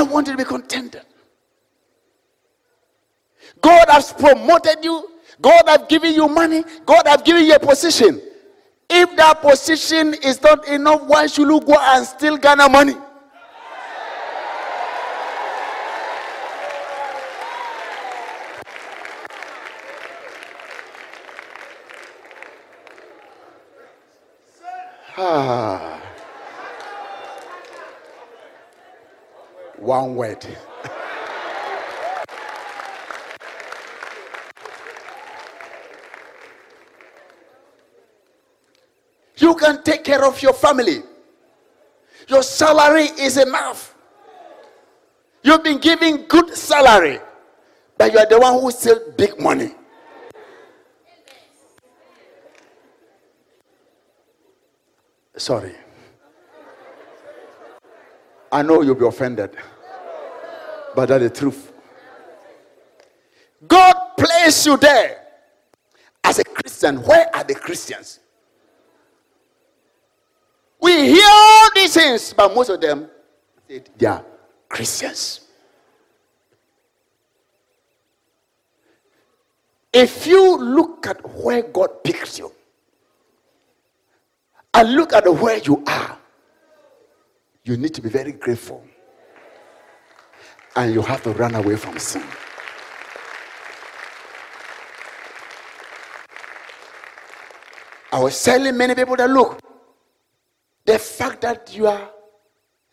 I 0.01 0.03
want 0.03 0.29
you 0.29 0.33
to 0.33 0.39
be 0.39 0.45
contented. 0.45 1.03
God 3.61 3.87
has 3.91 4.10
promoted 4.21 4.85
you. 4.85 5.09
God 5.41 5.63
has 5.67 5.83
given 5.89 6.13
you 6.15 6.29
money. 6.29 6.63
God 6.85 7.07
has 7.07 7.23
given 7.23 7.45
you 7.45 7.55
a 7.55 7.59
position. 7.59 8.21
If 8.89 9.17
that 9.17 9.41
position 9.41 10.15
is 10.15 10.43
not 10.43 10.67
enough, 10.69 11.03
why 11.05 11.27
should 11.27 11.49
you 11.49 11.61
go 11.61 11.77
and 11.79 12.07
still 12.07 12.37
garner 12.37 12.69
money? 12.69 12.95
Ah. 25.17 26.01
One 29.79 30.15
word. 30.15 30.47
you 39.41 39.55
can 39.55 39.83
take 39.83 40.05
care 40.05 40.25
of 40.25 40.41
your 40.43 40.53
family. 40.53 41.03
Your 42.29 42.43
salary 42.43 43.05
is 43.19 43.37
enough. 43.37 43.95
You've 45.43 45.65
been 45.65 45.79
giving 45.79 46.27
good 46.29 46.55
salary, 46.55 47.19
but 47.97 48.13
you 48.13 48.19
are 48.19 48.27
the 48.27 48.39
one 48.39 48.61
who 48.61 48.71
still 48.71 49.01
big 49.17 49.41
money. 49.41 49.75
Sorry. 55.37 55.75
I 58.53 58.63
know 58.63 58.83
you'll 58.83 58.95
be 58.95 59.07
offended, 59.07 59.57
but 60.95 61.07
that's 61.07 61.23
the 61.23 61.31
truth. 61.31 61.73
God 63.67 63.95
placed 64.19 64.67
you 64.67 64.77
there 64.77 65.25
as 66.25 66.39
a 66.39 66.45
Christian. 66.45 66.97
Where 67.03 67.35
are 67.35 67.45
the 67.45 67.55
Christians? 67.55 68.21
Hear 71.05 71.29
all 71.31 71.69
these 71.75 71.95
things, 71.95 72.33
but 72.33 72.55
most 72.55 72.71
of 72.71 72.81
them 72.81 73.09
they 73.67 74.07
are 74.07 74.25
Christians. 74.69 75.41
If 79.93 80.27
you 80.27 80.57
look 80.57 81.07
at 81.07 81.19
where 81.35 81.63
God 81.63 82.05
picked 82.05 82.39
you 82.39 82.53
and 84.75 84.95
look 84.95 85.13
at 85.13 85.27
where 85.29 85.59
you 85.59 85.83
are, 85.87 86.17
you 87.65 87.77
need 87.77 87.95
to 87.95 88.01
be 88.01 88.09
very 88.09 88.33
grateful. 88.33 88.85
And 90.77 90.95
you 90.95 91.03
have 91.03 91.23
to 91.25 91.33
run 91.33 91.55
away 91.57 91.77
from 91.77 91.99
sin. 91.99 92.25
I 98.13 98.19
was 98.21 98.43
telling 98.43 98.77
many 98.77 98.95
people 98.95 99.17
that 99.17 99.31
look, 99.31 99.61
the 100.91 100.99
fact 100.99 101.43
that 101.43 101.73
you 101.73 101.87
are 101.87 102.11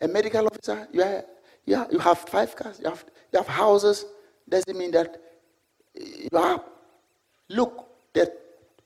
a 0.00 0.06
medical 0.06 0.46
officer, 0.46 0.86
you, 0.92 1.02
are, 1.02 1.24
you, 1.66 1.74
are, 1.74 1.88
you 1.90 1.98
have 1.98 2.18
five 2.18 2.54
cars, 2.54 2.78
you 2.78 2.88
have, 2.88 3.04
you 3.32 3.38
have 3.38 3.48
houses, 3.48 4.04
doesn't 4.48 4.78
mean 4.78 4.92
that 4.92 5.20
you 5.94 6.38
are. 6.38 6.62
Look, 7.48 7.88
the, 8.12 8.32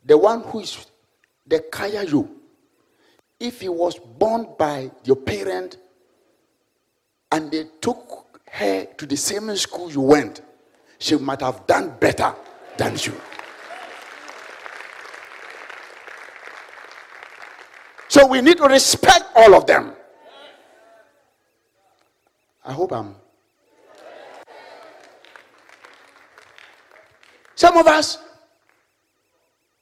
the 0.07 0.17
one 0.17 0.41
who 0.45 0.61
is 0.61 0.87
the 1.47 1.59
kayayo, 1.71 2.27
if 3.39 3.61
he 3.61 3.69
was 3.69 3.99
born 3.99 4.47
by 4.59 4.91
your 5.05 5.17
parent 5.17 5.77
and 7.31 7.51
they 7.51 7.65
took 7.83 8.41
her 8.51 8.87
to 8.97 9.05
the 9.05 9.17
same 9.17 9.55
school 9.57 9.93
you 9.93 10.01
went, 10.01 10.41
she 10.99 11.17
might 11.17 11.43
have 11.43 11.67
done 11.67 11.97
better 12.01 12.35
than 12.79 12.97
you. 12.97 13.13
So 18.13 18.27
we 18.27 18.43
need 18.43 18.59
to 18.59 18.65
respect 18.65 19.25
all 19.35 19.55
of 19.55 19.65
them. 19.65 19.95
I 22.63 22.71
hope 22.71 22.93
I'm. 22.93 23.17
Some 27.55 27.79
of 27.79 27.87
us, 27.87 28.19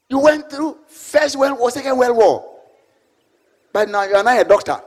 you 0.08 0.20
went 0.20 0.48
through 0.48 0.78
First 0.86 1.34
World 1.34 1.58
War, 1.58 1.72
Second 1.72 1.98
World 1.98 2.16
War, 2.16 2.60
but 3.72 3.88
now 3.88 4.04
you 4.04 4.14
are 4.14 4.22
not 4.22 4.40
a 4.40 4.44
doctor. 4.44 4.80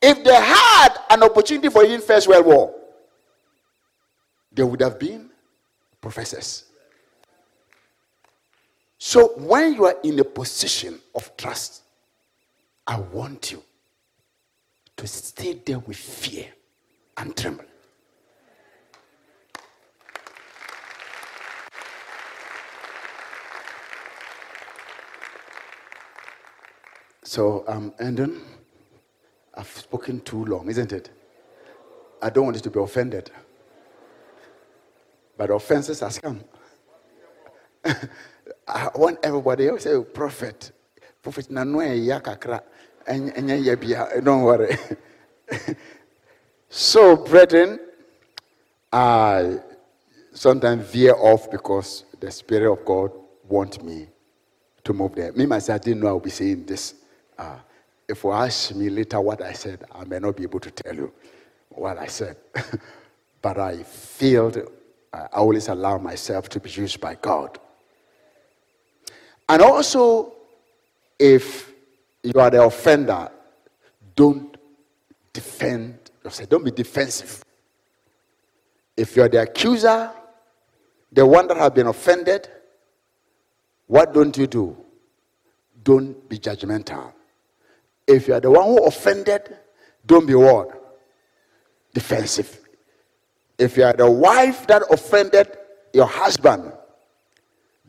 If 0.00 0.24
they 0.24 0.34
had 0.34 0.88
an 1.10 1.22
opportunity 1.22 1.68
for 1.68 1.84
you 1.84 1.96
in 1.96 2.00
First 2.00 2.28
World 2.28 2.46
War, 2.46 2.74
they 4.50 4.62
would 4.62 4.80
have 4.80 4.98
been 4.98 5.28
professors. 6.00 6.69
So 9.02 9.28
when 9.38 9.72
you 9.72 9.86
are 9.86 9.96
in 10.04 10.18
a 10.20 10.24
position 10.24 11.00
of 11.14 11.34
trust, 11.38 11.84
I 12.86 13.00
want 13.00 13.50
you 13.50 13.62
to 14.94 15.06
stay 15.06 15.54
there 15.54 15.78
with 15.78 15.96
fear 15.96 16.48
and 17.16 17.34
tremble. 17.34 17.64
So 27.22 27.64
um, 27.68 27.94
I'm 27.98 28.06
ending. 28.06 28.42
I've 29.54 29.66
spoken 29.66 30.20
too 30.20 30.44
long, 30.44 30.68
isn't 30.68 30.92
it? 30.92 31.08
I 32.20 32.28
don't 32.28 32.44
want 32.44 32.56
you 32.56 32.62
to 32.62 32.70
be 32.70 32.80
offended. 32.80 33.30
But 35.38 35.48
offenses 35.48 36.00
has 36.00 36.18
come. 36.18 36.44
I 38.66 38.88
want 38.94 39.18
everybody 39.22 39.68
else 39.68 39.84
to 39.84 40.04
say, 40.04 40.12
Prophet, 40.12 40.72
Prophet 41.22 41.48
Nanue 41.48 42.06
Yakakra, 42.06 42.62
and 43.06 44.24
don't 44.24 44.42
worry. 44.42 44.76
So, 46.72 47.16
brethren, 47.16 47.80
I 48.92 49.58
sometimes 50.32 50.88
veer 50.88 51.14
off 51.14 51.50
because 51.50 52.04
the 52.20 52.30
Spirit 52.30 52.72
of 52.72 52.84
God 52.84 53.10
wants 53.48 53.82
me 53.82 54.06
to 54.84 54.92
move 54.92 55.16
there. 55.16 55.32
Me, 55.32 55.46
myself, 55.46 55.80
I 55.80 55.84
didn't 55.84 56.00
know 56.00 56.10
I 56.10 56.12
would 56.12 56.22
be 56.22 56.30
saying 56.30 56.66
this. 56.66 56.94
Uh, 57.36 57.56
if 58.08 58.22
you 58.22 58.30
ask 58.30 58.72
me 58.72 58.88
later 58.88 59.20
what 59.20 59.42
I 59.42 59.52
said, 59.52 59.82
I 59.92 60.04
may 60.04 60.20
not 60.20 60.36
be 60.36 60.44
able 60.44 60.60
to 60.60 60.70
tell 60.70 60.94
you 60.94 61.12
what 61.70 61.98
I 61.98 62.06
said. 62.06 62.36
but 63.42 63.58
I 63.58 63.82
feel 63.82 64.52
I 65.12 65.26
always 65.32 65.66
allow 65.66 65.98
myself 65.98 66.48
to 66.50 66.60
be 66.60 66.70
used 66.70 67.00
by 67.00 67.16
God. 67.16 67.58
And 69.50 69.62
also, 69.62 70.32
if 71.18 71.72
you 72.22 72.38
are 72.38 72.50
the 72.50 72.62
offender, 72.62 73.28
don't 74.14 74.56
defend 75.32 75.98
yourself. 76.22 76.48
Don't 76.48 76.64
be 76.64 76.70
defensive. 76.70 77.42
If 78.96 79.16
you're 79.16 79.28
the 79.28 79.42
accuser, 79.42 80.12
the 81.10 81.26
one 81.26 81.48
that 81.48 81.56
has 81.56 81.72
been 81.72 81.88
offended, 81.88 82.48
what 83.88 84.14
don't 84.14 84.38
you 84.38 84.46
do? 84.46 84.76
Don't 85.82 86.28
be 86.28 86.38
judgmental. 86.38 87.12
If 88.06 88.28
you 88.28 88.34
are 88.34 88.40
the 88.40 88.52
one 88.52 88.66
who 88.66 88.86
offended, 88.86 89.56
don't 90.06 90.26
be 90.26 90.36
what? 90.36 91.00
Defensive. 91.92 92.60
If 93.58 93.76
you 93.76 93.82
are 93.82 93.94
the 93.94 94.08
wife 94.08 94.68
that 94.68 94.82
offended 94.92 95.58
your 95.92 96.06
husband, 96.06 96.72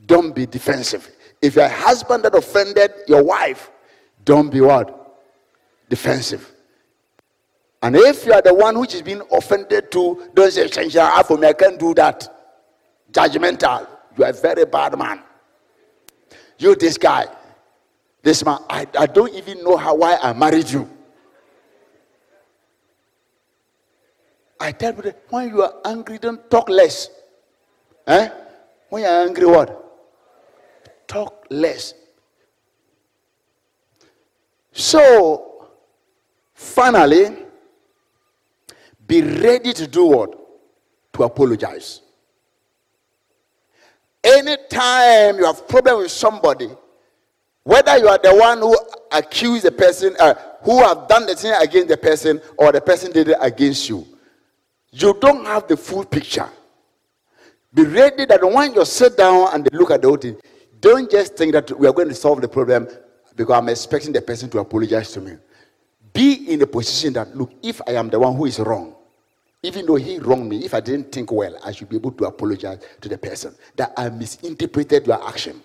don't 0.07 0.33
be 0.33 0.47
defensive. 0.47 1.07
If 1.41 1.55
you're 1.55 1.67
husband 1.67 2.23
that 2.23 2.35
offended 2.35 2.91
your 3.07 3.23
wife, 3.23 3.71
don't 4.23 4.49
be 4.49 4.61
what? 4.61 5.17
Defensive. 5.89 6.51
And 7.81 7.95
if 7.95 8.25
you 8.25 8.33
are 8.33 8.41
the 8.41 8.53
one 8.53 8.77
which 8.79 8.93
is 8.93 9.01
being 9.01 9.21
offended 9.31 9.91
to, 9.91 10.29
don't 10.35 10.51
say, 10.51 10.67
your 10.87 11.23
for 11.23 11.37
me, 11.37 11.47
I 11.47 11.53
can't 11.53 11.79
do 11.79 11.93
that. 11.95 12.27
Judgmental. 13.11 13.87
You 14.17 14.25
are 14.25 14.29
a 14.29 14.33
very 14.33 14.65
bad 14.65 14.97
man. 14.97 15.21
You, 16.59 16.75
this 16.75 16.97
guy, 16.97 17.25
this 18.21 18.45
man, 18.45 18.59
I, 18.69 18.85
I 18.97 19.07
don't 19.07 19.33
even 19.33 19.63
know 19.63 19.77
how 19.77 19.95
why 19.95 20.17
I 20.21 20.31
married 20.33 20.69
you. 20.69 20.87
I 24.59 24.71
tell 24.71 24.93
people, 24.93 25.11
when 25.29 25.49
you 25.49 25.63
are 25.63 25.73
angry, 25.85 26.19
don't 26.19 26.47
talk 26.51 26.69
less. 26.69 27.09
Eh? 28.05 28.29
When 28.89 29.01
you 29.01 29.09
are 29.09 29.25
angry, 29.25 29.47
what? 29.47 29.90
Talk 31.11 31.45
less. 31.49 31.93
So, 34.71 35.67
finally, 36.53 37.35
be 39.05 39.21
ready 39.21 39.73
to 39.73 39.87
do 39.87 40.05
what? 40.05 40.39
To 41.11 41.23
apologize. 41.23 41.99
Anytime 44.23 45.35
you 45.35 45.43
have 45.43 45.67
problem 45.67 45.97
with 45.97 46.11
somebody, 46.11 46.69
whether 47.63 47.97
you 47.97 48.07
are 48.07 48.17
the 48.17 48.33
one 48.33 48.59
who 48.59 48.77
accused 49.11 49.65
the 49.65 49.71
person, 49.73 50.15
uh, 50.17 50.33
who 50.61 50.81
have 50.81 51.09
done 51.09 51.25
the 51.25 51.35
thing 51.35 51.53
against 51.59 51.89
the 51.89 51.97
person, 51.97 52.39
or 52.57 52.71
the 52.71 52.79
person 52.79 53.11
did 53.11 53.27
it 53.27 53.37
against 53.41 53.89
you, 53.89 54.07
you 54.91 55.13
don't 55.19 55.45
have 55.45 55.67
the 55.67 55.75
full 55.75 56.05
picture. 56.05 56.47
Be 57.73 57.83
ready 57.83 58.23
that 58.23 58.41
when 58.41 58.73
you 58.73 58.85
sit 58.85 59.17
down 59.17 59.53
and 59.53 59.67
look 59.73 59.91
at 59.91 60.01
the 60.01 60.07
whole 60.07 60.15
thing, 60.15 60.37
don't 60.81 61.09
just 61.09 61.37
think 61.37 61.53
that 61.53 61.71
we 61.79 61.87
are 61.87 61.93
going 61.93 62.09
to 62.09 62.15
solve 62.15 62.41
the 62.41 62.47
problem 62.49 62.87
because 63.35 63.57
I'm 63.57 63.69
expecting 63.69 64.11
the 64.11 64.21
person 64.21 64.49
to 64.49 64.59
apologize 64.59 65.11
to 65.13 65.21
me. 65.21 65.37
Be 66.11 66.51
in 66.51 66.61
a 66.61 66.67
position 66.67 67.13
that, 67.13 67.35
look, 67.35 67.53
if 67.63 67.81
I 67.87 67.93
am 67.93 68.09
the 68.09 68.19
one 68.19 68.35
who 68.35 68.45
is 68.45 68.59
wrong, 68.59 68.95
even 69.63 69.85
though 69.85 69.95
he 69.95 70.17
wronged 70.17 70.49
me, 70.49 70.65
if 70.65 70.73
I 70.73 70.81
didn't 70.81 71.11
think 71.11 71.31
well, 71.31 71.57
I 71.63 71.71
should 71.71 71.87
be 71.87 71.95
able 71.95 72.11
to 72.11 72.25
apologize 72.25 72.79
to 72.99 73.07
the 73.07 73.17
person 73.17 73.55
that 73.77 73.93
I 73.95 74.09
misinterpreted 74.09 75.07
your 75.07 75.25
action. 75.25 75.61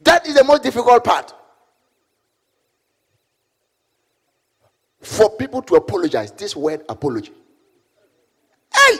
That 0.00 0.26
is 0.26 0.34
the 0.34 0.42
most 0.42 0.64
difficult 0.64 1.04
part. 1.04 1.34
for 5.02 5.30
people 5.30 5.60
to 5.62 5.74
apologize. 5.74 6.30
This 6.32 6.56
word 6.56 6.84
apology. 6.88 7.32
Hey! 8.72 8.98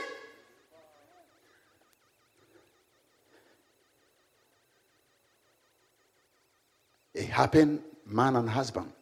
It 7.14 7.28
happened, 7.28 7.80
man 8.06 8.36
and 8.36 8.48
husband. 8.48 8.92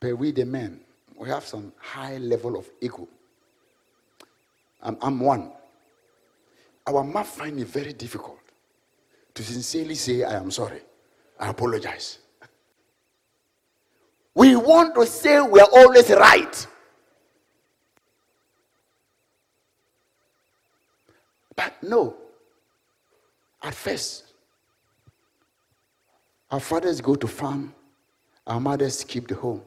But 0.00 0.16
we, 0.16 0.30
the 0.30 0.44
men, 0.44 0.80
we 1.16 1.28
have 1.28 1.44
some 1.44 1.72
high 1.78 2.18
level 2.18 2.56
of 2.56 2.68
ego. 2.80 3.08
I'm, 4.82 4.96
I'm 5.02 5.18
one. 5.18 5.50
Our 6.86 7.02
man 7.04 7.24
find 7.24 7.58
it 7.58 7.66
very 7.66 7.92
difficult 7.92 8.38
to 9.34 9.42
sincerely 9.42 9.96
say, 9.96 10.22
I 10.22 10.34
am 10.36 10.50
sorry. 10.50 10.80
I 11.38 11.48
apologize. 11.48 12.18
We 14.34 14.54
want 14.54 14.94
to 14.94 15.04
say 15.06 15.40
we 15.40 15.60
are 15.60 15.68
always 15.72 16.08
right. 16.10 16.66
But 21.56 21.74
no. 21.82 22.16
At 23.60 23.74
first, 23.74 24.27
our 26.50 26.60
fathers 26.60 27.00
go 27.00 27.14
to 27.14 27.26
farm, 27.26 27.74
our 28.46 28.60
mothers 28.60 29.04
keep 29.04 29.28
the 29.28 29.34
home. 29.34 29.62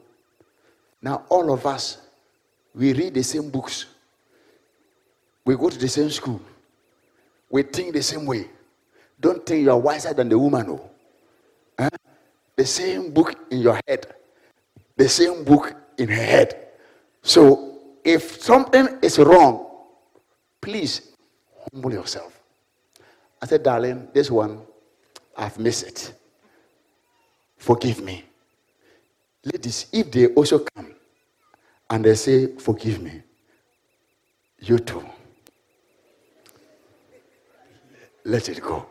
Now, 1.00 1.24
all 1.28 1.52
of 1.52 1.66
us, 1.66 1.98
we 2.74 2.92
read 2.92 3.14
the 3.14 3.22
same 3.22 3.50
books, 3.50 3.86
we 5.44 5.56
go 5.56 5.68
to 5.68 5.78
the 5.78 5.88
same 5.88 6.10
school, 6.10 6.40
we 7.50 7.62
think 7.62 7.92
the 7.94 8.02
same 8.02 8.26
way. 8.26 8.46
Don't 9.20 9.44
think 9.44 9.62
you 9.62 9.70
are 9.70 9.78
wiser 9.78 10.12
than 10.12 10.28
the 10.28 10.38
woman, 10.38 10.66
no. 10.66 10.90
Huh? 11.78 11.90
The 12.56 12.66
same 12.66 13.12
book 13.12 13.34
in 13.50 13.60
your 13.60 13.78
head 13.86 14.12
the 14.96 15.08
same 15.08 15.44
book 15.44 15.74
in 15.98 16.08
her 16.08 16.22
head. 16.22 16.68
So 17.22 17.78
if 18.04 18.40
something 18.40 18.98
is 19.02 19.18
wrong, 19.18 19.66
please 20.60 21.12
humble 21.72 21.92
yourself. 21.92 22.40
I 23.40 23.46
said, 23.46 23.62
darling, 23.62 24.08
this 24.12 24.30
one, 24.30 24.60
I've 25.36 25.58
missed 25.58 25.84
it. 25.84 26.12
Forgive 27.62 28.02
me. 28.02 28.24
Ladies, 29.44 29.86
if 29.92 30.10
they 30.10 30.26
also 30.34 30.58
come 30.58 30.96
and 31.88 32.04
they 32.04 32.16
say, 32.16 32.56
forgive 32.56 33.00
me, 33.00 33.22
you 34.58 34.80
too. 34.80 35.06
Let 38.24 38.48
it 38.48 38.60
go. 38.60 38.84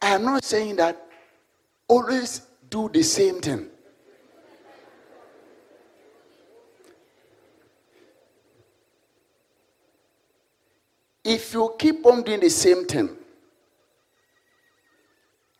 I 0.00 0.10
am 0.10 0.24
not 0.24 0.44
saying 0.44 0.76
that 0.76 1.08
always 1.88 2.42
do 2.70 2.88
the 2.88 3.02
same 3.02 3.40
thing. 3.40 3.66
If 11.28 11.54
you 11.54 11.74
keep 11.76 12.06
on 12.06 12.22
doing 12.22 12.38
the 12.38 12.48
same 12.48 12.86
thing, 12.86 13.08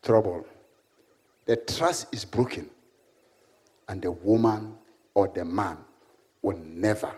trouble. 0.01 0.45
The 1.45 1.57
trust 1.57 2.07
is 2.13 2.23
broken, 2.23 2.69
and 3.89 4.01
the 4.01 4.11
woman 4.11 4.75
or 5.13 5.27
the 5.27 5.43
man 5.43 5.77
will 6.41 6.57
never 6.57 7.11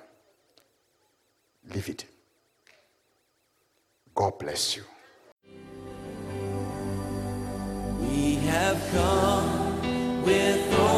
leave 1.71 1.89
it. 1.89 2.05
God 4.15 4.39
bless 4.39 4.75
you. 4.75 4.83
We 8.01 8.35
have 8.35 8.81
come 8.91 10.23
with 10.23 10.88